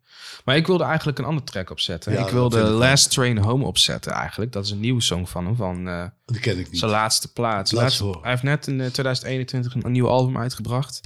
Maar 0.45 0.55
ik 0.55 0.67
wilde 0.67 0.83
eigenlijk 0.83 1.17
een 1.19 1.25
andere 1.25 1.45
track 1.45 1.69
opzetten. 1.69 2.13
Ja, 2.13 2.25
ik 2.25 2.31
wilde 2.31 2.59
Last 2.61 3.11
Train 3.11 3.37
Home 3.37 3.65
opzetten 3.65 4.11
eigenlijk. 4.11 4.51
Dat 4.51 4.65
is 4.65 4.71
een 4.71 4.79
nieuwe 4.79 5.01
song 5.01 5.25
van 5.25 5.45
hem, 5.45 5.55
van 5.55 5.87
eh, 5.87 6.05
Dat 6.25 6.39
ken 6.39 6.59
ik 6.59 6.69
niet. 6.71 6.79
zijn 6.79 6.91
laatste 6.91 7.31
plaats. 7.33 7.71
Laat 7.71 7.81
Laatste- 7.83 8.03
horen. 8.03 8.21
hij 8.21 8.29
heeft 8.29 8.43
net 8.43 8.67
in 8.67 8.81
eh, 8.81 8.87
2021 8.87 9.73
een, 9.75 9.85
een 9.85 9.91
nieuw 9.91 10.07
album 10.07 10.37
uitgebracht. 10.37 10.99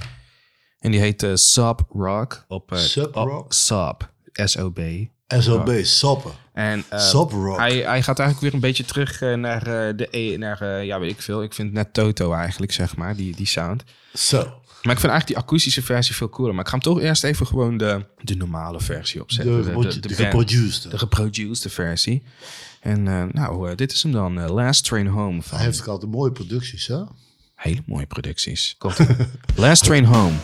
En 0.78 0.90
die 0.90 1.00
heet 1.00 1.22
eh, 1.22 1.34
Sub 1.34 1.80
Rock. 1.88 2.44
Op, 2.48 2.72
eh, 2.72 2.78
Sub 2.78 3.16
op- 3.16 3.26
Rock? 3.28 3.52
Sub. 3.52 4.10
S-O-B. 4.32 4.80
SOB, 5.26 5.70
soppen. 5.82 6.32
En 6.60 6.84
eh, 6.88 7.10
rock. 7.10 7.58
Hij, 7.58 7.76
hij 7.76 8.02
gaat 8.02 8.18
eigenlijk 8.18 8.40
weer 8.40 8.54
een 8.54 8.60
beetje 8.68 8.84
terug 8.84 9.22
eh, 9.22 9.34
naar, 9.34 9.66
eh, 9.88 9.96
de, 9.96 10.08
e- 10.10 10.36
naar 10.36 10.60
eh, 10.62 10.84
ja, 10.84 11.00
weet 11.00 11.10
ik 11.10 11.22
veel. 11.22 11.42
Ik 11.42 11.52
vind 11.54 11.72
net 11.72 11.92
Toto 11.94 12.32
eigenlijk, 12.32 12.72
zeg 12.72 12.96
maar, 12.96 13.16
die, 13.16 13.36
die 13.36 13.46
sound. 13.46 13.84
Zo. 14.14 14.36
Maar 14.82 14.92
ik 14.94 15.00
vind 15.00 15.12
eigenlijk 15.12 15.26
die 15.26 15.36
akoestische 15.36 15.82
versie 15.82 16.14
veel 16.14 16.28
cooler. 16.28 16.52
Maar 16.54 16.62
ik 16.64 16.70
ga 16.70 16.74
hem 16.74 16.82
toch 16.84 17.00
eerst 17.00 17.24
even 17.24 17.46
gewoon 17.46 17.76
de, 17.76 18.04
de 18.20 18.36
normale 18.36 18.80
versie 18.80 19.16
De, 19.16 19.22
opzetten. 19.22 19.56
de, 19.56 19.68
de, 19.68 19.72
band- 19.72 20.14
geproduced. 20.14 20.90
de 20.90 20.98
geproduced 20.98 21.72
versie. 21.72 22.22
En 22.80 23.02
nou, 23.32 23.74
dit 23.74 23.92
is 23.92 24.02
hem 24.02 24.12
dan. 24.12 24.40
Last 24.50 24.84
Train 24.84 25.06
Home. 25.06 25.42
Van 25.42 25.56
Hij 25.56 25.66
heeft 25.66 25.80
ook 25.80 25.86
altijd 25.86 26.10
mooie 26.12 26.32
producties, 26.32 26.86
hè? 26.86 27.02
Hele 27.54 27.82
mooie 27.86 28.06
producties. 28.06 28.76
Last 29.56 29.84
Train 29.84 30.04
Home. 30.04 30.36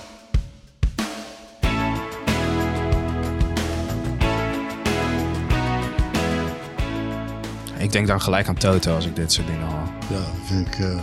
Ik 7.86 7.92
denk 7.92 8.06
dan 8.06 8.20
gelijk 8.20 8.48
aan 8.48 8.54
Toto 8.54 8.94
als 8.94 9.06
ik 9.06 9.16
dit 9.16 9.32
soort 9.32 9.46
dingen 9.46 9.66
hoor. 9.66 9.88
Ja, 10.10 10.24
vind 10.44 10.66
ik... 10.66 10.78
eh, 10.78 10.98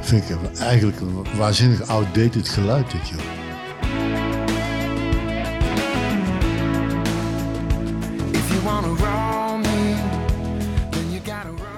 vind 0.00 0.30
ik 0.30 0.36
eigenlijk 0.60 1.00
een 1.00 1.26
waanzinnig 1.36 1.88
outdated 1.88 2.48
geluid, 2.48 2.90
dit, 2.90 3.08
joh. 3.08 3.20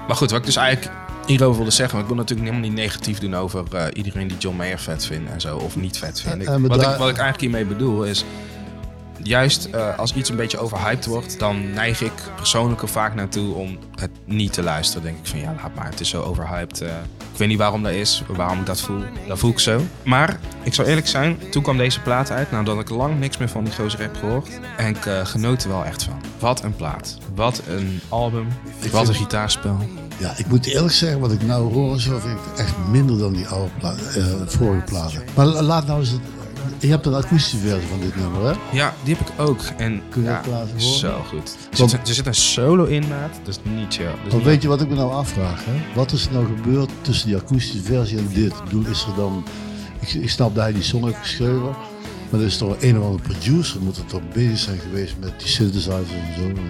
Maar 0.06 0.16
goed, 0.16 0.30
wat 0.30 0.40
ik 0.40 0.46
dus 0.46 0.56
eigenlijk 0.56 0.96
hierover 1.26 1.56
wilde 1.56 1.70
zeggen... 1.70 1.96
want 1.96 2.08
ik 2.08 2.14
wil 2.14 2.22
natuurlijk 2.24 2.48
helemaal 2.50 2.70
niet 2.70 2.78
negatief 2.78 3.18
doen 3.18 3.34
over 3.36 3.64
eh, 3.72 3.86
iedereen 3.92 4.28
die 4.28 4.38
John 4.38 4.56
Mayer 4.56 4.78
vet 4.78 5.06
vindt 5.06 5.30
en 5.30 5.40
zo... 5.40 5.56
of 5.56 5.76
niet 5.76 5.98
vet 5.98 6.20
vindt. 6.20 6.42
Ik- 6.42 6.48
wat, 6.48 6.82
ik, 6.82 6.86
wat 6.88 7.08
ik 7.08 7.18
eigenlijk 7.18 7.40
hiermee 7.40 7.64
bedoel 7.64 8.04
is... 8.04 8.24
Juist 9.22 9.64
eh, 9.64 9.98
als 9.98 10.14
iets 10.14 10.30
een 10.30 10.37
beetje 10.37 10.59
overhyped 10.59 11.06
wordt, 11.06 11.38
dan 11.38 11.70
neig 11.72 12.00
ik 12.02 12.12
persoonlijk 12.37 12.83
er 12.83 12.88
vaak 12.88 13.14
naartoe 13.14 13.54
om 13.54 13.78
het 13.94 14.11
niet 14.24 14.52
te 14.52 14.62
luisteren. 14.62 15.02
Dan 15.02 15.12
denk 15.12 15.24
ik 15.24 15.30
van 15.30 15.40
ja, 15.40 15.54
laat 15.62 15.74
maar, 15.74 15.88
het 15.90 16.00
is 16.00 16.09
zo 16.09 16.22
overhyped. 16.22 16.80
eh. 16.80 16.88
ik 17.33 17.38
weet 17.38 17.48
niet 17.48 17.59
waarom 17.59 17.83
dat 17.83 17.92
is, 17.92 18.22
waarom 18.28 18.59
ik 18.61 18.66
dat 18.66 18.80
voel. 18.80 19.02
Dat 19.28 19.38
voel 19.38 19.50
ik 19.50 19.59
zo. 19.59 19.80
Maar 20.02 20.38
ik 20.62 20.74
zal 20.74 20.85
eerlijk 20.85 21.09
zijn, 21.09 21.38
toen 21.50 21.62
kwam 21.62 21.76
deze 21.76 22.00
plaat 22.00 22.30
uit, 22.30 22.50
nadat 22.50 22.78
ik 22.80 22.88
lang 22.90 23.18
niks 23.18 23.37
meer 23.38 23.48
van 23.48 23.64
die 23.64 23.74
gozer 23.74 24.00
heb 24.00 24.16
gehoord. 24.16 24.48
En 24.76 24.87
ik 24.87 25.06
eh, 25.06 25.24
genoot 25.26 25.62
er 25.62 25.68
wel 25.68 25.85
echt 25.85 26.02
van. 26.02 26.20
Wat 26.38 26.62
een 26.62 26.76
plaat. 26.76 27.18
Wat 27.35 27.62
een 27.68 28.00
album. 28.09 28.46
Wat 28.92 29.09
een 29.09 29.14
gitaarspel. 29.14 29.78
Ja, 30.18 30.35
ik 30.37 30.46
moet 30.46 30.66
eerlijk 30.66 30.94
zeggen, 30.94 31.20
wat 31.20 31.33
ik 31.33 31.42
nou 31.42 31.72
hoor, 31.72 32.00
zo 32.00 32.18
vind 32.18 32.38
ik 32.52 32.59
echt 32.59 32.74
minder 32.90 33.18
dan 33.18 33.33
die 33.33 33.46
oude 33.48 33.70
pla 33.78 33.94
vorige 34.46 34.85
platen. 34.85 35.22
Maar 35.35 35.46
la- 35.46 35.62
laat 35.62 35.87
nou 35.87 36.00
eens... 36.00 36.11
Het, 36.11 36.20
je 36.78 36.88
hebt 36.88 37.06
een 37.06 37.14
akoestische 37.14 37.56
versie 37.56 37.88
van 37.88 38.00
dit 38.00 38.16
nummer, 38.16 38.42
hè? 38.42 38.52
Ja, 38.72 38.94
die 39.04 39.14
heb 39.16 39.28
ik 39.28 39.40
ook. 39.40 39.61
En 39.76 40.02
Kun 40.11 40.22
je 40.22 40.28
ja, 40.28 40.37
dat 40.42 40.46
laten 40.52 40.70
horen? 40.80 40.98
zo 40.98 41.22
goed. 41.28 41.56
Er 41.70 41.88
zit, 41.88 42.09
er 42.09 42.14
zit 42.14 42.26
een 42.26 42.35
solo 42.35 42.85
in, 42.85 43.09
maat. 43.09 43.40
Dat 43.44 43.61
is 43.64 43.72
niet 43.72 43.94
chill. 43.94 44.04
Dat 44.06 44.26
is 44.26 44.33
niet- 44.33 44.42
weet 44.44 44.62
je 44.62 44.68
wat 44.68 44.80
ik 44.80 44.88
me 44.88 44.94
nou 44.94 45.12
afvraag? 45.12 45.64
Hè? 45.64 45.72
Wat 45.94 46.12
is 46.12 46.26
er 46.26 46.33
nou 46.33 46.46
gebeurd 46.46 46.90
tussen 47.00 47.26
die 47.28 47.37
akoestische 47.37 47.83
versie 47.83 48.18
en 48.18 48.28
dit? 48.33 48.52
Ik 48.52 48.64
bedoel, 48.64 48.87
is 48.87 49.02
er 49.02 49.14
dan... 49.16 49.44
Ik, 50.00 50.09
ik 50.12 50.30
snap 50.30 50.54
dat 50.54 50.64
hij 50.64 50.72
die 50.72 50.83
song 50.83 51.04
heeft 51.04 51.18
geschreven. 51.18 51.74
Maar 52.30 52.40
er 52.40 52.46
is 52.46 52.56
toch 52.56 52.76
een 52.80 52.98
of 52.98 53.04
andere 53.04 53.22
producer 53.22 53.80
moet 53.80 53.96
er 53.96 54.06
toch 54.06 54.20
bezig 54.33 54.59
zijn 54.59 54.78
geweest 54.78 55.14
met 55.20 55.33
die 55.38 55.48
synthesizers 55.48 56.11
en 56.11 56.35
zo. 56.37 56.61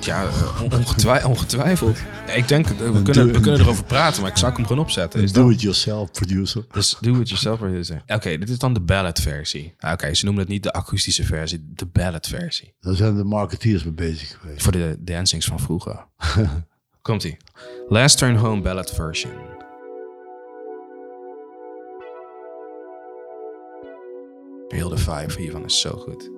Ja, 0.00 0.22
eh, 0.24 0.62
on- 0.62 0.72
ongetwij- 0.72 1.24
ongetwijfeld. 1.24 1.98
Ja, 2.26 2.32
ik 2.32 2.48
denk, 2.48 2.66
eh, 2.66 2.76
we 2.76 3.02
kunnen, 3.02 3.32
we 3.32 3.40
kunnen 3.40 3.60
erover 3.60 3.84
praten, 3.84 4.22
maar 4.22 4.30
ik 4.30 4.36
zou 4.36 4.52
hem 4.54 4.66
gewoon 4.66 4.82
opzetten. 4.82 5.22
Is 5.22 5.32
do-it-yourself 5.32 6.10
producer. 6.10 6.64
Dus 6.72 6.96
do 7.00 7.10
it 7.20 7.28
yourself 7.28 7.58
producer. 7.58 8.02
Oké, 8.06 8.38
dit 8.38 8.48
is 8.48 8.58
dan 8.58 8.72
de 8.74 8.80
ballad 8.80 9.20
versie. 9.20 9.74
Ah, 9.78 9.92
Oké, 9.92 10.14
ze 10.14 10.24
noemen 10.24 10.42
het 10.42 10.52
niet 10.52 10.62
de 10.62 10.72
akoestische 10.72 11.24
versie, 11.24 11.64
de 11.74 11.86
ballad 11.86 12.26
versie. 12.26 12.74
Daar 12.80 12.94
zijn 12.94 13.16
de 13.16 13.24
marketeers 13.24 13.84
mee 13.84 13.92
bezig 13.92 14.38
geweest. 14.40 14.62
Voor 14.62 14.72
de 14.72 14.96
dancings 14.98 15.46
van 15.46 15.60
vroeger. 15.60 16.06
Komt-ie. 17.02 17.36
Last 17.88 18.18
Turn 18.18 18.36
Home 18.36 18.62
ballad 18.62 18.90
version. 18.94 19.32
Heel 24.68 24.88
de 24.88 24.96
vibe 24.98 25.32
hiervan 25.38 25.64
is 25.64 25.80
zo 25.80 25.90
goed. 25.90 26.30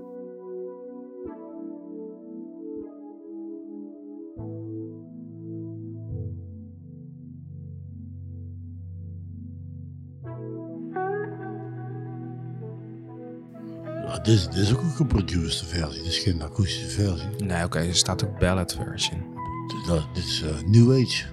Dit, 14.28 14.36
is- 14.38 14.44
dit 14.48 14.56
is 14.56 14.72
ook 14.72 14.80
een 14.82 14.90
geproduced 14.90 15.66
versie. 15.68 16.02
Dit 16.02 16.12
is 16.12 16.18
geen 16.18 16.42
akoestische 16.42 16.88
versie. 17.02 17.28
Nee, 17.44 17.64
oké, 17.64 17.78
er 17.78 17.94
staat 17.94 18.24
ook 18.24 18.38
ballad 18.38 18.74
version. 18.74 19.20
Dit, 19.66 19.86
dat- 19.86 20.08
dit 20.14 20.24
is 20.24 20.42
eh, 20.42 20.50
New 20.66 20.92
Age. 20.92 21.24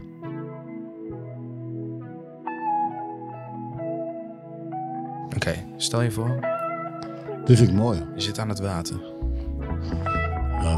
Oké, 5.35 5.55
stel 5.77 6.01
je 6.01 6.11
voor, 6.11 6.39
Dit 7.45 7.57
vind 7.57 7.69
ik 7.69 7.75
mooi. 7.75 8.03
je 8.15 8.21
zit 8.21 8.39
aan 8.39 8.49
het 8.49 8.59
water. 8.59 8.99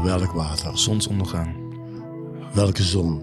Welk 0.04 0.32
water? 0.32 0.78
Zonsondergang. 0.78 1.56
Welke 2.52 2.82
zon? 2.82 3.22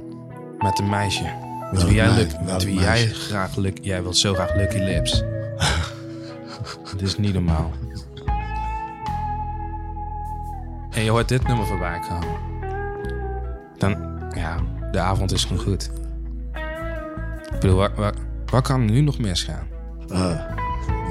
Met 0.57 0.79
een 0.79 0.89
meisje. 0.89 1.23
Met 1.23 1.71
Welk 1.71 1.85
wie, 1.87 1.95
jij, 1.95 2.27
met 2.45 2.63
wie 2.63 2.79
jij 2.79 3.05
graag 3.07 3.55
luk, 3.55 3.77
jij 3.81 4.01
wilt 4.01 4.17
zo 4.17 4.33
graag 4.33 4.55
Lucky 4.55 4.77
Lips. 4.77 5.23
Dit 6.97 7.01
is 7.01 7.17
niet 7.17 7.33
normaal. 7.33 7.71
En 10.95 11.03
je 11.03 11.09
hoort 11.09 11.27
dit 11.29 11.47
nummer 11.47 11.65
voorbij 11.65 11.99
komen. 12.09 12.37
Dan, 13.77 13.95
ja, 14.35 14.57
de 14.91 14.99
avond 14.99 15.31
is 15.31 15.43
gewoon 15.45 15.63
goed. 15.63 15.91
Ik 17.53 17.59
bedoel, 17.59 17.75
waar, 17.75 17.95
waar, 17.95 18.13
waar 18.45 18.61
kan 18.61 18.85
nu 18.85 19.01
nog 19.01 19.19
misgaan? 19.19 19.67
Eh, 20.09 20.39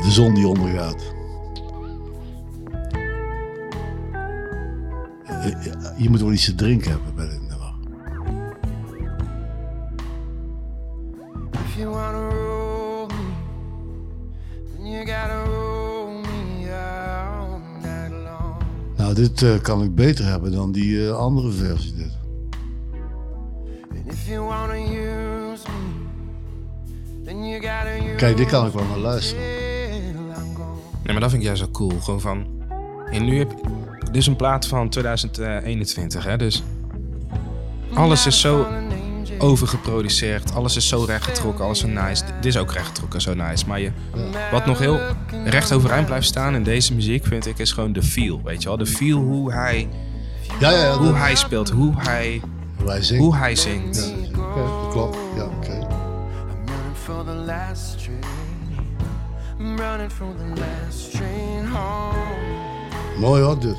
de 0.03 0.11
zon 0.11 0.35
die 0.35 0.47
ondergaat. 0.47 1.13
Eh, 5.25 5.47
Je 5.97 6.11
moet 6.11 6.21
wel 6.21 6.33
iets 6.33 6.45
te 6.45 6.55
drinken 6.55 6.91
hebben 6.91 7.15
bij 7.15 7.29
dit 7.29 7.41
nummer. 7.41 7.73
If 11.53 11.77
you 11.77 11.89
wanna 11.91 12.29
roll 12.29 13.07
me, 13.07 13.33
then 14.77 14.87
you 14.91 15.07
gotta 15.07 15.34
Nou, 19.15 19.27
dit 19.27 19.43
eh, 19.43 19.61
kan 19.63 19.83
ik 19.83 19.95
beter 19.95 20.25
hebben 20.25 20.53
dan 20.53 20.73
die 20.73 21.07
eh, 21.07 21.17
andere 21.17 21.51
versie. 21.51 21.95
Dit. 21.95 22.13
Kijk, 28.17 28.37
dit 28.37 28.47
kan 28.47 28.67
ik 28.67 28.73
wel 28.73 28.85
naar 28.85 28.99
luisteren. 28.99 29.45
Nee, 31.03 31.13
maar 31.13 31.21
dat 31.21 31.31
vind 31.31 31.43
ik 31.43 31.49
juist 31.49 31.63
zo 31.63 31.71
cool. 31.71 32.01
Gewoon 32.01 32.21
van... 32.21 32.47
En 33.11 33.25
nu 33.25 33.39
heb 33.39 33.51
dit 33.99 34.17
is 34.17 34.27
een 34.27 34.37
plaat 34.37 34.67
van 34.67 34.89
2021, 34.89 36.25
hè. 36.25 36.37
Dus 36.37 36.63
alles 37.95 38.27
is 38.27 38.41
zo 38.41 38.67
overgeproduceerd. 39.39 40.55
Alles 40.55 40.77
is 40.77 40.89
zo 40.89 41.05
rechtgetrokken, 41.05 41.65
alles 41.65 41.79
zo 41.79 41.87
nice. 41.87 42.25
Dit 42.25 42.45
is 42.45 42.57
ook 42.59 42.73
rechtgetrokken, 42.73 43.21
zo 43.21 43.35
nice. 43.35 43.67
Maar 43.67 43.81
je, 43.81 43.91
wat 44.53 44.67
nog 44.67 44.79
heel 44.79 44.99
recht 45.45 45.73
overeind 45.73 46.07
blijft 46.07 46.27
staan 46.27 46.55
in 46.55 46.63
deze 46.63 46.95
muziek, 46.95 47.27
vind 47.27 47.47
ik, 47.47 47.59
is 47.59 47.73
gewoon 47.73 47.93
de 47.93 48.03
feel. 48.03 48.41
Weet 48.45 48.63
je 48.63 48.69
wel? 48.69 48.77
De 48.79 48.87
feel 48.87 49.19
hoe 49.19 49.53
hij, 49.53 49.89
Ja, 50.61 50.71
ja, 50.71 50.79
ja. 50.85 50.97
hoe 50.97 51.07
dat- 51.07 51.17
hij 51.17 51.35
speelt, 51.35 51.71
hoe 51.71 51.93
hij, 51.97 52.41
hoe 53.19 53.37
hij 53.37 53.55
zingt. 53.57 54.15
Oké, 54.39 54.63
dat 54.63 54.89
klopt. 54.93 55.17
Ja, 55.37 55.45
oké. 55.45 55.73
I'm 55.73 56.67
running 56.67 56.97
for 57.03 57.25
the 57.25 57.33
last 57.47 57.99
train. 58.05 58.19
I'm 59.61 59.77
running 59.77 60.13
for 60.13 60.27
the 60.37 60.61
last 60.61 61.11
train 61.11 61.67
home. 61.67 62.15
Mooi 63.19 63.43
hoor, 63.43 63.59
dit. 63.61 63.77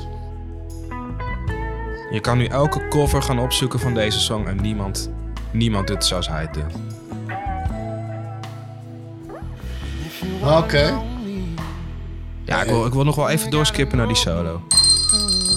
Je 2.10 2.20
kan 2.20 2.38
nu 2.38 2.44
elke 2.46 2.88
cover 2.88 3.22
gaan 3.22 3.38
opzoeken 3.38 3.78
van 3.80 3.94
deze 3.94 4.20
song 4.20 4.46
en 4.46 4.56
niemand, 4.60 5.10
niemand 5.56 5.86
doet 5.86 6.04
zoals 6.04 6.28
hij 6.28 6.40
het 6.40 6.54
doet. 6.54 6.72
Oké. 10.42 10.98
Ja, 12.44 12.62
ik 12.62 12.68
wil, 12.68 12.86
ik 12.86 12.92
wil 12.92 13.04
nog 13.04 13.16
wel 13.16 13.28
even 13.28 13.50
doorskippen 13.50 13.98
naar 13.98 14.06
die 14.06 14.16
solo. 14.16 14.62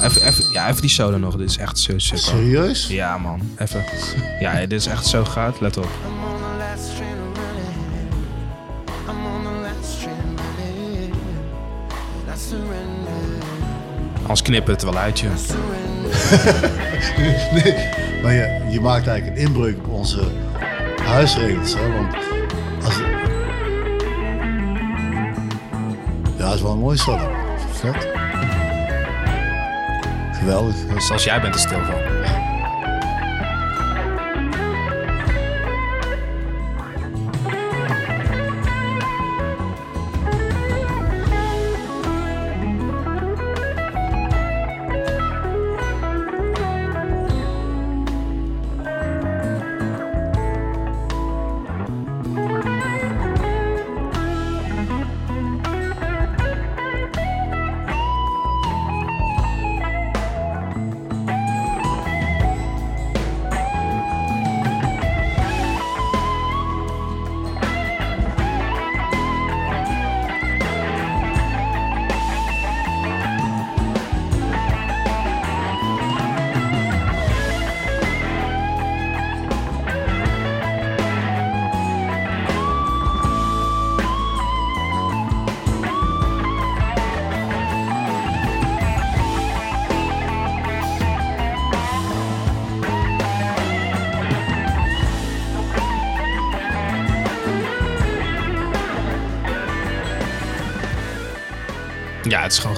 Even, 0.02 0.28
even, 0.28 0.52
ja, 0.52 0.70
even 0.70 0.82
die 0.82 0.90
solo 0.90 1.18
nog. 1.18 1.36
Dit 1.36 1.50
is 1.50 1.58
echt 1.58 1.80
zo 1.80 1.98
super. 1.98 2.20
Serieus? 2.20 2.88
Ja, 2.88 3.18
man. 3.18 3.42
Even. 3.58 3.84
Ja, 4.40 4.60
dit 4.60 4.72
is 4.72 4.86
echt 4.86 5.06
zo 5.06 5.24
goud. 5.24 5.60
Let 5.62 5.78
op. 5.78 5.90
Anders 14.30 14.42
knippen 14.42 14.74
het 14.74 14.84
wel 14.84 14.98
uit, 14.98 15.20
je. 15.20 15.30
Nee, 17.54 17.74
maar 18.22 18.34
je, 18.70 18.80
maakt 18.82 19.08
eigenlijk 19.08 19.40
een 19.40 19.46
inbreuk 19.46 19.78
op 19.78 19.90
onze 19.90 20.22
huisregels. 21.04 21.76
Hè? 21.78 21.92
Want 21.92 22.16
als. 22.84 22.98
Ja, 26.38 26.46
dat 26.46 26.54
is 26.54 26.62
wel 26.62 26.72
een 26.72 26.80
mooi 26.80 26.98
solo. 26.98 27.32
Vet. 27.72 28.08
Geweldig. 30.32 30.76
Zelfs 30.98 31.24
jij 31.24 31.42
bent 31.42 31.54
er 31.54 31.60
stil 31.60 31.80
van. 31.84 32.19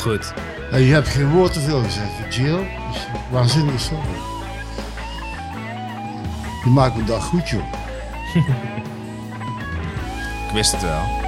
Goed. 0.02 0.34
Ja, 0.72 0.78
je 0.78 0.94
hebt 0.94 1.08
geen 1.08 1.30
woord 1.30 1.54
te 1.54 1.60
veel 1.60 1.84
gezegd. 1.84 2.36
Jill, 2.36 2.60
is 2.94 3.08
waanzinnig 3.30 3.82
zo. 3.82 3.96
Je 6.64 6.70
maakt 6.70 6.96
mijn 6.96 7.08
dag 7.08 7.24
goed, 7.24 7.50
joh. 7.50 7.64
Ik 10.48 10.58
wist 10.58 10.72
het 10.72 10.82
wel. 10.82 11.20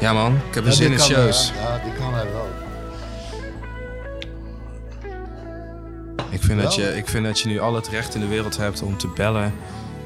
Ja 0.00 0.12
man, 0.12 0.34
ik 0.48 0.54
heb 0.54 0.64
er 0.64 0.70
Ja, 0.70 0.76
zin 0.76 0.92
in 0.92 1.00
shows. 1.00 1.52
Ja, 1.56 1.75
je, 6.76 6.96
ik 6.96 7.08
vind 7.08 7.24
dat 7.24 7.40
je 7.40 7.48
nu 7.48 7.58
al 7.58 7.74
het 7.74 7.88
recht 7.88 8.14
in 8.14 8.20
de 8.20 8.26
wereld 8.26 8.56
hebt 8.56 8.82
om 8.82 8.96
te 8.96 9.08
bellen 9.08 9.54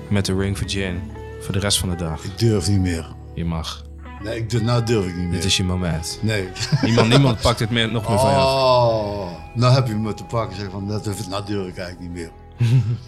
met 0.09 0.25
de 0.25 0.35
Ring 0.35 0.59
for 0.59 0.69
Gin. 0.69 1.01
Voor 1.41 1.53
de 1.53 1.59
rest 1.59 1.79
van 1.79 1.89
de 1.89 1.97
dag. 1.97 2.25
Ik 2.25 2.39
durf 2.39 2.69
niet 2.69 2.81
meer. 2.81 3.07
Je 3.35 3.45
mag. 3.45 3.85
Nee, 4.23 4.37
ik 4.37 4.51
durf, 4.51 4.63
nou 4.63 4.85
durf 4.85 5.07
ik 5.07 5.17
niet 5.17 5.25
meer. 5.25 5.33
Dit 5.33 5.45
is 5.45 5.57
je 5.57 5.65
moment. 5.65 6.19
Nee. 6.23 6.49
Niemand, 6.83 7.09
niemand 7.09 7.41
pakt 7.41 7.59
dit 7.59 7.71
meer, 7.71 7.93
nog 7.93 8.09
meer 8.09 8.19
van 8.19 8.35
af. 8.35 8.45
Oh, 8.45 9.31
nou 9.55 9.75
heb 9.75 9.87
je 9.87 9.95
me 9.95 10.15
te 10.15 10.25
pakken. 10.25 10.57
Zeg 10.57 10.71
van, 10.71 10.89
dat, 10.89 11.05
nou 11.29 11.45
durf 11.47 11.69
ik 11.69 11.79
eigenlijk 11.79 12.01
niet 12.01 12.13
meer. 12.13 12.31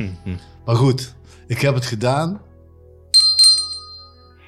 maar 0.66 0.76
goed, 0.76 1.14
ik 1.46 1.60
heb 1.60 1.74
het 1.74 1.86
gedaan. 1.86 2.40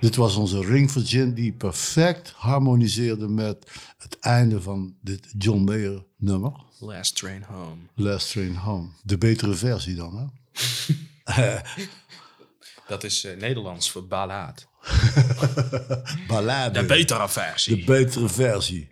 Dit 0.05 0.17
was 0.17 0.37
onze 0.37 0.61
Ring 0.61 0.91
for 0.91 1.03
Gin 1.03 1.35
die 1.35 1.53
perfect 1.53 2.33
harmoniseerde 2.37 3.29
met 3.29 3.71
het 3.99 4.19
einde 4.21 4.63
van 4.63 4.95
dit 5.01 5.35
John 5.39 5.65
Mayer 5.65 6.05
nummer. 6.17 6.53
Last 6.79 7.17
train 7.17 7.43
home. 7.43 7.77
Last 7.95 8.31
Train 8.31 8.57
Home. 8.57 8.89
De 9.03 9.19
betere 9.19 9.55
versie 9.55 9.95
dan, 9.95 10.33
hè? 11.25 11.57
Dat 12.89 13.05
is 13.05 13.25
eh, 13.25 13.37
Nederlands 13.37 13.91
voor 13.91 14.07
ballad. 14.07 14.67
Ballade. 16.29 16.81
De 16.81 16.87
betere 16.87 17.29
versie. 17.29 17.77
De 17.77 17.85
betere 17.85 18.29
versie. 18.29 18.89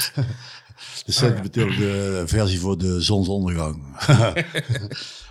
de 1.06 1.12
sentimentele 1.12 1.76
de 1.76 2.22
versie 2.26 2.60
voor 2.60 2.78
de 2.78 3.02
zonsondergang. 3.02 3.96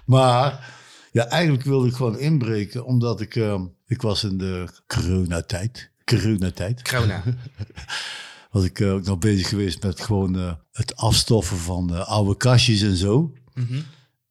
maar 0.06 0.77
ja, 1.12 1.26
eigenlijk 1.28 1.64
wilde 1.64 1.88
ik 1.88 1.94
gewoon 1.94 2.20
inbreken, 2.20 2.86
omdat 2.86 3.22
ik, 3.22 3.36
eh, 3.36 3.62
ik 3.86 4.02
was 4.02 4.24
in 4.24 4.38
de 4.38 4.68
coronatijd. 4.88 5.90
Coronatijd. 6.06 6.82
Corona. 6.82 7.24
Was 8.52 8.64
ik 8.64 8.80
eh, 8.80 8.94
ook 8.94 9.04
nog 9.04 9.18
bezig 9.18 9.50
geweest 9.50 9.84
met 9.84 10.02
gewoon 10.02 10.36
eh, 10.36 10.52
het 10.72 10.96
afstoffen 10.96 11.58
van 11.58 11.96
eh, 11.96 12.08
oude 12.08 12.38
kastjes 12.38 12.82
en 12.82 12.96
zo. 12.96 13.34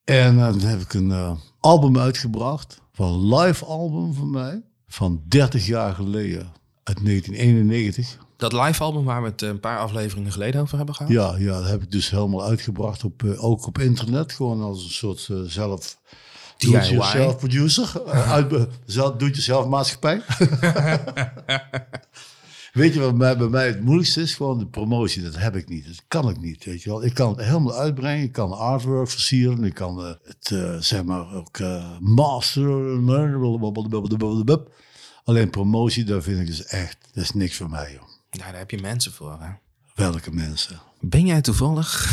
En 0.04 0.38
eh, 0.38 0.46
dan 0.46 0.60
heb 0.60 0.80
ik 0.80 0.94
een 0.94 1.38
album 1.60 1.98
uitgebracht, 1.98 2.80
van 2.92 3.12
een 3.12 3.34
live 3.34 3.64
album 3.64 4.14
van 4.14 4.30
mij, 4.30 4.62
van 4.86 5.22
30 5.28 5.66
jaar 5.66 5.94
geleden, 5.94 6.52
uit 6.82 7.04
1991. 7.04 8.18
Dat 8.36 8.52
live 8.52 8.82
album 8.82 9.04
waar 9.04 9.22
we 9.22 9.28
het 9.28 9.42
een 9.42 9.60
paar 9.60 9.78
afleveringen 9.78 10.32
geleden 10.32 10.60
over 10.60 10.76
hebben 10.76 10.94
gehad. 10.94 11.12
Ja, 11.12 11.36
ja, 11.38 11.60
dat 11.60 11.68
heb 11.68 11.82
ik 11.82 11.90
dus 11.90 12.10
helemaal 12.10 12.44
uitgebracht, 12.44 13.04
op, 13.04 13.22
ook 13.36 13.66
op 13.66 13.78
internet. 13.78 14.32
Gewoon 14.32 14.62
als 14.62 14.84
een 14.84 14.90
soort 14.90 15.30
zelf... 15.46 15.98
Do-it-yourself 16.56 17.38
producer. 17.38 17.92
Uh, 18.06 18.32
uit, 18.32 18.68
zelf, 18.84 19.16
doe-het-jezelf 19.16 19.66
maatschappij. 19.66 20.22
weet 22.72 22.94
je 22.94 23.00
wat 23.00 23.18
bij, 23.18 23.36
bij 23.36 23.48
mij 23.48 23.66
het 23.66 23.80
moeilijkste 23.80 24.20
is? 24.20 24.34
Gewoon 24.34 24.58
de 24.58 24.66
promotie. 24.66 25.22
Dat 25.22 25.36
heb 25.36 25.56
ik 25.56 25.68
niet. 25.68 25.86
Dat 25.86 26.02
kan 26.08 26.28
ik 26.28 26.40
niet, 26.40 26.64
weet 26.64 26.82
je 26.82 26.90
wel. 26.90 27.04
Ik 27.04 27.14
kan 27.14 27.28
het 27.28 27.46
helemaal 27.46 27.74
uitbrengen. 27.74 28.24
Ik 28.24 28.32
kan 28.32 28.52
artwork 28.52 29.08
versieren. 29.08 29.64
Ik 29.64 29.74
kan 29.74 30.04
eh, 30.04 30.12
het, 30.24 30.50
eh, 30.50 30.76
zeg 30.78 31.04
maar, 31.04 31.34
ook 31.34 31.58
uh, 31.58 31.98
masteren. 32.00 33.04
Alleen 35.24 35.50
promotie, 35.50 36.04
daar 36.04 36.22
vind 36.22 36.40
ik 36.40 36.46
dus 36.46 36.64
echt... 36.64 36.98
Dat 37.12 37.24
is 37.24 37.32
niks 37.32 37.56
voor 37.56 37.70
mij, 37.70 37.92
joh. 37.92 38.02
Nou, 38.30 38.50
daar 38.50 38.58
heb 38.58 38.70
je 38.70 38.80
mensen 38.80 39.12
voor. 39.12 39.36
Hè? 39.40 39.50
Welke 39.94 40.30
mensen? 40.32 40.80
Ben 41.08 41.26
jij 41.26 41.40
toevallig? 41.40 42.12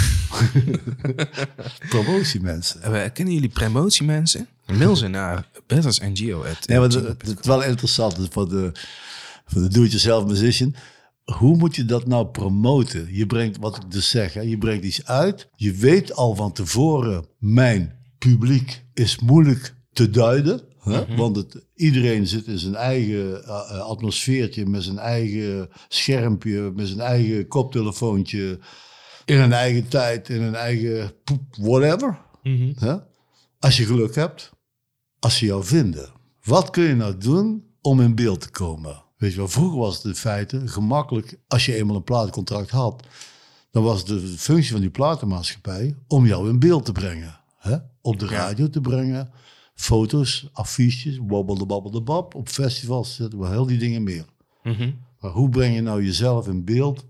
Promotiemensen. 1.90 2.82
Uh, 2.94 3.04
kennen 3.14 3.34
jullie 3.34 3.50
promotiemensen? 3.50 4.48
Mail 4.66 4.96
ze 4.96 5.08
naar 5.08 5.48
bettersngo. 5.68 6.46
Nee, 6.66 6.80
maar 6.80 6.90
het 6.90 7.28
is 7.28 7.34
wel 7.42 7.64
interessant 7.64 8.28
voor 8.30 8.50
de, 8.50 8.72
voor 9.46 9.62
de 9.62 9.68
do-it-yourself 9.68 10.26
musician. 10.26 10.76
Hoe 11.24 11.58
moet 11.58 11.76
je 11.76 11.86
dat 11.86 12.08
nou 12.08 12.26
promoten? 12.26 13.08
Je 13.16 13.26
brengt, 13.26 13.58
wat 13.58 13.76
ik 13.76 13.92
dus 13.92 14.10
zeg, 14.10 14.34
hè, 14.34 14.42
je 14.42 14.58
brengt 14.58 14.86
iets 14.86 15.06
uit. 15.06 15.50
Je 15.56 15.72
weet 15.72 16.14
al 16.14 16.36
van 16.36 16.52
tevoren, 16.52 17.26
mijn 17.40 17.96
publiek 18.18 18.84
is 18.94 19.20
moeilijk 19.20 19.74
te 19.94 20.10
duiden. 20.10 20.62
Hè? 20.84 21.16
Want 21.16 21.36
het, 21.36 21.66
iedereen 21.76 22.28
zit 22.28 22.48
in 22.48 22.58
zijn 22.58 22.76
eigen 22.76 23.42
uh, 23.42 23.48
uh, 23.48 23.80
atmosfeertje, 23.80 24.66
met 24.66 24.84
zijn 24.84 24.98
eigen 24.98 25.70
schermpje, 25.88 26.72
met 26.76 26.88
zijn 26.88 27.00
eigen 27.00 27.48
koptelefoontje. 27.48 28.60
In 29.26 29.40
een 29.40 29.54
eigen 29.54 29.88
tijd, 29.88 30.30
in 30.30 30.42
een 30.42 30.56
eigen 30.56 31.14
poep, 31.24 31.42
whatever. 31.56 32.20
Hè? 32.76 32.96
Als 33.60 33.78
je 33.78 33.86
geluk 33.86 34.16
hebt, 34.16 34.52
als 35.20 35.38
ze 35.38 35.46
jou 35.46 35.64
vinden. 35.64 36.10
Wat 36.44 36.70
kun 36.70 36.84
je 36.84 36.96
nou 36.96 37.18
doen 37.18 37.64
om 37.82 38.02
in 38.02 38.16
beeld 38.16 38.42
te 38.42 38.50
komen? 38.50 39.04
Weet 39.18 39.32
je 39.32 39.38
wel, 39.38 39.48
vroeger 39.48 39.80
was 39.80 39.96
het 39.96 40.06
in 40.06 40.16
feite 40.16 40.68
gemakkelijk, 40.68 41.40
als 41.48 41.66
je 41.66 41.76
eenmaal 41.76 41.96
een 41.96 42.04
platencontract 42.04 42.70
had, 42.70 43.04
dan 43.72 43.84
was 43.84 44.06
de 44.06 44.20
functie 44.20 44.72
van 44.72 44.82
die 44.82 44.90
platenmaatschappij 44.90 45.96
om 46.08 46.26
jou 46.26 46.50
in 46.50 46.60
beeld 46.60 46.86
te 46.86 46.92
brengen. 46.92 47.40
Hè? 47.58 47.78
Op 48.02 48.20
de 48.20 48.28
radio 48.28 48.70
te 48.70 48.82
brengen, 48.82 49.32
foto's, 49.74 50.50
affiches, 50.54 51.20
wabbelde 51.28 51.66
babbelde 51.66 52.02
bab. 52.02 52.36
Op 52.36 52.50
festivals 52.50 53.16
zetten 53.16 53.40
we 53.40 53.48
heel 53.48 53.66
die 53.66 53.78
dingen 53.78 54.04
meer. 54.04 54.26
Maar 55.20 55.32
hoe 55.32 55.50
breng 55.50 55.76
je 55.76 55.82
nou 55.82 56.04
jezelf 56.04 56.48
in 56.48 56.64
beeld 56.64 57.06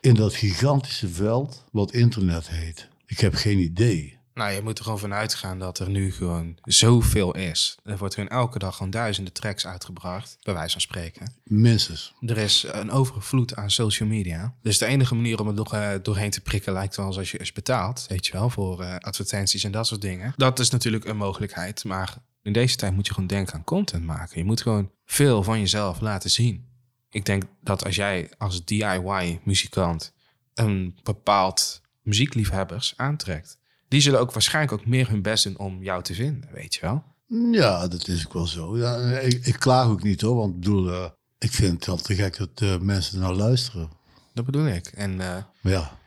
in 0.00 0.14
dat 0.14 0.34
gigantische 0.34 1.08
veld 1.08 1.64
wat 1.72 1.92
internet 1.92 2.48
heet? 2.48 2.88
Ik 3.06 3.18
heb 3.18 3.34
geen 3.34 3.58
idee. 3.58 4.17
Nou, 4.38 4.52
je 4.52 4.62
moet 4.62 4.78
er 4.78 4.84
gewoon 4.84 4.98
vanuit 4.98 5.34
gaan 5.34 5.58
dat 5.58 5.78
er 5.78 5.90
nu 5.90 6.12
gewoon 6.12 6.58
zoveel 6.62 7.36
is. 7.36 7.76
Er 7.84 7.98
wordt 7.98 8.14
gewoon 8.14 8.28
elke 8.28 8.58
dag 8.58 8.76
gewoon 8.76 8.90
duizenden 8.90 9.32
tracks 9.32 9.66
uitgebracht, 9.66 10.38
bij 10.42 10.54
wijze 10.54 10.72
van 10.72 10.80
spreken. 10.80 11.34
Minstens. 11.44 12.14
Er 12.20 12.38
is 12.38 12.66
een 12.70 12.90
overvloed 12.90 13.56
aan 13.56 13.70
social 13.70 14.08
media. 14.08 14.54
Dus 14.62 14.78
de 14.78 14.86
enige 14.86 15.14
manier 15.14 15.40
om 15.40 15.46
het 15.46 15.56
nog 15.56 15.74
uh, 15.74 15.90
doorheen 16.02 16.30
te 16.30 16.40
prikken 16.40 16.72
lijkt 16.72 16.96
wel 16.96 17.06
als 17.06 17.30
je, 17.30 17.38
als 17.38 17.48
je 17.48 17.54
betaalt, 17.54 18.06
weet 18.08 18.26
je 18.26 18.32
wel, 18.32 18.50
voor 18.50 18.82
uh, 18.82 18.96
advertenties 18.96 19.64
en 19.64 19.72
dat 19.72 19.86
soort 19.86 20.00
dingen. 20.00 20.32
Dat 20.36 20.58
is 20.58 20.70
natuurlijk 20.70 21.04
een 21.04 21.16
mogelijkheid, 21.16 21.84
maar 21.84 22.16
in 22.42 22.52
deze 22.52 22.76
tijd 22.76 22.94
moet 22.94 23.06
je 23.06 23.12
gewoon 23.12 23.28
denken 23.28 23.54
aan 23.54 23.64
content 23.64 24.04
maken. 24.04 24.38
Je 24.38 24.44
moet 24.44 24.62
gewoon 24.62 24.90
veel 25.04 25.42
van 25.42 25.60
jezelf 25.60 26.00
laten 26.00 26.30
zien. 26.30 26.68
Ik 27.10 27.24
denk 27.24 27.42
dat 27.60 27.84
als 27.84 27.96
jij 27.96 28.30
als 28.38 28.64
DIY-muzikant 28.64 30.12
een 30.54 30.98
bepaald 31.02 31.80
muziekliefhebbers 32.02 32.94
aantrekt, 32.96 33.58
die 33.88 34.00
zullen 34.00 34.20
ook 34.20 34.32
waarschijnlijk 34.32 34.80
ook 34.80 34.86
meer 34.86 35.08
hun 35.08 35.22
best 35.22 35.44
doen 35.44 35.58
om 35.58 35.82
jou 35.82 36.02
te 36.02 36.14
vinden, 36.14 36.50
weet 36.52 36.74
je 36.74 36.80
wel. 36.80 37.04
Ja, 37.52 37.88
dat 37.88 38.08
is 38.08 38.26
ook 38.26 38.32
wel 38.32 38.46
zo. 38.46 38.78
Ja, 38.78 38.96
ik, 39.18 39.46
ik 39.46 39.58
klaag 39.58 39.86
ook 39.86 40.02
niet 40.02 40.20
hoor, 40.20 40.34
want 40.36 40.54
ik 40.54 40.60
bedoel, 40.60 40.92
eh, 40.92 41.10
ik 41.38 41.50
vind 41.50 41.72
het 41.72 41.86
wel 41.86 41.96
te 41.96 42.14
gek 42.14 42.36
dat 42.36 42.50
eh, 42.54 42.78
mensen 42.78 43.20
naar 43.20 43.34
luisteren. 43.34 43.90
Dat 44.34 44.44
bedoel 44.44 44.66
ik. 44.66 44.86
En 44.86 45.20
eh, 45.20 45.36
Maar 45.60 45.72
ja, 45.72 45.98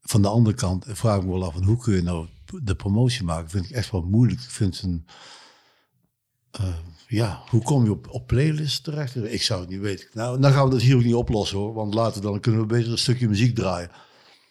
van 0.00 0.22
de 0.22 0.28
andere 0.28 0.56
kant 0.56 0.84
vraag 0.88 1.16
ik 1.16 1.24
me 1.24 1.30
wel 1.30 1.44
af, 1.44 1.54
hoe 1.54 1.76
kun 1.76 1.94
je 1.94 2.02
nou 2.02 2.26
de 2.62 2.74
promotie 2.74 3.24
maken? 3.24 3.50
Vind 3.50 3.64
ik 3.64 3.70
echt 3.70 3.90
wel 3.90 4.02
moeilijk. 4.02 4.40
Ik 4.40 4.50
vind 4.50 4.74
het 4.74 4.84
een, 4.84 5.06
ja, 7.08 7.42
hoe 7.48 7.62
kom 7.62 7.84
je 7.84 7.90
op, 7.90 8.08
op 8.10 8.26
playlists 8.26 8.80
terecht? 8.80 9.16
Ik 9.16 9.42
zou 9.42 9.60
het 9.60 9.68
niet 9.68 9.80
weten. 9.80 10.08
Nou, 10.12 10.40
dan 10.40 10.52
gaan 10.52 10.64
we 10.64 10.70
dat 10.70 10.80
hier 10.80 10.96
ook 10.96 11.04
niet 11.04 11.14
oplossen 11.14 11.58
hoor, 11.58 11.74
want 11.74 11.94
later 11.94 12.22
dan 12.22 12.40
kunnen 12.40 12.60
we 12.60 12.66
beter 12.66 12.92
een 12.92 12.98
stukje 12.98 13.28
muziek 13.28 13.54
draaien. 13.54 13.90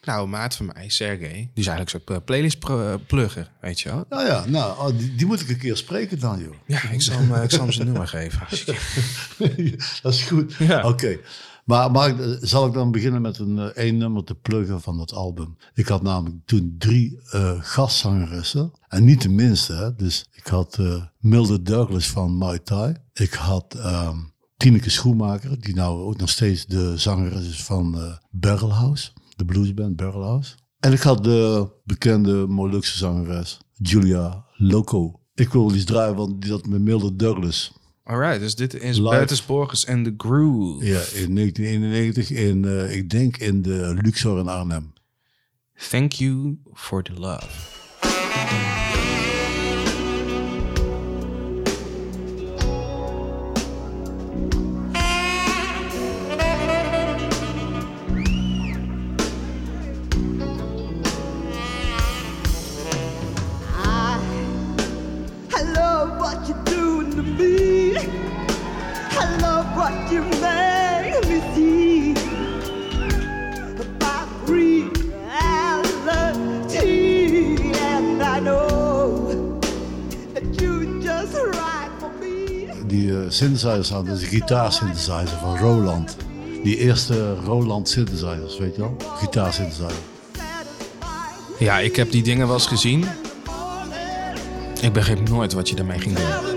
Nou, 0.08 0.24
een 0.24 0.30
maat 0.30 0.56
van 0.56 0.66
mij, 0.66 0.90
Sergey, 0.90 1.30
die 1.30 1.50
is 1.54 1.68
eigenlijk 1.68 1.90
zo'n 1.90 2.16
eh, 2.16 2.24
playlist 2.26 2.64
eh, 2.64 2.94
plugger, 3.08 3.52
weet 3.62 3.80
je 3.80 3.90
wel. 3.90 4.06
Nou 4.10 4.28
ja, 4.28 4.46
nou, 4.46 4.78
oh, 4.80 4.98
die, 4.98 5.16
die 5.16 5.26
moet 5.26 5.42
ik 5.42 5.50
een 5.50 5.58
keer 5.58 5.78
spreken 5.78 6.20
dan 6.20 6.40
joh. 6.40 6.54
Ja, 6.66 6.90
ik 6.90 7.02
zal 7.02 7.18
hem, 7.18 7.34
eh, 7.34 7.44
ik 7.44 7.52
zal 7.52 7.60
hem 7.60 7.72
zijn 7.72 7.88
nummer 7.88 8.08
geven. 8.08 8.48
dat 10.02 10.14
is 10.14 10.24
goed. 10.24 10.54
Ja. 10.54 10.88
Oké. 10.88 11.18
Maar, 11.66 11.92
maar 11.92 12.16
zal 12.42 12.68
ik 12.68 12.74
dan 12.74 12.92
beginnen 12.92 13.22
met 13.22 13.40
een 13.40 13.60
één 13.60 13.98
nummer 13.98 14.24
te 14.24 14.36
pluggen 14.36 14.82
van 14.82 14.98
dat 14.98 15.14
album? 15.14 15.58
Ik 15.74 15.88
had 15.88 16.02
namelijk 16.02 16.46
toen 16.46 16.76
drie 16.78 17.20
eh 17.30 17.58
gastzangeressen. 17.60 18.72
En 18.88 19.04
niet 19.04 19.22
de 19.22 19.30
minste. 19.30 19.74
Hè? 19.74 19.96
Dus 19.96 20.26
ik 20.32 20.48
had 20.48 20.78
eh 20.80 21.04
Mildred 21.20 21.66
Douglas 21.66 22.08
van 22.08 22.38
Mai 22.38 22.64
Tai. 22.64 22.96
Ik 23.14 23.34
had 23.34 23.74
ehm 23.74 24.18
Tineke 24.58 24.90
Schoenmaker, 24.90 25.62
die 25.62 25.76
nou 25.76 26.02
ook 26.02 26.18
nog 26.18 26.30
steeds 26.30 26.66
de 26.66 26.98
zangeres 26.98 27.48
is 27.48 27.64
van 27.64 28.00
eh 28.00 28.14
Barrelhouse. 28.30 29.12
De 29.38 29.46
bluesband 29.46 29.96
Barrelhouse. 29.96 30.56
En 30.80 30.94
ik 30.94 31.02
had 31.02 31.24
de 31.24 31.70
bekende 31.84 32.48
Molukse 32.48 32.98
zangeres 32.98 33.60
Julia 33.74 34.46
Loco. 34.56 35.20
Ik 35.36 35.50
wil 35.50 35.74
iets 35.74 35.86
draaien, 35.86 36.16
want 36.16 36.42
die 36.42 36.50
dat 36.50 36.68
met 36.68 36.82
Mildred 36.82 37.20
Douglas. 37.20 37.74
Alright, 38.04 38.40
dus 38.40 38.56
dit 38.56 38.74
is 38.74 38.98
Live. 38.98 39.10
Bertus 39.10 39.46
Borges 39.46 39.86
en 39.86 40.04
The 40.04 40.14
Groove. 40.18 40.86
Ja, 40.86 41.02
in 41.14 41.36
1991 41.36 42.32
in, 42.32 42.66
eh, 42.66 42.96
ik 42.96 43.10
denk 43.10 43.38
in 43.38 43.62
de 43.62 43.98
Luxor 44.02 44.40
in 44.40 44.48
Arnhem. 44.48 44.94
Thank 45.90 46.12
you 46.12 46.58
for 46.74 47.04
the 47.04 47.14
love. 47.14 48.87
Die 83.28 83.36
synthesizer 83.36 83.96
had, 83.96 84.06
dat 84.06 84.18
is 84.18 84.22
een 84.22 84.28
gitaarsynthesizer 84.28 85.38
van 85.40 85.58
Roland. 85.58 86.18
Die 86.64 86.78
eerste 86.78 87.36
Roland 87.36 87.90
synthesizers, 87.90 88.58
weet 88.58 88.76
je 88.76 88.82
wel? 88.82 88.96
Gitaarsynthesizer. 89.16 89.92
Ja, 91.60 91.80
ik 91.80 91.96
heb 91.96 92.12
die 92.12 92.24
dingen 92.24 92.48
wel 92.48 92.56
eens 92.56 92.68
gezien. 92.68 93.06
Ik 94.82 94.94
begreep 94.94 95.30
nooit 95.30 95.54
wat 95.54 95.70
je 95.70 95.76
daarmee 95.76 96.00
ging 96.00 96.16
doen. 96.16 96.57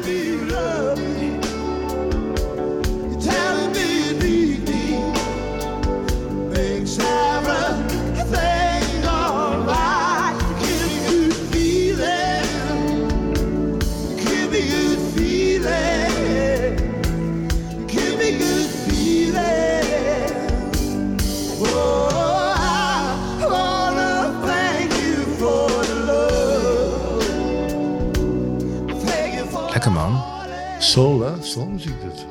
Soul, 30.91 31.21
hè? 31.21 31.33
Soulmuziek 31.41 32.01
dit. 32.01 32.27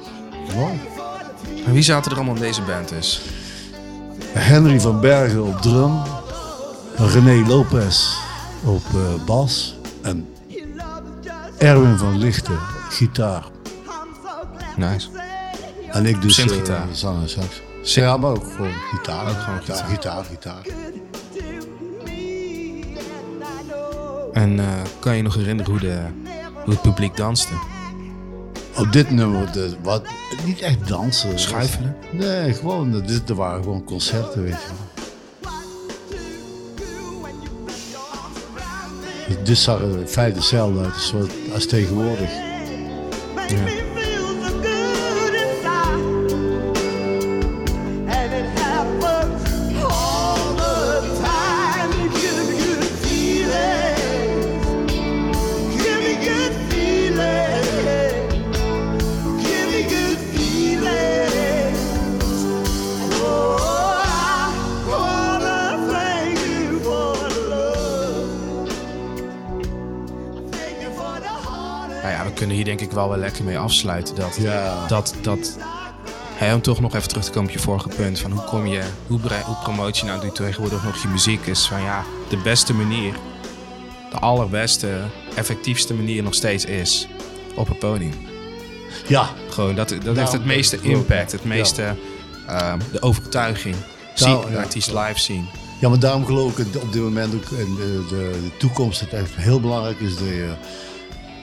Mooi. 0.56 0.80
En 1.66 1.74
wie 1.74 1.82
zaten 1.82 2.12
er 2.12 2.18
allemaal 2.18 2.36
in 2.36 2.42
deze 2.42 2.62
band 2.62 2.90
dus? 2.90 3.22
Henry 4.34 4.80
van 4.80 5.00
Bergen 5.00 5.44
op 5.44 5.62
drum. 5.62 6.02
René 6.96 7.48
Lopez 7.48 8.18
op 8.64 8.84
eh, 8.94 9.26
bas. 9.26 9.76
En 10.02 10.28
Erwin 11.58 11.98
van 11.98 12.18
Lichten, 12.18 12.60
gitaar. 12.90 13.44
Nice. 14.78 15.10
En 15.92 16.06
ik 16.06 16.22
dus 16.22 16.38
eh, 16.38 16.82
zang 16.92 17.22
en 17.22 17.30
sax. 17.30 17.62
Ja, 17.84 18.18
maar 18.18 18.32
ook 18.32 18.52
gewoon 18.56 18.74
gitaar. 18.92 19.30
Ook 19.30 19.40
gewoon 19.40 19.60
gitaar, 19.60 19.86
gitaar, 19.86 20.24
gitaar. 20.24 20.66
En 24.34 24.60
eh, 24.60 24.66
kan 25.00 25.16
je 25.16 25.24
nog 25.24 25.36
herinneren 25.36 25.72
hoe, 25.72 25.82
de, 25.82 26.02
hoe 26.64 26.74
het 26.74 26.82
publiek 26.82 27.16
danste? 27.18 27.54
Op 28.80 28.92
dit 28.92 29.12
nummer, 29.12 29.52
de, 29.52 29.76
wat, 29.84 30.04
niet 30.46 30.60
echt 30.60 30.88
dansen. 30.88 31.40
Schuifelen? 31.40 31.96
Nee, 32.12 32.54
gewoon, 32.54 33.04
dit, 33.06 33.30
er 33.30 33.36
waren 33.36 33.64
gewoon 33.64 33.84
concerten, 33.84 34.44
weet 34.44 34.52
je 34.52 34.68
wel. 34.68 34.88
Dit 39.44 39.58
zag 39.58 39.82
er 39.82 40.00
in 40.00 40.08
feite 40.08 40.38
hetzelfde 40.38 40.80
uit 40.80 41.14
als, 41.54 41.66
tegenwoordig. 41.66 42.30
Denk 72.70 72.82
ik 72.82 72.92
wel 72.92 73.10
wel 73.10 73.18
lekker 73.18 73.44
mee 73.44 73.60
afsluiten. 73.60 74.16
Dat, 74.16 74.38
Ja. 74.40 74.88
dat, 74.88 75.14
dat 75.22 75.58
hè, 76.36 76.54
om 76.54 76.62
toch 76.62 76.80
nog 76.80 76.96
even 76.96 77.08
terug 77.08 77.24
te 77.24 77.32
komen 77.32 77.50
op 77.50 77.56
je 77.56 77.62
vorige 77.62 77.90
punt. 77.90 78.20
Van 78.20 78.32
hoe 78.32 78.44
kom 78.44 78.68
je, 78.68 78.82
hoe, 79.08 79.20
hoe 79.46 79.56
promoot 79.64 79.98
je 79.98 80.06
nou 80.06 80.32
tegenwoordig 80.32 80.84
nog 80.84 81.02
je 81.02 81.08
muziek? 81.08 81.46
Is 81.46 81.68
van 81.68 81.82
ja, 81.82 82.04
de 82.30 82.38
beste 82.38 82.74
manier, 82.74 83.14
de 84.12 84.18
allerbeste, 84.18 85.00
effectiefste 85.36 85.94
manier 85.94 86.24
nog 86.24 86.34
steeds 86.34 86.66
is 86.66 87.08
op 87.56 87.68
het 87.68 87.80
podium. 87.80 88.14
Ja, 89.08 89.30
Gewoon, 89.50 89.76
dat, 89.76 89.90
dat 89.90 90.00
heeft 90.04 90.16
Daarom 90.16 90.34
het 90.34 90.46
meeste 90.46 90.76
het 90.76 90.86
impact, 90.86 91.32
het 91.32 91.44
meeste, 91.46 91.96
ehm, 92.48 92.80
de 92.92 93.02
overtuiging. 93.02 93.76
Zie 94.14 94.40
de 94.40 94.52
ja. 94.52 94.58
artiest 94.60 94.94
live 94.94 95.20
zien. 95.20 95.48
Ja, 95.80 95.90
maar 95.90 96.00
daarom 96.00 96.26
geloof 96.26 96.58
ik 96.58 96.76
op 96.76 96.94
dit 96.94 97.02
moment 97.02 97.36
ook 97.36 97.50
in 97.50 97.76
de, 97.76 98.06
de, 98.10 98.40
de 98.44 98.58
toekomst 98.58 99.00
het 99.00 99.14
echt 99.14 99.36
heel 99.36 99.60
belangrijk 99.60 100.00
is 100.00 100.18
dat 100.18 100.28
je 100.28 100.56
eh, 100.60 100.68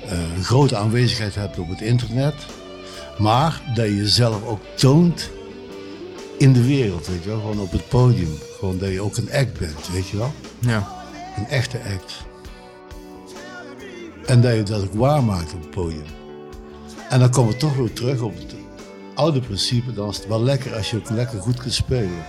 een 0.08 0.44
grote 0.44 0.76
aanwezigheid 0.76 1.34
hebt 1.34 1.58
op 1.58 1.68
het 1.68 1.80
internet. 1.80 2.34
Maar 3.18 3.62
dat 3.74 3.84
je 3.86 3.96
jezelf 3.96 4.44
ook 4.46 4.60
toont 4.76 5.30
in 6.38 6.52
de 6.52 6.66
wereld, 6.66 7.06
weet 7.06 7.22
je 7.22 7.28
wel. 7.28 7.40
Gewoon 7.40 7.60
op 7.60 7.72
het 7.72 7.88
podium. 7.88 8.38
Gewoon 8.58 8.78
dat 8.78 8.88
je 8.90 9.00
ook 9.00 9.16
een 9.16 9.32
act 9.32 9.58
bent, 9.58 9.88
weet 9.92 10.08
je 10.08 10.16
wel. 10.16 10.32
Ja. 10.58 10.94
Een 11.36 11.46
echte 11.48 11.78
act. 11.94 12.14
En 14.26 14.40
dat 14.40 14.54
je 14.54 14.62
dat 14.62 14.82
ook 14.82 14.94
waarmaakt 14.94 15.54
op 15.54 15.60
het 15.60 15.70
podium. 15.70 16.04
En 17.08 17.18
dan 17.20 17.30
komen 17.30 17.52
we 17.52 17.58
toch 17.58 17.76
weer 17.76 17.92
terug 17.92 18.20
op 18.20 18.34
het 18.38 18.54
oude 19.14 19.40
principe. 19.40 19.92
Dan 19.92 20.08
is 20.08 20.16
het 20.16 20.26
wel 20.26 20.42
lekker 20.42 20.74
als 20.76 20.90
je 20.90 20.96
ook 20.96 21.10
lekker 21.10 21.40
goed 21.40 21.56
kunt 21.60 21.74
spelen. 21.74 22.24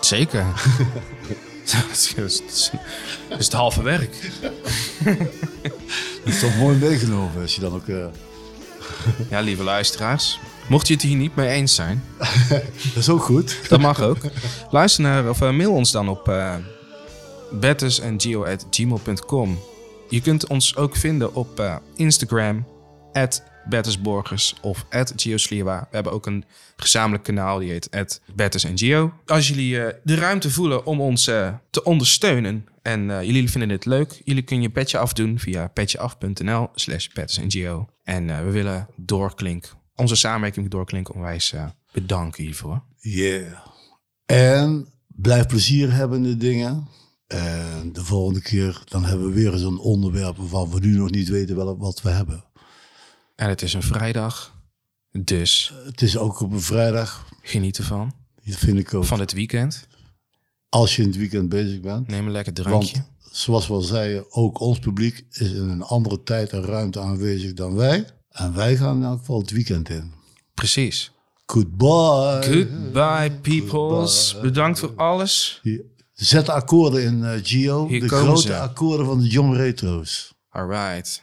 Zeker. 0.00 0.44
dat, 1.72 1.84
is, 1.92 2.12
dat 2.16 2.24
is- 2.24 2.70
dat 3.28 3.38
is 3.38 3.44
het 3.44 3.54
halve 3.54 3.82
werk. 3.82 4.30
Dat 6.28 6.36
is 6.36 6.42
toch 6.42 6.56
mooi 6.56 6.76
meegenomen 6.76 7.42
als 7.42 7.54
je 7.54 7.60
dan 7.60 7.74
ook... 7.74 7.88
eh, 7.88 8.06
Ja, 9.30 9.40
lieve 9.40 9.62
luisteraars. 9.62 10.38
Mocht 10.68 10.88
je 10.88 10.94
het 10.94 11.02
hier 11.02 11.16
niet 11.16 11.36
mee 11.36 11.48
eens 11.48 11.74
zijn, 11.74 12.04
dat 12.94 12.96
is 12.96 13.08
ook 13.08 13.22
goed. 13.22 13.58
dat 13.68 13.80
mag 13.80 14.02
ook. 14.02 14.18
Luister 14.70 15.02
naar 15.02 15.28
of 15.28 15.40
eh, 15.40 15.50
mail 15.50 15.72
ons 15.72 15.90
dan 15.90 16.08
op 16.08 16.28
uh, 16.28 16.54
bettersandgeo.gmail.com 17.52 19.58
Je 20.08 20.20
kunt 20.20 20.46
ons 20.46 20.76
ook 20.76 20.96
vinden 20.96 21.34
op 21.34 21.60
eh, 21.60 21.76
Instagram, 21.96 22.66
Bertusborgers 23.68 24.54
of 24.60 24.86
@geosliwa. 25.16 25.80
We 25.80 25.94
hebben 25.94 26.12
ook 26.12 26.26
een 26.26 26.44
gezamenlijk 26.76 27.24
kanaal 27.24 27.58
die 27.58 27.70
heet 27.70 28.20
Bertus 28.34 28.64
en. 28.64 29.12
Als 29.26 29.48
jullie 29.48 29.80
eh, 29.80 29.94
de 30.04 30.14
ruimte 30.14 30.50
voelen 30.50 30.86
om 30.86 31.00
ons 31.00 31.26
eh, 31.26 31.54
te 31.70 31.82
ondersteunen 31.82 32.66
en 32.82 33.10
eh, 33.10 33.22
jullie 33.22 33.50
vinden 33.50 33.68
dit 33.68 33.84
leuk, 33.84 34.20
jullie 34.24 34.42
kunnen 34.42 34.66
je 34.66 34.72
petje 34.72 34.98
afdoen 34.98 35.38
via 35.38 35.68
petjeaf.nl 35.68 36.68
slash 36.74 37.08
en 37.14 37.50
Geo. 37.50 37.88
En 38.02 38.26
we 38.44 38.50
willen 38.50 38.88
Doorklink, 38.96 39.74
onze 39.94 40.16
samenwerking 40.16 40.62
met 40.62 40.72
Doorklink 40.72 41.14
onwijs 41.14 41.54
bedanken 41.92 42.44
hiervoor. 42.44 42.82
Yeah. 42.96 43.66
En 44.26 44.88
blijf 45.06 45.46
plezier 45.46 45.92
hebben 45.92 46.24
in 46.24 46.30
de 46.30 46.36
dingen. 46.36 46.88
En 47.26 47.92
de 47.92 48.04
volgende 48.04 48.42
keer 48.42 48.82
dan 48.84 49.04
hebben 49.04 49.26
we 49.26 49.34
weer 49.34 49.52
eens 49.52 49.62
een 49.62 49.78
onderwerp 49.78 50.36
waarvan 50.36 50.70
we 50.70 50.80
nu 50.80 50.96
nog 50.96 51.10
niet 51.10 51.28
weten 51.28 51.56
wel 51.56 51.78
wat 51.78 52.02
we 52.02 52.10
hebben. 52.10 52.44
En 53.38 53.48
het 53.48 53.62
is 53.62 53.74
een 53.74 53.82
vrijdag, 53.82 54.54
dus 55.10 55.72
Het 55.84 56.02
is 56.02 56.16
ook 56.16 56.40
op 56.40 56.52
een 56.52 56.60
vrijdag. 56.60 57.26
geniet 57.42 57.78
ervan. 57.78 58.12
Dat 58.44 58.56
vind 58.56 58.78
ik 58.78 58.94
ook. 58.94 59.04
Van 59.04 59.20
het 59.20 59.32
weekend. 59.32 59.86
Als 60.68 60.96
je 60.96 61.02
in 61.02 61.08
het 61.08 61.16
weekend 61.16 61.48
bezig 61.48 61.80
bent. 61.80 62.08
Neem 62.08 62.26
een 62.26 62.32
lekker 62.32 62.52
drankje. 62.52 62.92
Want 62.94 63.34
zoals 63.36 63.66
we 63.66 63.74
al 63.74 63.80
zeiden, 63.80 64.32
ook 64.32 64.60
ons 64.60 64.78
publiek 64.78 65.24
is 65.30 65.52
in 65.52 65.68
een 65.68 65.82
andere 65.82 66.22
tijd 66.22 66.52
en 66.52 66.62
ruimte 66.62 67.00
aanwezig 67.00 67.52
dan 67.54 67.74
wij. 67.74 68.06
En 68.30 68.54
wij 68.54 68.76
gaan 68.76 68.96
in 68.96 69.02
elk 69.02 69.18
geval 69.18 69.38
het 69.40 69.50
weekend 69.50 69.88
in. 69.88 70.12
Precies. 70.54 71.10
Goodbye. 71.46 72.42
Goodbye, 72.42 73.30
peoples. 73.42 74.30
Goodbye. 74.30 74.48
Bedankt 74.50 74.78
voor 74.78 74.92
alles. 74.96 75.60
Hier. 75.62 75.84
Zet 76.12 76.46
de 76.46 76.52
akkoorden 76.52 77.02
in, 77.02 77.24
eh, 77.24 77.40
Gio. 77.42 77.88
Hier 77.88 78.00
de 78.00 78.08
grote 78.08 78.40
ze. 78.40 78.58
akkoorden 78.58 79.06
van 79.06 79.20
de 79.20 79.26
John 79.28 79.52
Retro's. 79.52 80.34
All 80.48 80.66
right. 80.68 81.22